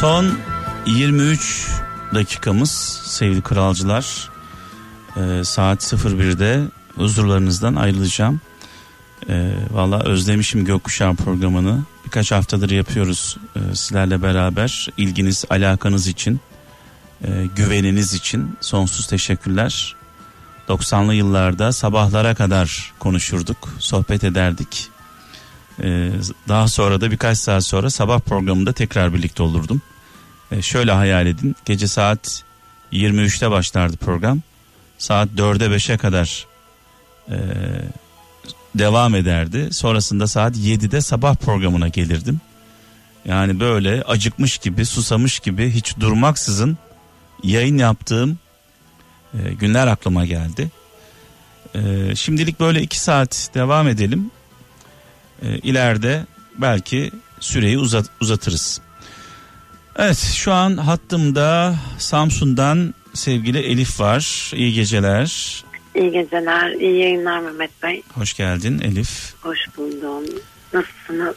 [0.00, 0.38] Son
[0.86, 1.66] 23
[2.14, 2.70] dakikamız
[3.04, 4.30] sevgili kralcılar.
[5.16, 6.62] Ee, saat 01'de
[6.94, 8.40] huzurlarınızdan ayrılacağım.
[9.28, 11.82] Ee, Valla özlemişim Gökkuşağı programını.
[12.04, 14.88] Birkaç haftadır yapıyoruz e, sizlerle beraber.
[14.96, 16.40] İlginiz, alakanız için,
[17.24, 19.96] e, güveniniz için sonsuz teşekkürler.
[20.68, 24.90] 90'lı yıllarda sabahlara kadar konuşurduk, sohbet ederdik.
[25.82, 26.10] Ee,
[26.48, 29.82] daha sonra da birkaç saat sonra sabah programında tekrar birlikte olurdum.
[30.52, 32.44] Ee, şöyle hayal edin gece saat
[32.92, 34.40] 23'te başlardı program.
[34.98, 36.46] Saat 4'e 5'e kadar
[37.30, 37.36] e,
[38.74, 39.68] devam ederdi.
[39.72, 42.40] Sonrasında saat 7'de sabah programına gelirdim.
[43.24, 46.78] Yani böyle acıkmış gibi susamış gibi hiç durmaksızın
[47.42, 48.38] yayın yaptığım
[49.34, 50.70] e, günler aklıma geldi.
[51.74, 54.30] E, şimdilik böyle 2 saat devam edelim
[55.42, 56.26] e, ileride
[56.58, 57.10] belki
[57.40, 58.80] süreyi uzat, uzatırız.
[59.96, 64.52] Evet şu an hattımda Samsun'dan sevgili Elif var.
[64.54, 65.64] İyi geceler.
[65.94, 68.02] İyi geceler, iyi yayınlar Mehmet Bey.
[68.14, 69.34] Hoş geldin Elif.
[69.40, 70.24] Hoş buldum.
[70.72, 71.34] Nasılsınız?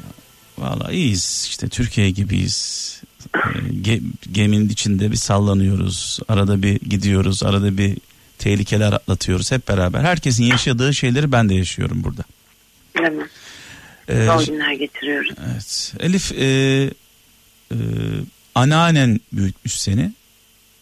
[0.57, 3.01] Vallahi iyiyiz işte Türkiye gibiyiz.
[3.35, 3.39] Ee,
[3.81, 4.01] ge-
[4.31, 6.19] geminin içinde bir sallanıyoruz.
[6.27, 7.43] Arada bir gidiyoruz.
[7.43, 7.97] Arada bir
[8.39, 10.01] tehlikeler atlatıyoruz hep beraber.
[10.01, 12.23] Herkesin yaşadığı şeyleri ben de yaşıyorum burada.
[12.99, 13.13] Ee,
[14.25, 15.31] Zor günler getiriyoruz.
[15.51, 15.93] evet.
[15.99, 16.45] Elif e,
[17.71, 17.77] e,
[18.55, 20.11] anneannen büyütmüş seni.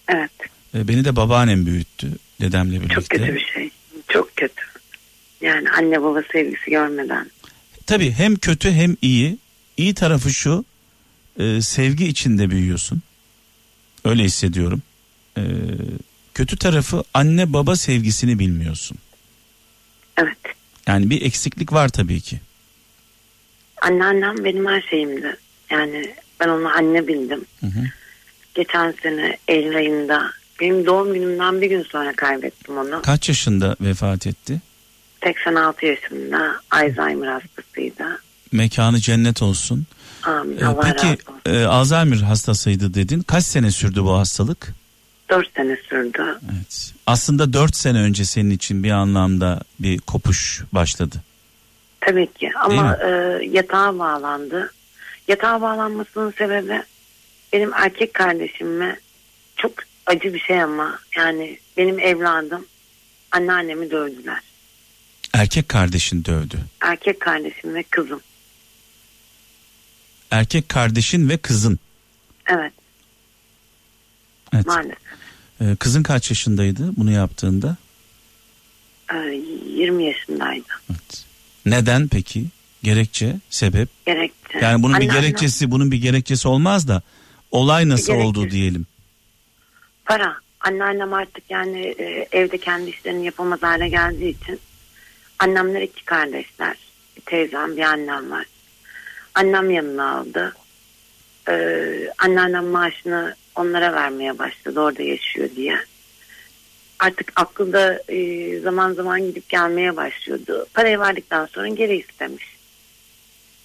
[0.07, 0.31] Evet.
[0.75, 2.07] E, beni de babaannem büyüttü
[2.41, 2.95] dedemle birlikte.
[2.95, 3.69] Çok kötü bir şey.
[4.07, 4.63] Çok kötü.
[5.41, 7.31] Yani anne baba sevgisi görmeden.
[7.85, 9.37] Tabii hem kötü hem iyi.
[9.77, 10.65] İyi tarafı şu
[11.39, 13.01] e, sevgi içinde büyüyorsun.
[14.05, 14.81] Öyle hissediyorum.
[15.37, 15.43] E,
[16.33, 18.97] kötü tarafı anne baba sevgisini bilmiyorsun.
[20.17, 20.37] Evet.
[20.87, 22.39] Yani bir eksiklik var tabii ki.
[23.81, 25.37] Anneannem benim her şeyimdi.
[25.69, 27.45] Yani ben onu anne bildim.
[27.59, 27.83] Hı hı.
[28.55, 30.31] Geçen sene Eylül ayında
[30.61, 33.01] benim doğum günümden bir gün sonra kaybettim onu.
[33.01, 34.61] Kaç yaşında vefat etti?
[35.23, 38.03] 86 yaşında Alzheimer hastasıydı.
[38.51, 39.85] Mekanı cennet olsun.
[40.23, 40.57] Amin.
[40.57, 41.61] E, Allah peki razı olsun.
[41.61, 43.21] e, Alzheimer hastasıydı dedin.
[43.21, 44.73] Kaç sene sürdü bu hastalık?
[45.29, 46.39] 4 sene sürdü.
[46.55, 46.93] Evet.
[47.07, 51.15] Aslında 4 sene önce senin için bir anlamda bir kopuş başladı.
[52.01, 53.09] Tabii ki ama e,
[53.45, 54.73] yatağa bağlandı.
[55.27, 56.83] Yatağa bağlanmasının sebebi
[57.53, 58.99] benim erkek kardeşimle
[59.55, 59.71] çok
[60.05, 62.65] acı bir şey ama yani benim evladım
[63.31, 64.39] anneannemi dövdüler.
[65.33, 66.59] Erkek kardeşin dövdü.
[66.81, 68.21] Erkek kardeşim ve kızım.
[70.31, 71.79] Erkek kardeşin ve kızın.
[72.47, 72.73] Evet
[74.53, 74.65] Evet.
[74.65, 74.97] maalesef.
[75.61, 77.77] Ee, kızın kaç yaşındaydı bunu yaptığında?
[79.13, 79.17] E,
[79.65, 80.67] 20 yaşındaydı.
[80.91, 81.25] Evet.
[81.65, 82.45] Neden peki?
[82.83, 83.89] Gerekçe, sebep?
[84.05, 84.59] Gerekçe.
[84.61, 87.01] Yani bunun bir Anneannem- gerekçesi, bunun bir gerekçesi olmaz da
[87.51, 88.85] olay nasıl oldu diyelim.
[90.05, 90.35] Para.
[90.61, 94.59] Anneannem artık yani e, evde kendi işlerini yapamaz hale geldiği için
[95.39, 96.75] annemler iki kardeşler.
[97.17, 98.45] Bir teyzem bir annem var.
[99.35, 100.53] Annem yanına aldı.
[101.49, 105.75] Ee, anneannem maaşını onlara vermeye başladı orada yaşıyor diye.
[106.99, 110.65] Artık aklı da e, zaman zaman gidip gelmeye başlıyordu.
[110.73, 112.45] Parayı verdikten sonra geri istemiş.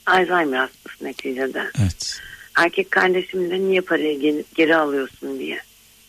[0.07, 1.71] Alzheimer hastası neticede.
[1.81, 2.21] Evet.
[2.55, 5.61] Erkek kardeşim de niye parayı geri, geri alıyorsun diye.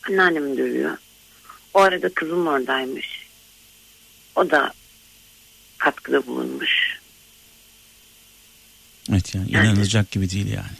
[0.09, 0.97] Anneannemi dövüyor.
[1.73, 3.27] O arada kızım oradaymış.
[4.35, 4.73] O da
[5.77, 6.99] katkıda bulunmuş.
[9.09, 10.77] Evet yani inanılacak gibi değil yani.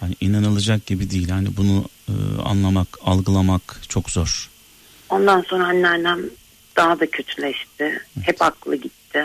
[0.00, 1.28] Hani inanılacak gibi değil.
[1.28, 2.12] Hani bunu e,
[2.42, 4.50] anlamak, algılamak çok zor.
[5.14, 6.20] Ondan sonra anneannem
[6.76, 8.00] daha da kötüleşti.
[8.22, 9.24] Hep aklı gitti.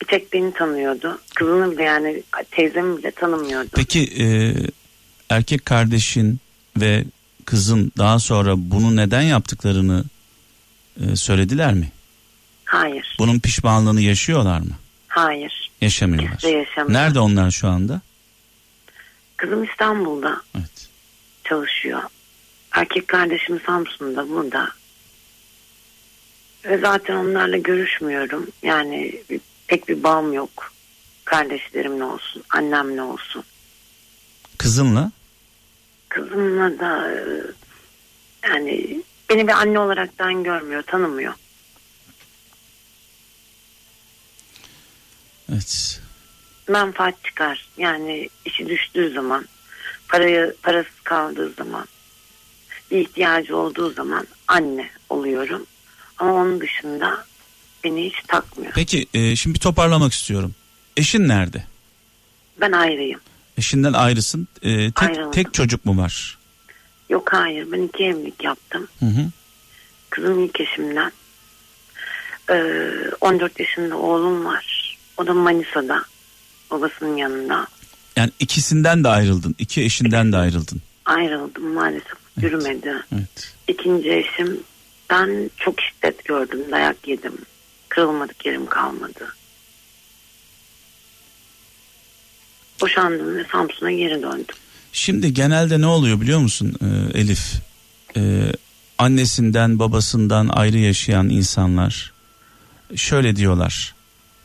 [0.00, 1.20] Bir tek beni tanıyordu.
[1.34, 3.68] Kızını bile yani teyzemi bile tanımıyordu.
[3.74, 4.26] Peki e,
[5.30, 6.40] erkek kardeşin
[6.76, 7.04] ve
[7.44, 10.04] kızın daha sonra bunu neden yaptıklarını
[11.00, 11.92] e, söylediler mi?
[12.64, 13.16] Hayır.
[13.18, 14.74] Bunun pişmanlığını yaşıyorlar mı?
[15.08, 15.70] Hayır.
[15.80, 16.42] Yaşamıyorlar.
[16.42, 17.00] Yaşamıyor.
[17.00, 18.00] Nerede onlar şu anda?
[19.36, 20.88] Kızım İstanbul'da Evet.
[21.44, 22.02] çalışıyor.
[22.72, 24.77] Erkek kardeşim Samsun'da burada.
[26.68, 28.46] Ve zaten onlarla görüşmüyorum.
[28.62, 29.22] Yani
[29.66, 30.72] pek bir bağım yok.
[31.24, 33.44] Kardeşlerimle olsun, annemle olsun.
[34.58, 35.10] Kızınla?
[36.08, 37.10] Kızımla da
[38.42, 41.34] yani beni bir anne olaraktan görmüyor, tanımıyor.
[45.52, 46.00] Evet.
[46.68, 47.68] Menfaat çıkar.
[47.76, 49.48] Yani işi düştüğü zaman,
[50.08, 51.86] parayı parasız kaldığı zaman,
[52.90, 55.66] bir ihtiyacı olduğu zaman anne oluyorum.
[56.18, 57.24] Ama onun dışında
[57.84, 58.72] beni hiç takmıyor.
[58.74, 60.54] Peki e, şimdi bir toparlamak istiyorum.
[60.96, 61.64] Eşin nerede?
[62.60, 63.20] Ben ayrıyım.
[63.58, 64.48] Eşinden ayrısın.
[64.62, 65.30] E, tek, Ayrıldım.
[65.30, 66.38] tek çocuk mu var?
[67.10, 68.88] Yok hayır ben iki evlilik yaptım.
[69.00, 69.30] Hı hı.
[70.10, 71.12] Kızım ilk eşimden.
[72.50, 72.90] Ee,
[73.20, 74.96] 14 yaşında oğlum var.
[75.16, 76.04] O da Manisa'da.
[76.70, 77.66] Babasının yanında.
[78.16, 79.54] Yani ikisinden de ayrıldın.
[79.58, 80.80] iki eşinden de ayrıldın.
[81.04, 82.12] Ayrıldım maalesef.
[82.40, 82.92] Yürümedi.
[83.14, 83.54] Evet.
[83.68, 84.60] İkinci eşim
[85.10, 86.60] ben çok şiddet gördüm.
[86.70, 87.38] Dayak yedim.
[87.88, 89.34] Kırılmadık yerim kalmadı.
[92.80, 94.56] Boşandım ve Samsun'a geri döndüm.
[94.92, 97.54] Şimdi genelde ne oluyor biliyor musun e, Elif?
[98.16, 98.52] E,
[98.98, 102.12] annesinden babasından ayrı yaşayan insanlar
[102.96, 103.94] şöyle diyorlar.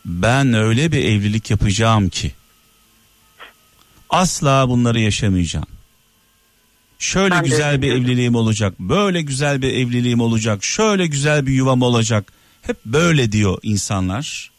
[0.05, 2.31] Ben öyle bir evlilik yapacağım ki
[4.09, 5.72] asla bunları yaşamayacağım.
[7.03, 11.81] Şöyle Ben güzel bir evliliğim olacak, böyle güzel bir evliliğim olacak, şöyle güzel bir yuvam
[11.81, 12.33] olacak.
[12.61, 14.51] Hep böyle diyor insanlar.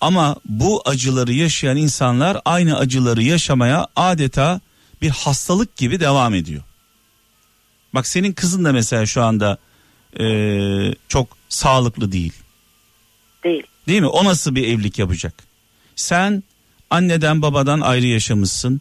[0.00, 4.60] Ama bu acıları yaşayan insanlar aynı acıları yaşamaya adeta
[5.02, 6.62] bir hastalık gibi devam ediyor.
[7.94, 9.58] Bak senin kızın da mesela şu anda
[10.18, 12.32] eee, çok sağlıklı değil.
[13.44, 13.62] Değil.
[13.88, 14.06] Değil mi?
[14.08, 15.34] O nasıl bir evlilik yapacak?
[15.96, 16.42] Sen
[16.90, 18.80] anneden babadan ayrı yaşamışsın.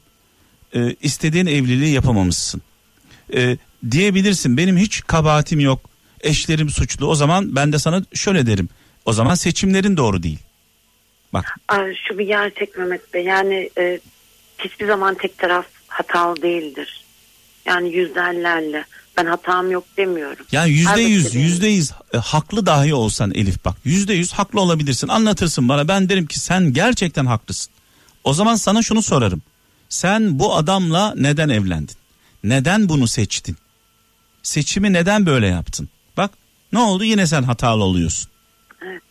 [0.76, 2.62] Ee, istediğin evliliği yapamamışsın.
[3.34, 3.58] Ee,
[3.92, 5.90] diyebilirsin benim hiç kabahatim yok.
[6.22, 7.08] Eşlerim suçlu.
[7.08, 8.70] O zaman ben de sana şöyle derim.
[9.06, 10.40] O zaman seçimlerin doğru değil.
[11.34, 11.56] Bak
[12.08, 13.24] şu bir gerçek Mehmet Bey.
[13.24, 14.00] Yani e,
[14.60, 17.06] hiçbir zaman tek taraf hatalı değildir.
[17.66, 18.86] Yani yüzlerlerle.
[19.18, 20.46] Ben hatam yok demiyorum.
[20.52, 25.08] yani yüzde yüz yüzde yüz e, haklı dahi olsan Elif bak yüzde yüz haklı olabilirsin
[25.08, 27.74] anlatırsın bana ben derim ki sen gerçekten haklısın.
[28.24, 29.42] O zaman sana şunu sorarım.
[29.96, 31.96] Sen bu adamla neden evlendin?
[32.44, 33.58] Neden bunu seçtin?
[34.44, 35.90] Seçimi neden böyle yaptın?
[36.18, 36.32] Bak
[36.74, 38.32] ne oldu yine sen hatalı oluyorsun.
[38.82, 39.02] Evet.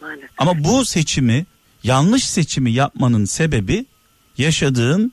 [0.00, 0.30] Maalesef.
[0.38, 1.46] Ama bu seçimi
[1.84, 3.86] yanlış seçimi yapmanın sebebi
[4.38, 5.12] yaşadığın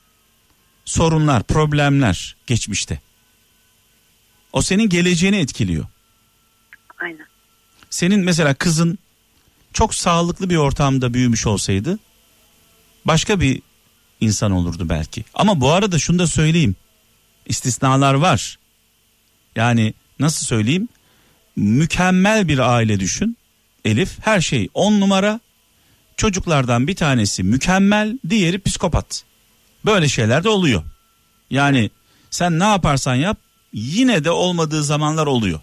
[0.85, 3.01] sorunlar, problemler geçmişte.
[4.53, 5.85] O senin geleceğini etkiliyor.
[7.01, 7.27] Aynen.
[7.89, 8.97] Senin mesela kızın
[9.73, 11.99] çok sağlıklı bir ortamda büyümüş olsaydı
[13.05, 13.61] başka bir
[14.21, 15.25] insan olurdu belki.
[15.33, 16.75] Ama bu arada şunu da söyleyeyim.
[17.45, 18.59] İstisnalar var.
[19.55, 20.87] Yani nasıl söyleyeyim?
[21.55, 23.37] Mükemmel bir aile düşün.
[23.85, 25.39] Elif her şey on numara.
[26.17, 29.23] Çocuklardan bir tanesi mükemmel, diğeri psikopat.
[29.85, 30.83] Böyle şeyler de oluyor.
[31.49, 31.89] Yani
[32.29, 33.37] sen ne yaparsan yap
[33.73, 35.59] yine de olmadığı zamanlar oluyor.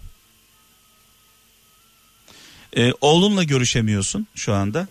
[2.77, 4.87] Ee, oğlunla görüşemiyorsun şu anda.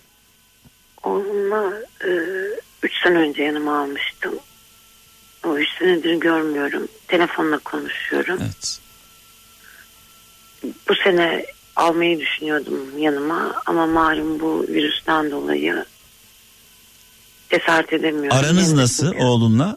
[1.02, 1.72] Onunla
[2.86, 4.34] 3 sene önce yanıma almıştım.
[5.44, 6.88] O 3 senedir görmüyorum.
[7.08, 8.38] Telefonla konuşuyorum.
[8.42, 8.78] Evet.
[10.88, 11.46] Bu sene
[11.76, 15.84] almayı düşünüyordum yanıma ama malum bu virüsten dolayı
[17.50, 18.38] cesaret edemiyorum.
[18.38, 19.28] Aranız Yanına nasıl gidiyorum.
[19.28, 19.76] oğlunla?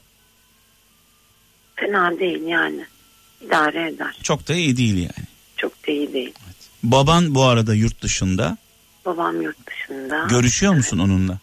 [1.76, 2.86] Fena değil yani.
[3.42, 4.20] İdare eder.
[4.24, 5.28] Çok da iyi değil yani.
[5.58, 6.34] Çok da iyi değil.
[6.84, 8.58] Baban bu arada yurt dışında.
[9.06, 10.28] Babam yurt dışında.
[10.30, 11.40] Görüşüyor musun onunla?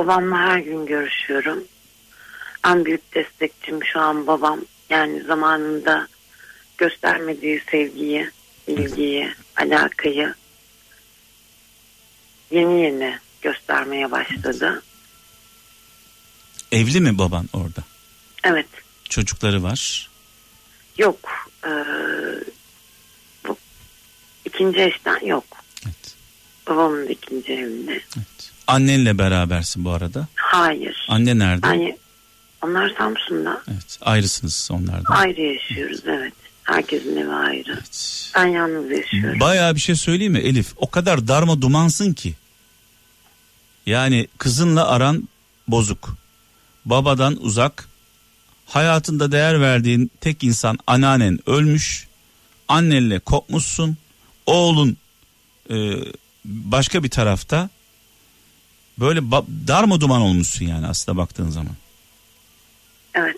[0.00, 1.64] Babamla her gün görüşüyorum.
[2.66, 4.60] En büyük destekçim şu an babam.
[4.90, 6.08] Yani zamanında
[6.78, 8.30] göstermediği sevgiyi,
[8.66, 10.34] ilgiyi, alakayı
[12.50, 14.82] yeni yeni göstermeye başladı.
[16.72, 17.82] Evli mi baban orada?
[18.44, 18.68] Evet.
[19.08, 20.10] Çocukları var.
[20.98, 21.50] Yok.
[21.64, 21.70] Ee,
[23.46, 23.56] bu
[24.44, 25.44] ikinci eşten yok.
[25.84, 26.14] Evet.
[26.66, 28.02] Babamın ikinci evinde.
[28.70, 30.26] Annenle berabersin bu arada.
[30.34, 31.06] Hayır.
[31.08, 31.66] Anne nerede?
[31.66, 31.98] Yani
[32.64, 33.62] Onlar Samsun'da.
[33.70, 35.14] Evet ayrısınız onlardan.
[35.14, 36.32] Ayrı yaşıyoruz evet.
[36.64, 37.78] Herkesin evi ayrı.
[38.36, 39.40] Ben yalnız yaşıyorum.
[39.40, 40.72] Bayağı bir şey söyleyeyim mi Elif?
[40.76, 42.34] O kadar darma dumansın ki.
[43.86, 45.28] Yani kızınla aran
[45.68, 46.16] bozuk.
[46.84, 47.88] Babadan uzak.
[48.66, 52.08] Hayatında değer verdiğin tek insan anneannen ölmüş.
[52.68, 53.96] Annenle kopmuşsun.
[54.46, 54.96] Oğlun
[55.70, 55.92] e,
[56.44, 57.70] başka bir tarafta.
[59.00, 61.72] Böyle ba- darma duman olmuşsun yani aslında baktığın zaman.
[63.14, 63.36] Evet.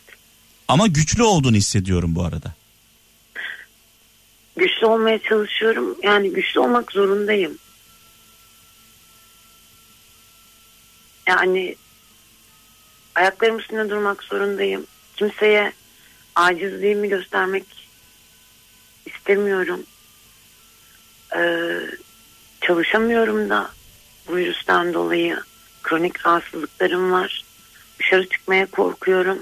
[0.68, 2.54] Ama güçlü olduğunu hissediyorum bu arada.
[4.56, 5.96] Güçlü olmaya çalışıyorum.
[6.02, 7.58] Yani güçlü olmak zorundayım.
[11.26, 11.76] Yani
[13.14, 14.86] ayaklarım üstünde durmak zorundayım.
[15.16, 15.72] Kimseye
[16.34, 17.64] acizliğimi göstermek
[19.06, 19.82] istemiyorum.
[21.36, 21.78] Ee,
[22.60, 23.70] çalışamıyorum da
[24.28, 25.42] bu virüsten dolayı
[25.92, 27.44] kronik rahatsızlıklarım var.
[27.98, 29.38] Dışarı çıkmaya korkuyorum.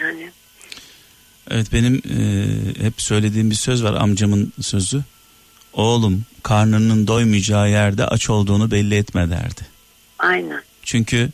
[0.00, 0.30] Yani
[1.50, 5.04] Evet benim e, hep söylediğim bir söz var amcamın sözü.
[5.72, 9.60] Oğlum karnının doymayacağı yerde aç olduğunu belli etme derdi.
[10.18, 10.62] aynen.
[10.82, 11.30] Çünkü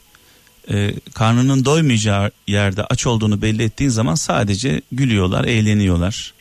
[0.70, 6.35] e, karnının doymayacağı yerde aç olduğunu belli ettiğin zaman sadece gülüyorlar, eğleniyorlar.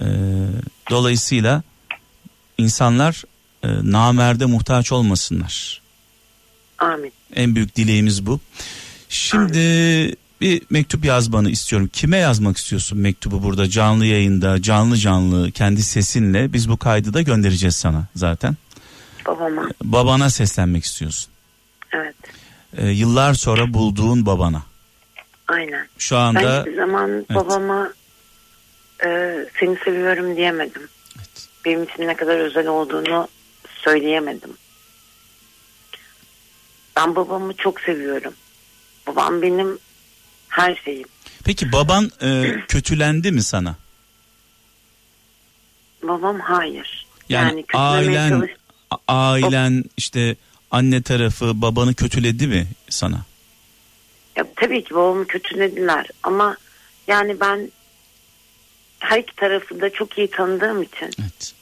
[0.00, 0.06] E,
[0.90, 1.62] dolayısıyla
[2.58, 3.24] insanlar
[3.62, 5.82] e, namerde muhtaç olmasınlar.
[6.78, 7.12] Amin.
[7.34, 8.40] En büyük dileğimiz bu.
[9.08, 9.58] Şimdi
[10.40, 11.90] bir mektup yazmanı istiyorum.
[11.92, 17.22] Kime yazmak istiyorsun mektubu burada canlı yayında canlı canlı kendi sesinle biz bu kaydı da
[17.22, 18.56] göndereceğiz sana zaten.
[19.26, 19.68] Babama.
[19.84, 21.32] Babana seslenmek istiyorsun.
[21.92, 22.14] Evet.
[22.76, 24.62] Ee, yıllar sonra bulduğun babana.
[25.48, 25.86] Aynen.
[25.98, 27.92] Şu Ben anda hiçbir zaman babama
[29.04, 29.08] e,
[29.60, 30.82] seni seviyorum diyemedim.
[31.64, 33.28] Benim için ne kadar özel olduğunu
[33.84, 34.50] söyleyemedim.
[36.96, 38.34] Ben babamı çok seviyorum.
[39.06, 39.78] Babam benim
[40.48, 41.08] her şeyim.
[41.44, 43.76] peki baban e, kötülendi mi sana?
[46.02, 47.06] Babam hayır.
[47.28, 48.50] Yani, Yani, ailen çalış-
[49.08, 50.36] ailen işte
[50.70, 53.22] anne tarafı babanı kötüledi mi sana?
[54.36, 56.56] Ya, tabii ki babamı kötülediler ama
[57.06, 57.70] yani ben
[59.02, 61.54] her iki tarafı da çok iyi tanıdığım için Evet.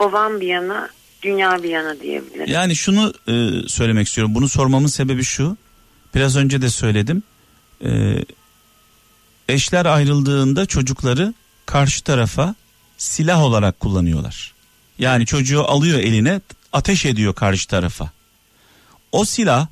[0.00, 0.90] babam bir yana
[1.22, 2.46] dünya bir yana diyebilirim.
[2.48, 3.32] Yani şunu e,
[3.68, 4.34] söylemek istiyorum.
[4.34, 5.56] Bunu sormamın sebebi şu.
[6.14, 7.22] Biraz önce de söyledim.
[7.84, 7.90] E,
[9.48, 11.34] eşler ayrıldığında çocukları
[11.66, 12.54] karşı tarafa
[12.96, 14.54] silah olarak kullanıyorlar.
[14.98, 16.40] Yani çocuğu alıyor eline
[16.72, 18.10] ateş ediyor karşı tarafa.
[19.12, 19.66] O silah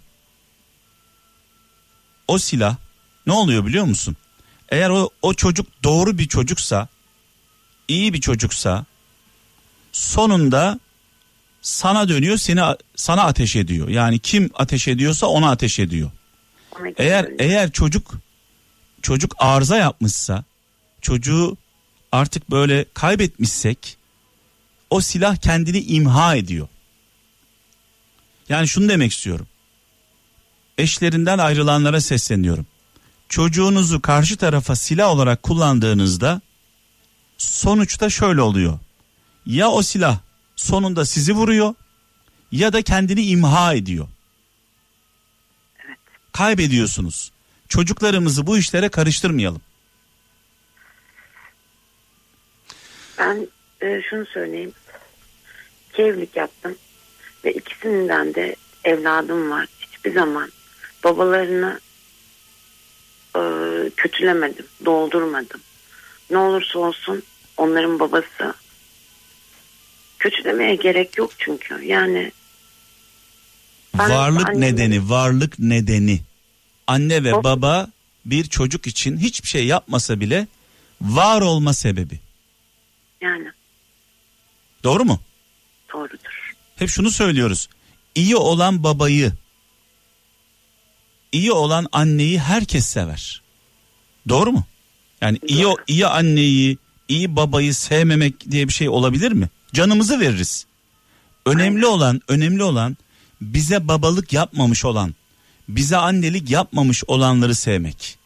[2.28, 2.77] o silah
[3.27, 4.16] ne oluyor biliyor musun?
[4.70, 6.88] Eğer o, o çocuk doğru bir çocuksa
[7.88, 8.84] iyi bir çocuksa
[9.92, 10.80] sonunda
[11.62, 12.60] sana dönüyor seni
[12.97, 13.88] sana ateş ediyor.
[13.88, 16.10] Yani kim ateş ediyorsa ona ateş ediyor.
[16.97, 18.14] Eğer eğer çocuk
[19.02, 20.44] çocuk arıza yapmışsa
[21.01, 21.56] çocuğu
[22.12, 23.97] artık böyle kaybetmişsek
[24.90, 26.68] o silah kendini imha ediyor.
[28.48, 29.47] Yani şunu demek istiyorum.
[30.78, 32.66] Eşlerinden ayrılanlara sesleniyorum.
[33.31, 36.40] Çocuğunuzu karşı tarafa silah olarak kullandığınızda
[37.39, 38.78] sonuçta şöyle oluyor.
[39.47, 40.19] Ya o silah
[40.57, 41.74] sonunda sizi vuruyor
[42.52, 44.09] ya da kendini imha ediyor.
[46.32, 47.32] Kaybediyorsunuz.
[47.69, 49.61] Çocuklarımızı bu işlere karıştırmayalım.
[53.19, 53.48] Ben
[53.81, 54.73] e, şunu söyleyeyim.
[55.90, 56.77] İki evlilik yaptım
[57.44, 59.66] ve ikisinden de evladım var.
[59.81, 60.51] Hiçbir zaman
[61.05, 61.81] babalarını
[63.36, 63.40] e,
[63.97, 65.61] kötülemedim, doldurmadım.
[66.31, 67.23] Ne olursa olsun
[67.57, 68.55] onların babası
[70.19, 71.85] kötülemeye gerek yok çünkü.
[71.85, 72.32] Yani
[73.94, 76.20] varlık annemin- nedeni, varlık nedeni.
[76.86, 77.89] Anne ve O- baba
[78.24, 80.47] bir çocuk için hiçbir şey yapmasa bile
[81.01, 82.20] var olma sebebi.
[83.20, 83.48] yani
[84.85, 85.20] Doğru mu?
[85.93, 86.55] doğrudur.
[86.77, 87.69] Hep şunu söylüyoruz.
[88.15, 89.32] İyi olan babayı,
[91.32, 93.43] iyi olan anneyi herkes sever.
[94.28, 94.65] Doğru mu?
[95.20, 96.78] Yani iyi iyi anneyi,
[97.09, 99.48] iyi babayı sevmemek diye bir şey olabilir mi?
[99.73, 100.66] Canımızı veririz.
[101.47, 102.97] Önemli olan, önemli olan
[103.40, 105.15] bize babalık yapmamış olan,
[105.69, 108.19] bize annelik yapmamış olanları sevmek.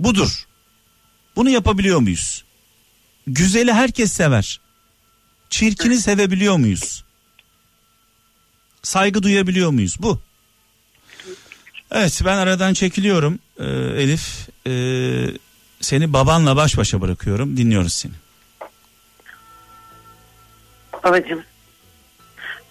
[0.00, 0.46] Budur.
[1.36, 2.44] Bunu yapabiliyor muyuz?
[3.26, 4.60] Güzeli herkes sever.
[5.50, 7.04] Çirkini sevebiliyor muyuz?
[8.82, 9.96] Saygı duyabiliyor muyuz?
[9.98, 10.20] Bu.
[11.92, 13.64] Evet ben aradan çekiliyorum Ee,
[14.02, 14.48] Elif.
[14.66, 15.26] Ee,
[15.80, 17.56] seni babanla baş başa bırakıyorum.
[17.56, 18.12] Dinliyoruz seni.
[21.04, 21.42] Babacığım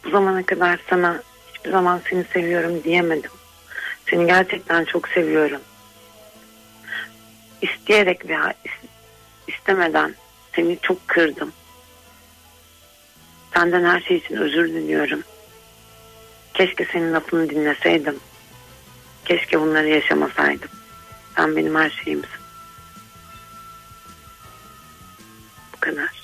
[0.03, 1.23] bu zamana kadar sana
[1.53, 3.31] hiçbir zaman seni seviyorum diyemedim.
[4.09, 5.61] Seni gerçekten çok seviyorum.
[7.61, 8.87] İsteyerek veya is-
[9.47, 10.15] istemeden
[10.55, 11.51] seni çok kırdım.
[13.53, 15.23] Senden her şey için özür diliyorum.
[16.53, 18.19] Keşke senin lafını dinleseydim.
[19.25, 20.69] Keşke bunları yaşamasaydım.
[21.35, 22.29] Sen benim her şeyimsin.
[25.73, 26.23] Bu kadar.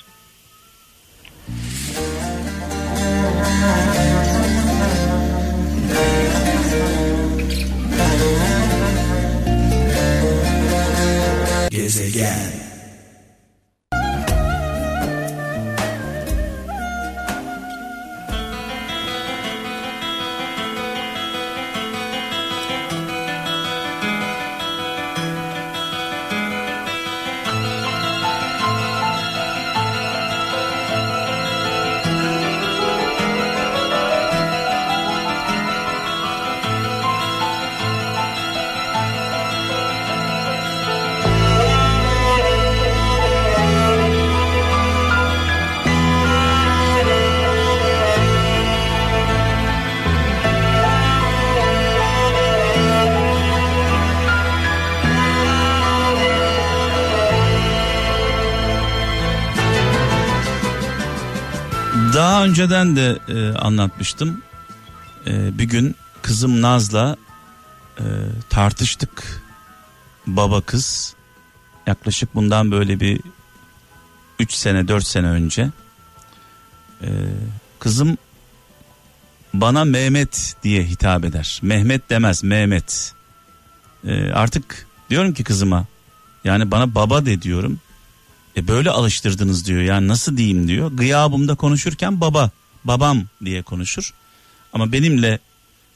[11.70, 12.69] Gezegen.
[62.60, 64.42] Önceden de e, anlatmıştım.
[65.26, 67.16] E, bir gün kızım Naz'la
[67.98, 68.04] e,
[68.50, 69.42] tartıştık.
[70.26, 71.14] Baba kız.
[71.86, 73.20] Yaklaşık bundan böyle bir
[74.38, 75.70] 3 sene 4 sene önce.
[77.02, 77.08] E,
[77.78, 78.18] kızım
[79.54, 81.60] bana Mehmet diye hitap eder.
[81.62, 83.14] Mehmet demez Mehmet.
[84.04, 85.86] E, artık diyorum ki kızıma
[86.44, 87.80] yani bana baba de diyorum.
[88.56, 89.80] E böyle alıştırdınız diyor.
[89.80, 90.92] Yani nasıl diyeyim diyor.
[90.92, 92.50] Gıyabımda konuşurken baba,
[92.84, 94.14] babam diye konuşur.
[94.72, 95.38] Ama benimle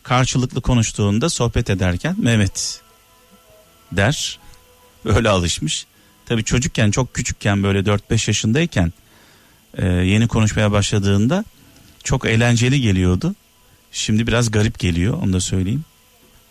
[0.03, 2.81] karşılıklı konuştuğunda sohbet ederken Mehmet
[3.93, 4.39] der.
[5.05, 5.87] Öyle alışmış.
[6.27, 8.93] Tabii çocukken çok küçükken böyle 4-5 yaşındayken
[9.75, 11.45] e, yeni konuşmaya başladığında
[12.05, 13.35] çok eğlenceli geliyordu.
[13.93, 15.85] Şimdi biraz garip geliyor onu da söyleyeyim.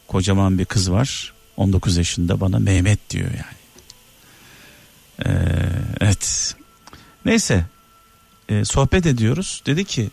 [0.07, 3.52] Kocaman bir kız var 19 yaşında bana Mehmet diyor yani.
[5.26, 5.30] Ee,
[6.02, 6.56] evet.
[7.26, 7.65] Neyse.
[8.49, 9.64] Ee, sohbet ediyoruz.
[9.65, 10.10] Dedi ki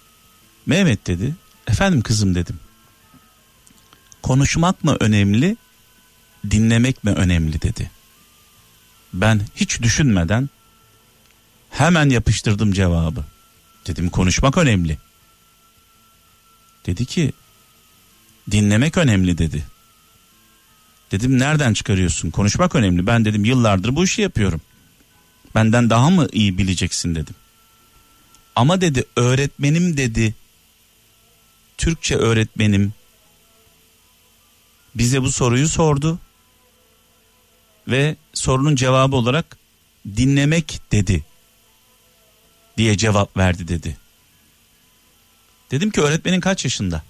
[0.66, 1.34] Mehmet dedi.
[1.68, 2.60] Efendim kızım dedim.
[4.22, 5.56] Konuşmak mı önemli,
[6.50, 7.90] dinlemek mi önemli dedi.
[9.12, 10.50] Ben hiç düşünmeden
[11.70, 13.24] hemen yapıştırdım cevabı.
[13.86, 14.98] Dedim konuşmak önemli.
[16.86, 17.32] Dedi ki
[18.50, 19.64] dinlemek önemli dedi.
[21.12, 22.30] Dedim nereden çıkarıyorsun?
[22.30, 23.06] Konuşmak önemli.
[23.06, 24.60] Ben dedim yıllardır bu işi yapıyorum.
[25.54, 27.34] Benden daha mı iyi bileceksin dedim.
[28.56, 30.34] Ama dedi öğretmenim dedi.
[31.78, 32.94] Türkçe öğretmenim
[34.94, 36.18] bize bu soruyu sordu.
[37.88, 39.56] Ve sorunun cevabı olarak
[40.16, 41.24] dinlemek dedi
[42.76, 43.96] diye cevap verdi dedi.
[45.70, 47.02] Dedim ki öğretmenin kaç yaşında?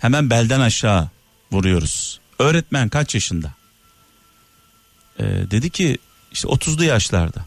[0.00, 1.10] Hemen belden aşağı
[1.52, 2.20] vuruyoruz.
[2.38, 3.54] Öğretmen kaç yaşında?
[5.18, 5.98] Ee, dedi ki
[6.32, 7.44] işte 30'lu yaşlarda.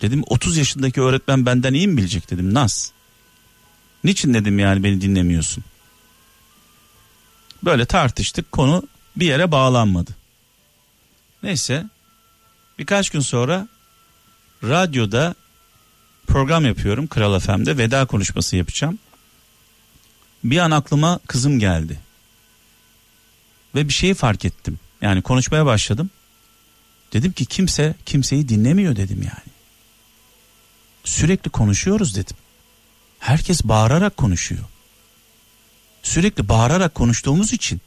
[0.00, 2.54] Dedim 30 yaşındaki öğretmen benden iyi mi bilecek dedim.
[2.54, 2.90] Nas.
[4.04, 5.64] Niçin dedim yani beni dinlemiyorsun?
[7.62, 8.82] Böyle tartıştık konu
[9.16, 10.10] bir yere bağlanmadı.
[11.42, 11.86] Neyse
[12.78, 13.68] birkaç gün sonra
[14.64, 15.34] radyoda
[16.26, 18.98] program yapıyorum Kral FM'de veda konuşması yapacağım.
[20.44, 22.00] Bir an aklıma kızım geldi.
[23.74, 24.78] Ve bir şeyi fark ettim.
[25.02, 26.10] Yani konuşmaya başladım.
[27.12, 29.52] Dedim ki kimse kimseyi dinlemiyor dedim yani.
[31.04, 32.36] Sürekli konuşuyoruz dedim.
[33.18, 34.64] Herkes bağırarak konuşuyor.
[36.02, 37.80] Sürekli bağırarak konuştuğumuz için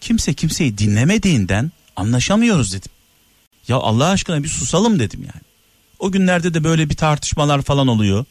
[0.00, 2.90] kimse kimseyi dinlemediğinden anlaşamıyoruz dedim.
[3.68, 5.44] Ya Allah aşkına bir susalım dedim yani.
[5.98, 8.24] O günlerde de böyle bir tartışmalar falan oluyor.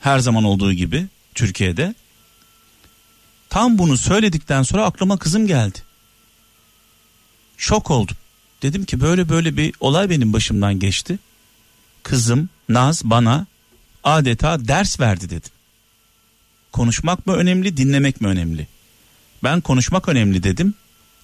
[0.00, 1.94] Her zaman olduğu gibi Türkiye'de.
[3.48, 5.78] Tam bunu söyledikten sonra aklıma kızım geldi.
[7.56, 8.16] Şok oldum.
[8.62, 11.18] Dedim ki böyle böyle bir olay benim başımdan geçti.
[12.02, 13.46] Kızım Naz bana
[14.04, 15.50] adeta ders verdi dedim.
[16.72, 18.66] Konuşmak mı önemli, dinlemek mi önemli?
[19.42, 20.74] Ben konuşmak önemli dedim.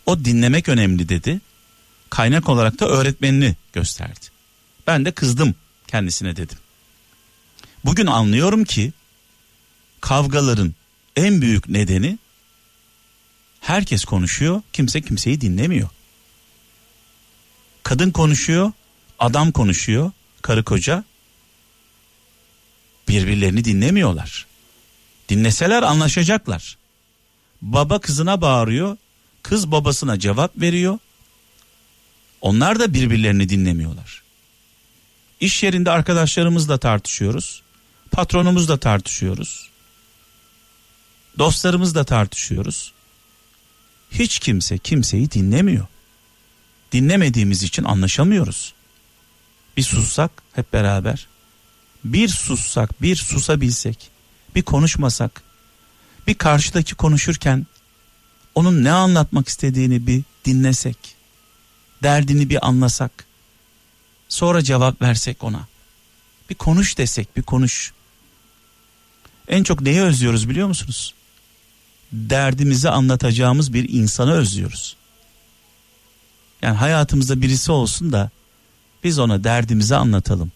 [0.07, 1.41] O dinlemek önemli dedi.
[2.11, 4.27] Kaynak olarak da öğretmenini gösterdi.
[4.87, 5.55] Ben de kızdım
[5.87, 6.59] kendisine dedim.
[7.85, 8.93] Bugün anlıyorum ki
[10.01, 10.75] kavgaların
[11.17, 12.19] en büyük nedeni
[13.61, 15.89] herkes konuşuyor, kimse kimseyi dinlemiyor.
[17.85, 18.73] Kadın konuşuyor,
[19.19, 20.11] adam konuşuyor,
[20.43, 21.05] karı koca
[23.09, 24.47] birbirlerini dinlemiyorlar.
[25.29, 26.79] Dinleseler anlaşacaklar.
[27.63, 28.97] Baba kızına bağırıyor,
[29.43, 30.99] kız babasına cevap veriyor.
[32.41, 34.23] Onlar da birbirlerini dinlemiyorlar.
[35.41, 37.63] İş yerinde arkadaşlarımızla tartışıyoruz.
[38.11, 39.71] Patronumuzla tartışıyoruz.
[41.39, 42.93] Dostlarımızla tartışıyoruz.
[44.11, 45.87] Hiç kimse kimseyi dinlemiyor.
[46.95, 48.75] Dinlemediğimiz için anlaşamıyoruz.
[49.77, 51.27] Bir sussak hep beraber.
[52.05, 54.11] Bir sussak, bir susabilsek,
[54.55, 55.43] bir konuşmasak,
[56.27, 57.67] bir karşıdaki konuşurken
[58.55, 60.97] onun ne anlatmak istediğini bir dinlesek,
[62.03, 63.25] derdini bir anlasak,
[64.29, 65.69] sonra cevap versek ona.
[66.51, 67.93] Bir konuş desek, bir konuş.
[69.49, 71.15] En çok neyi özlüyoruz biliyor musunuz?
[72.13, 74.97] Derdimizi anlatacağımız bir insanı özlüyoruz.
[76.65, 78.31] Yani hayatımızda birisi olsun da
[79.05, 80.53] biz ona derdimizi anlatalım.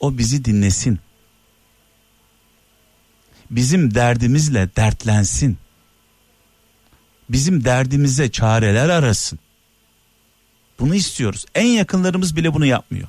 [0.00, 0.98] O bizi dinlesin.
[3.50, 5.58] Bizim derdimizle dertlensin.
[7.28, 9.38] Bizim derdimize çareler arasın.
[10.78, 11.46] Bunu istiyoruz.
[11.54, 13.08] En yakınlarımız bile bunu yapmıyor.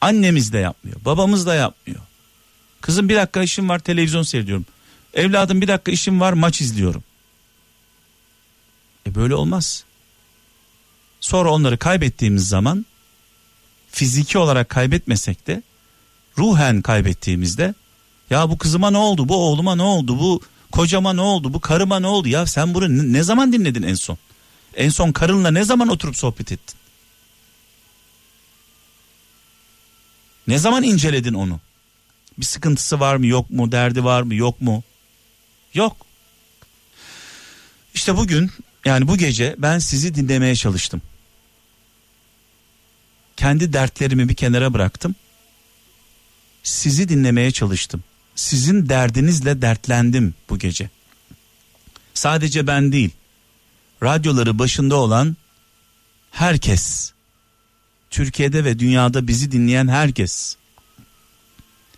[0.00, 1.04] Annemiz de yapmıyor.
[1.04, 2.00] Babamız da yapmıyor.
[2.80, 4.66] Kızım bir dakika işim var televizyon seyrediyorum.
[5.14, 7.04] Evladım bir dakika işim var maç izliyorum.
[9.06, 9.84] E böyle olmaz.
[11.20, 12.86] Sonra onları kaybettiğimiz zaman
[13.90, 15.62] fiziki olarak kaybetmesek de
[16.38, 17.74] ruhen kaybettiğimizde
[18.30, 20.42] ya bu kızıma ne oldu bu oğluma ne oldu bu
[20.72, 24.18] kocama ne oldu bu karıma ne oldu ya sen bunu ne, zaman dinledin en son?
[24.74, 26.78] En son karınla ne zaman oturup sohbet ettin?
[30.46, 31.60] Ne zaman inceledin onu?
[32.38, 34.82] Bir sıkıntısı var mı yok mu derdi var mı yok mu?
[35.74, 35.96] Yok.
[37.94, 38.50] İşte bugün
[38.88, 41.02] yani bu gece ben sizi dinlemeye çalıştım.
[43.36, 45.14] Kendi dertlerimi bir kenara bıraktım.
[46.62, 48.04] Sizi dinlemeye çalıştım.
[48.34, 50.90] Sizin derdinizle dertlendim bu gece.
[52.14, 53.10] Sadece ben değil.
[54.02, 55.36] Radyoları başında olan
[56.30, 57.12] herkes.
[58.10, 60.56] Türkiye'de ve dünyada bizi dinleyen herkes.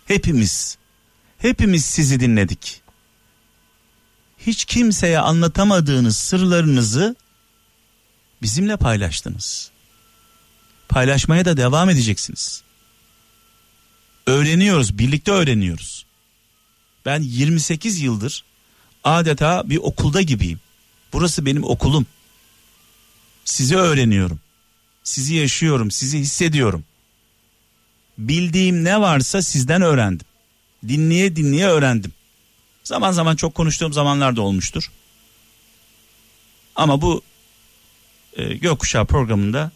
[0.05, 0.77] Hepimiz.
[1.37, 2.80] Hepimiz sizi dinledik
[4.47, 7.15] hiç kimseye anlatamadığınız sırlarınızı
[8.41, 9.71] bizimle paylaştınız.
[10.89, 12.63] Paylaşmaya da devam edeceksiniz.
[14.27, 16.05] Öğreniyoruz, birlikte öğreniyoruz.
[17.05, 18.43] Ben 28 yıldır
[19.03, 20.59] adeta bir okulda gibiyim.
[21.13, 22.05] Burası benim okulum.
[23.45, 24.39] Sizi öğreniyorum.
[25.03, 26.83] Sizi yaşıyorum, sizi hissediyorum.
[28.17, 30.27] Bildiğim ne varsa sizden öğrendim.
[30.87, 32.13] Dinleye dinleye öğrendim.
[32.83, 34.91] Zaman zaman çok konuştuğum zamanlar da olmuştur.
[36.75, 37.21] Ama bu
[38.37, 39.71] e, Gökkuşağı programında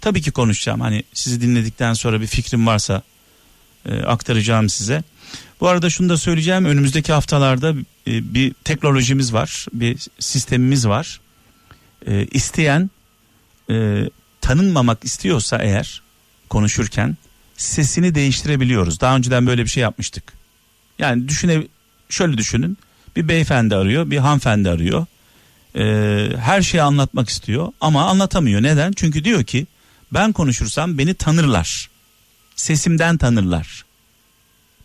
[0.00, 0.80] tabii ki konuşacağım.
[0.80, 3.02] Hani sizi dinledikten sonra bir fikrim varsa
[3.86, 5.02] e, aktaracağım size.
[5.60, 6.64] Bu arada şunu da söyleyeceğim.
[6.64, 7.70] Önümüzdeki haftalarda
[8.06, 9.66] e, bir teknolojimiz var.
[9.72, 11.20] Bir sistemimiz var.
[12.06, 12.90] E, isteyen
[13.70, 14.04] e,
[14.40, 16.02] tanınmamak istiyorsa eğer
[16.48, 17.16] konuşurken
[17.56, 19.00] sesini değiştirebiliyoruz.
[19.00, 20.32] Daha önceden böyle bir şey yapmıştık.
[20.98, 21.62] Yani düşüne
[22.08, 22.78] şöyle düşünün.
[23.16, 25.06] Bir beyefendi arıyor, bir hanımefendi arıyor.
[25.76, 28.62] Ee, her şeyi anlatmak istiyor ama anlatamıyor.
[28.62, 28.92] Neden?
[28.92, 29.66] Çünkü diyor ki
[30.12, 31.90] ben konuşursam beni tanırlar.
[32.56, 33.84] Sesimden tanırlar.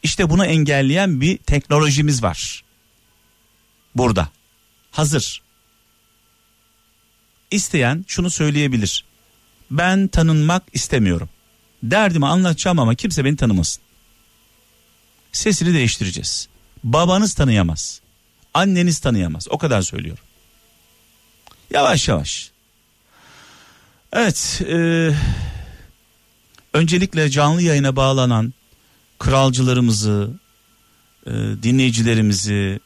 [0.03, 2.63] İşte bunu engelleyen bir teknolojimiz var.
[3.95, 4.29] Burada.
[4.91, 5.41] Hazır.
[7.51, 9.05] İsteyen şunu söyleyebilir.
[9.71, 11.29] Ben tanınmak istemiyorum.
[11.83, 13.83] Derdimi anlatacağım ama kimse beni tanımasın.
[15.31, 16.47] Sesini değiştireceğiz
[16.84, 18.01] babanız tanıyamaz.
[18.53, 19.47] Anneniz tanıyamaz.
[19.49, 20.23] O kadar söylüyorum.
[21.72, 22.51] Yavaş yavaş.
[24.14, 24.61] Evet.
[24.69, 25.10] E,
[26.73, 28.53] öncelikle canlı yayına bağlanan
[29.19, 30.31] kralcılarımızı,
[31.27, 31.31] e,
[31.64, 32.80] dinleyicilerimizi,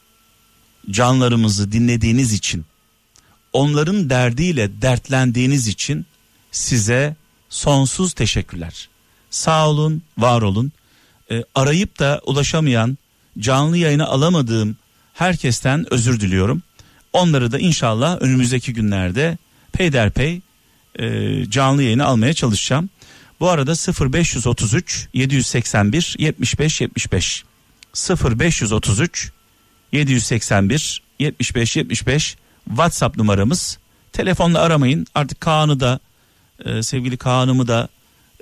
[0.91, 2.65] canlarımızı dinlediğiniz için,
[3.53, 6.05] onların derdiyle dertlendiğiniz için
[6.51, 7.15] size
[7.49, 8.89] sonsuz teşekkürler.
[9.29, 10.71] Sağ olun, var olun.
[11.31, 12.97] E, arayıp da ulaşamayan
[13.39, 14.77] canlı yayına alamadığım
[15.13, 16.63] herkesten özür diliyorum.
[17.13, 19.37] Onları da inşallah önümüzdeki günlerde
[19.71, 20.41] peyderpey
[20.99, 22.89] e, canlı yayını almaya çalışacağım.
[23.39, 23.71] Bu arada
[24.11, 27.43] 0533 781 75 75
[28.09, 29.31] 0533
[29.91, 33.77] 781 75 75 WhatsApp numaramız.
[34.13, 35.07] Telefonla aramayın.
[35.15, 35.99] Artık Kaan'ı da
[36.65, 37.87] e, sevgili Kaan'ımı da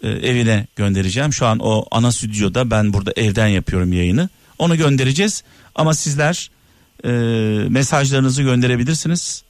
[0.03, 1.33] e, evine göndereceğim.
[1.33, 4.29] Şu an o ana stüdyoda ben burada evden yapıyorum yayını.
[4.59, 5.43] Onu göndereceğiz.
[5.75, 6.51] Ama sizler
[7.05, 7.09] e,
[7.69, 9.43] mesajlarınızı gönderebilirsiniz.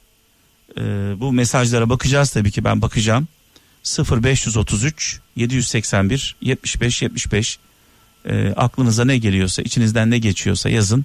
[0.78, 0.82] E,
[1.20, 3.28] bu mesajlara bakacağız tabii ki ben bakacağım.
[4.22, 7.58] 0533 781 75 75
[8.28, 11.04] e, aklınıza ne geliyorsa içinizden ne geçiyorsa yazın.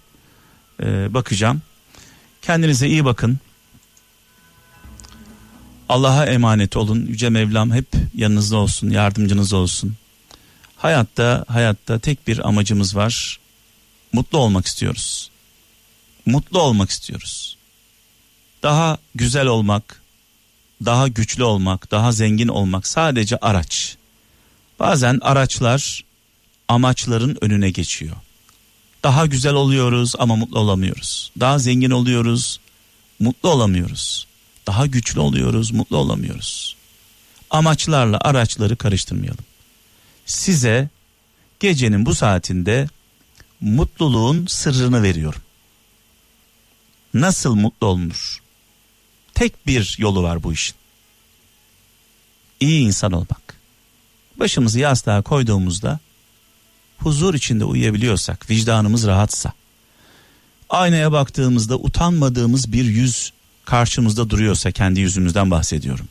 [0.84, 1.61] e, bakacağım.
[2.41, 3.40] Kendinize iyi bakın.
[5.90, 7.06] Allah'a emanet olun.
[7.06, 9.95] Yüce Mevlam hep yanınızda olsun, yardımcınız olsun.
[10.78, 13.40] Hayatta hayatta tek bir amacımız var.
[14.14, 15.32] Mutlu olmak istiyoruz.
[16.26, 17.58] Mutlu olmak istiyoruz.
[18.64, 20.02] Daha güzel olmak,
[20.86, 23.98] daha güçlü olmak, daha zengin olmak sadece araç.
[24.80, 26.04] Bazen araçlar
[26.68, 28.16] amaçların önüne geçiyor.
[29.04, 31.32] Daha güzel oluyoruz ama mutlu olamıyoruz.
[31.40, 32.60] Daha zengin oluyoruz,
[33.20, 34.28] mutlu olamıyoruz.
[34.68, 36.76] Daha güçlü oluyoruz, mutlu olamıyoruz.
[37.50, 39.46] Amaçlarla araçları karıştırmayalım.
[40.26, 40.90] Size
[41.60, 42.90] gecenin bu saatinde
[43.62, 45.42] mutluluğun sırrını veriyorum.
[47.14, 48.42] Nasıl mutlu olunur?
[49.34, 50.76] Tek bir yolu var bu işin.
[52.60, 53.58] İyi insan olmak.
[54.38, 56.00] Başımızı yastığa koyduğumuzda
[56.98, 59.54] huzur içinde uyuyabiliyorsak, vicdanımız rahatsa,
[60.70, 63.34] aynaya baktığımızda utanmadığımız bir yüz
[63.66, 66.08] karşımızda duruyorsa kendi yüzümüzden bahsediyorum.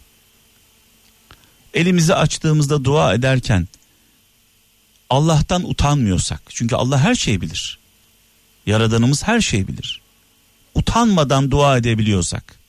[1.75, 3.69] Elimizi açtığımızda dua ederken
[5.11, 7.79] Allah'tan utanmıyorsak çünkü Allah her şeyi bilir.
[8.67, 10.01] Yaradanımız her şeyi bilir.
[10.75, 12.61] Utanmadan dua edebiliyorsak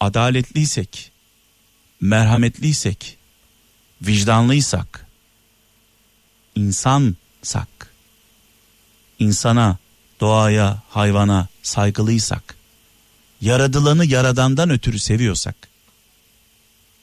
[0.00, 1.12] adaletliysek,
[2.00, 3.18] merhametliysek,
[4.02, 5.06] vicdanlıysak,
[6.54, 7.92] insansak,
[9.18, 9.78] insana,
[10.20, 12.56] doğaya, hayvana saygılıysak,
[13.40, 15.68] yaradılanı yaradandan ötürü seviyorsak,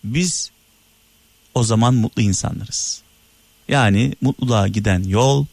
[0.04, 0.52] biz
[1.60, 3.02] o zaman mutlu insanlarız.
[3.68, 5.46] Yani mutluluğa giden yol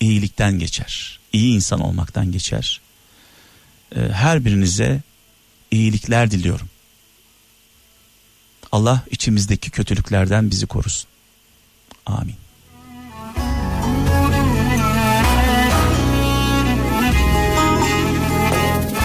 [0.00, 1.20] iyilikten geçer.
[1.32, 2.80] İyi insan olmaktan geçer.
[3.96, 5.00] Ee, Her birinize
[5.70, 6.68] iyilikler diliyorum.
[8.72, 11.08] Allah içimizdeki kötülüklerden bizi korusun.
[12.06, 12.36] Amin.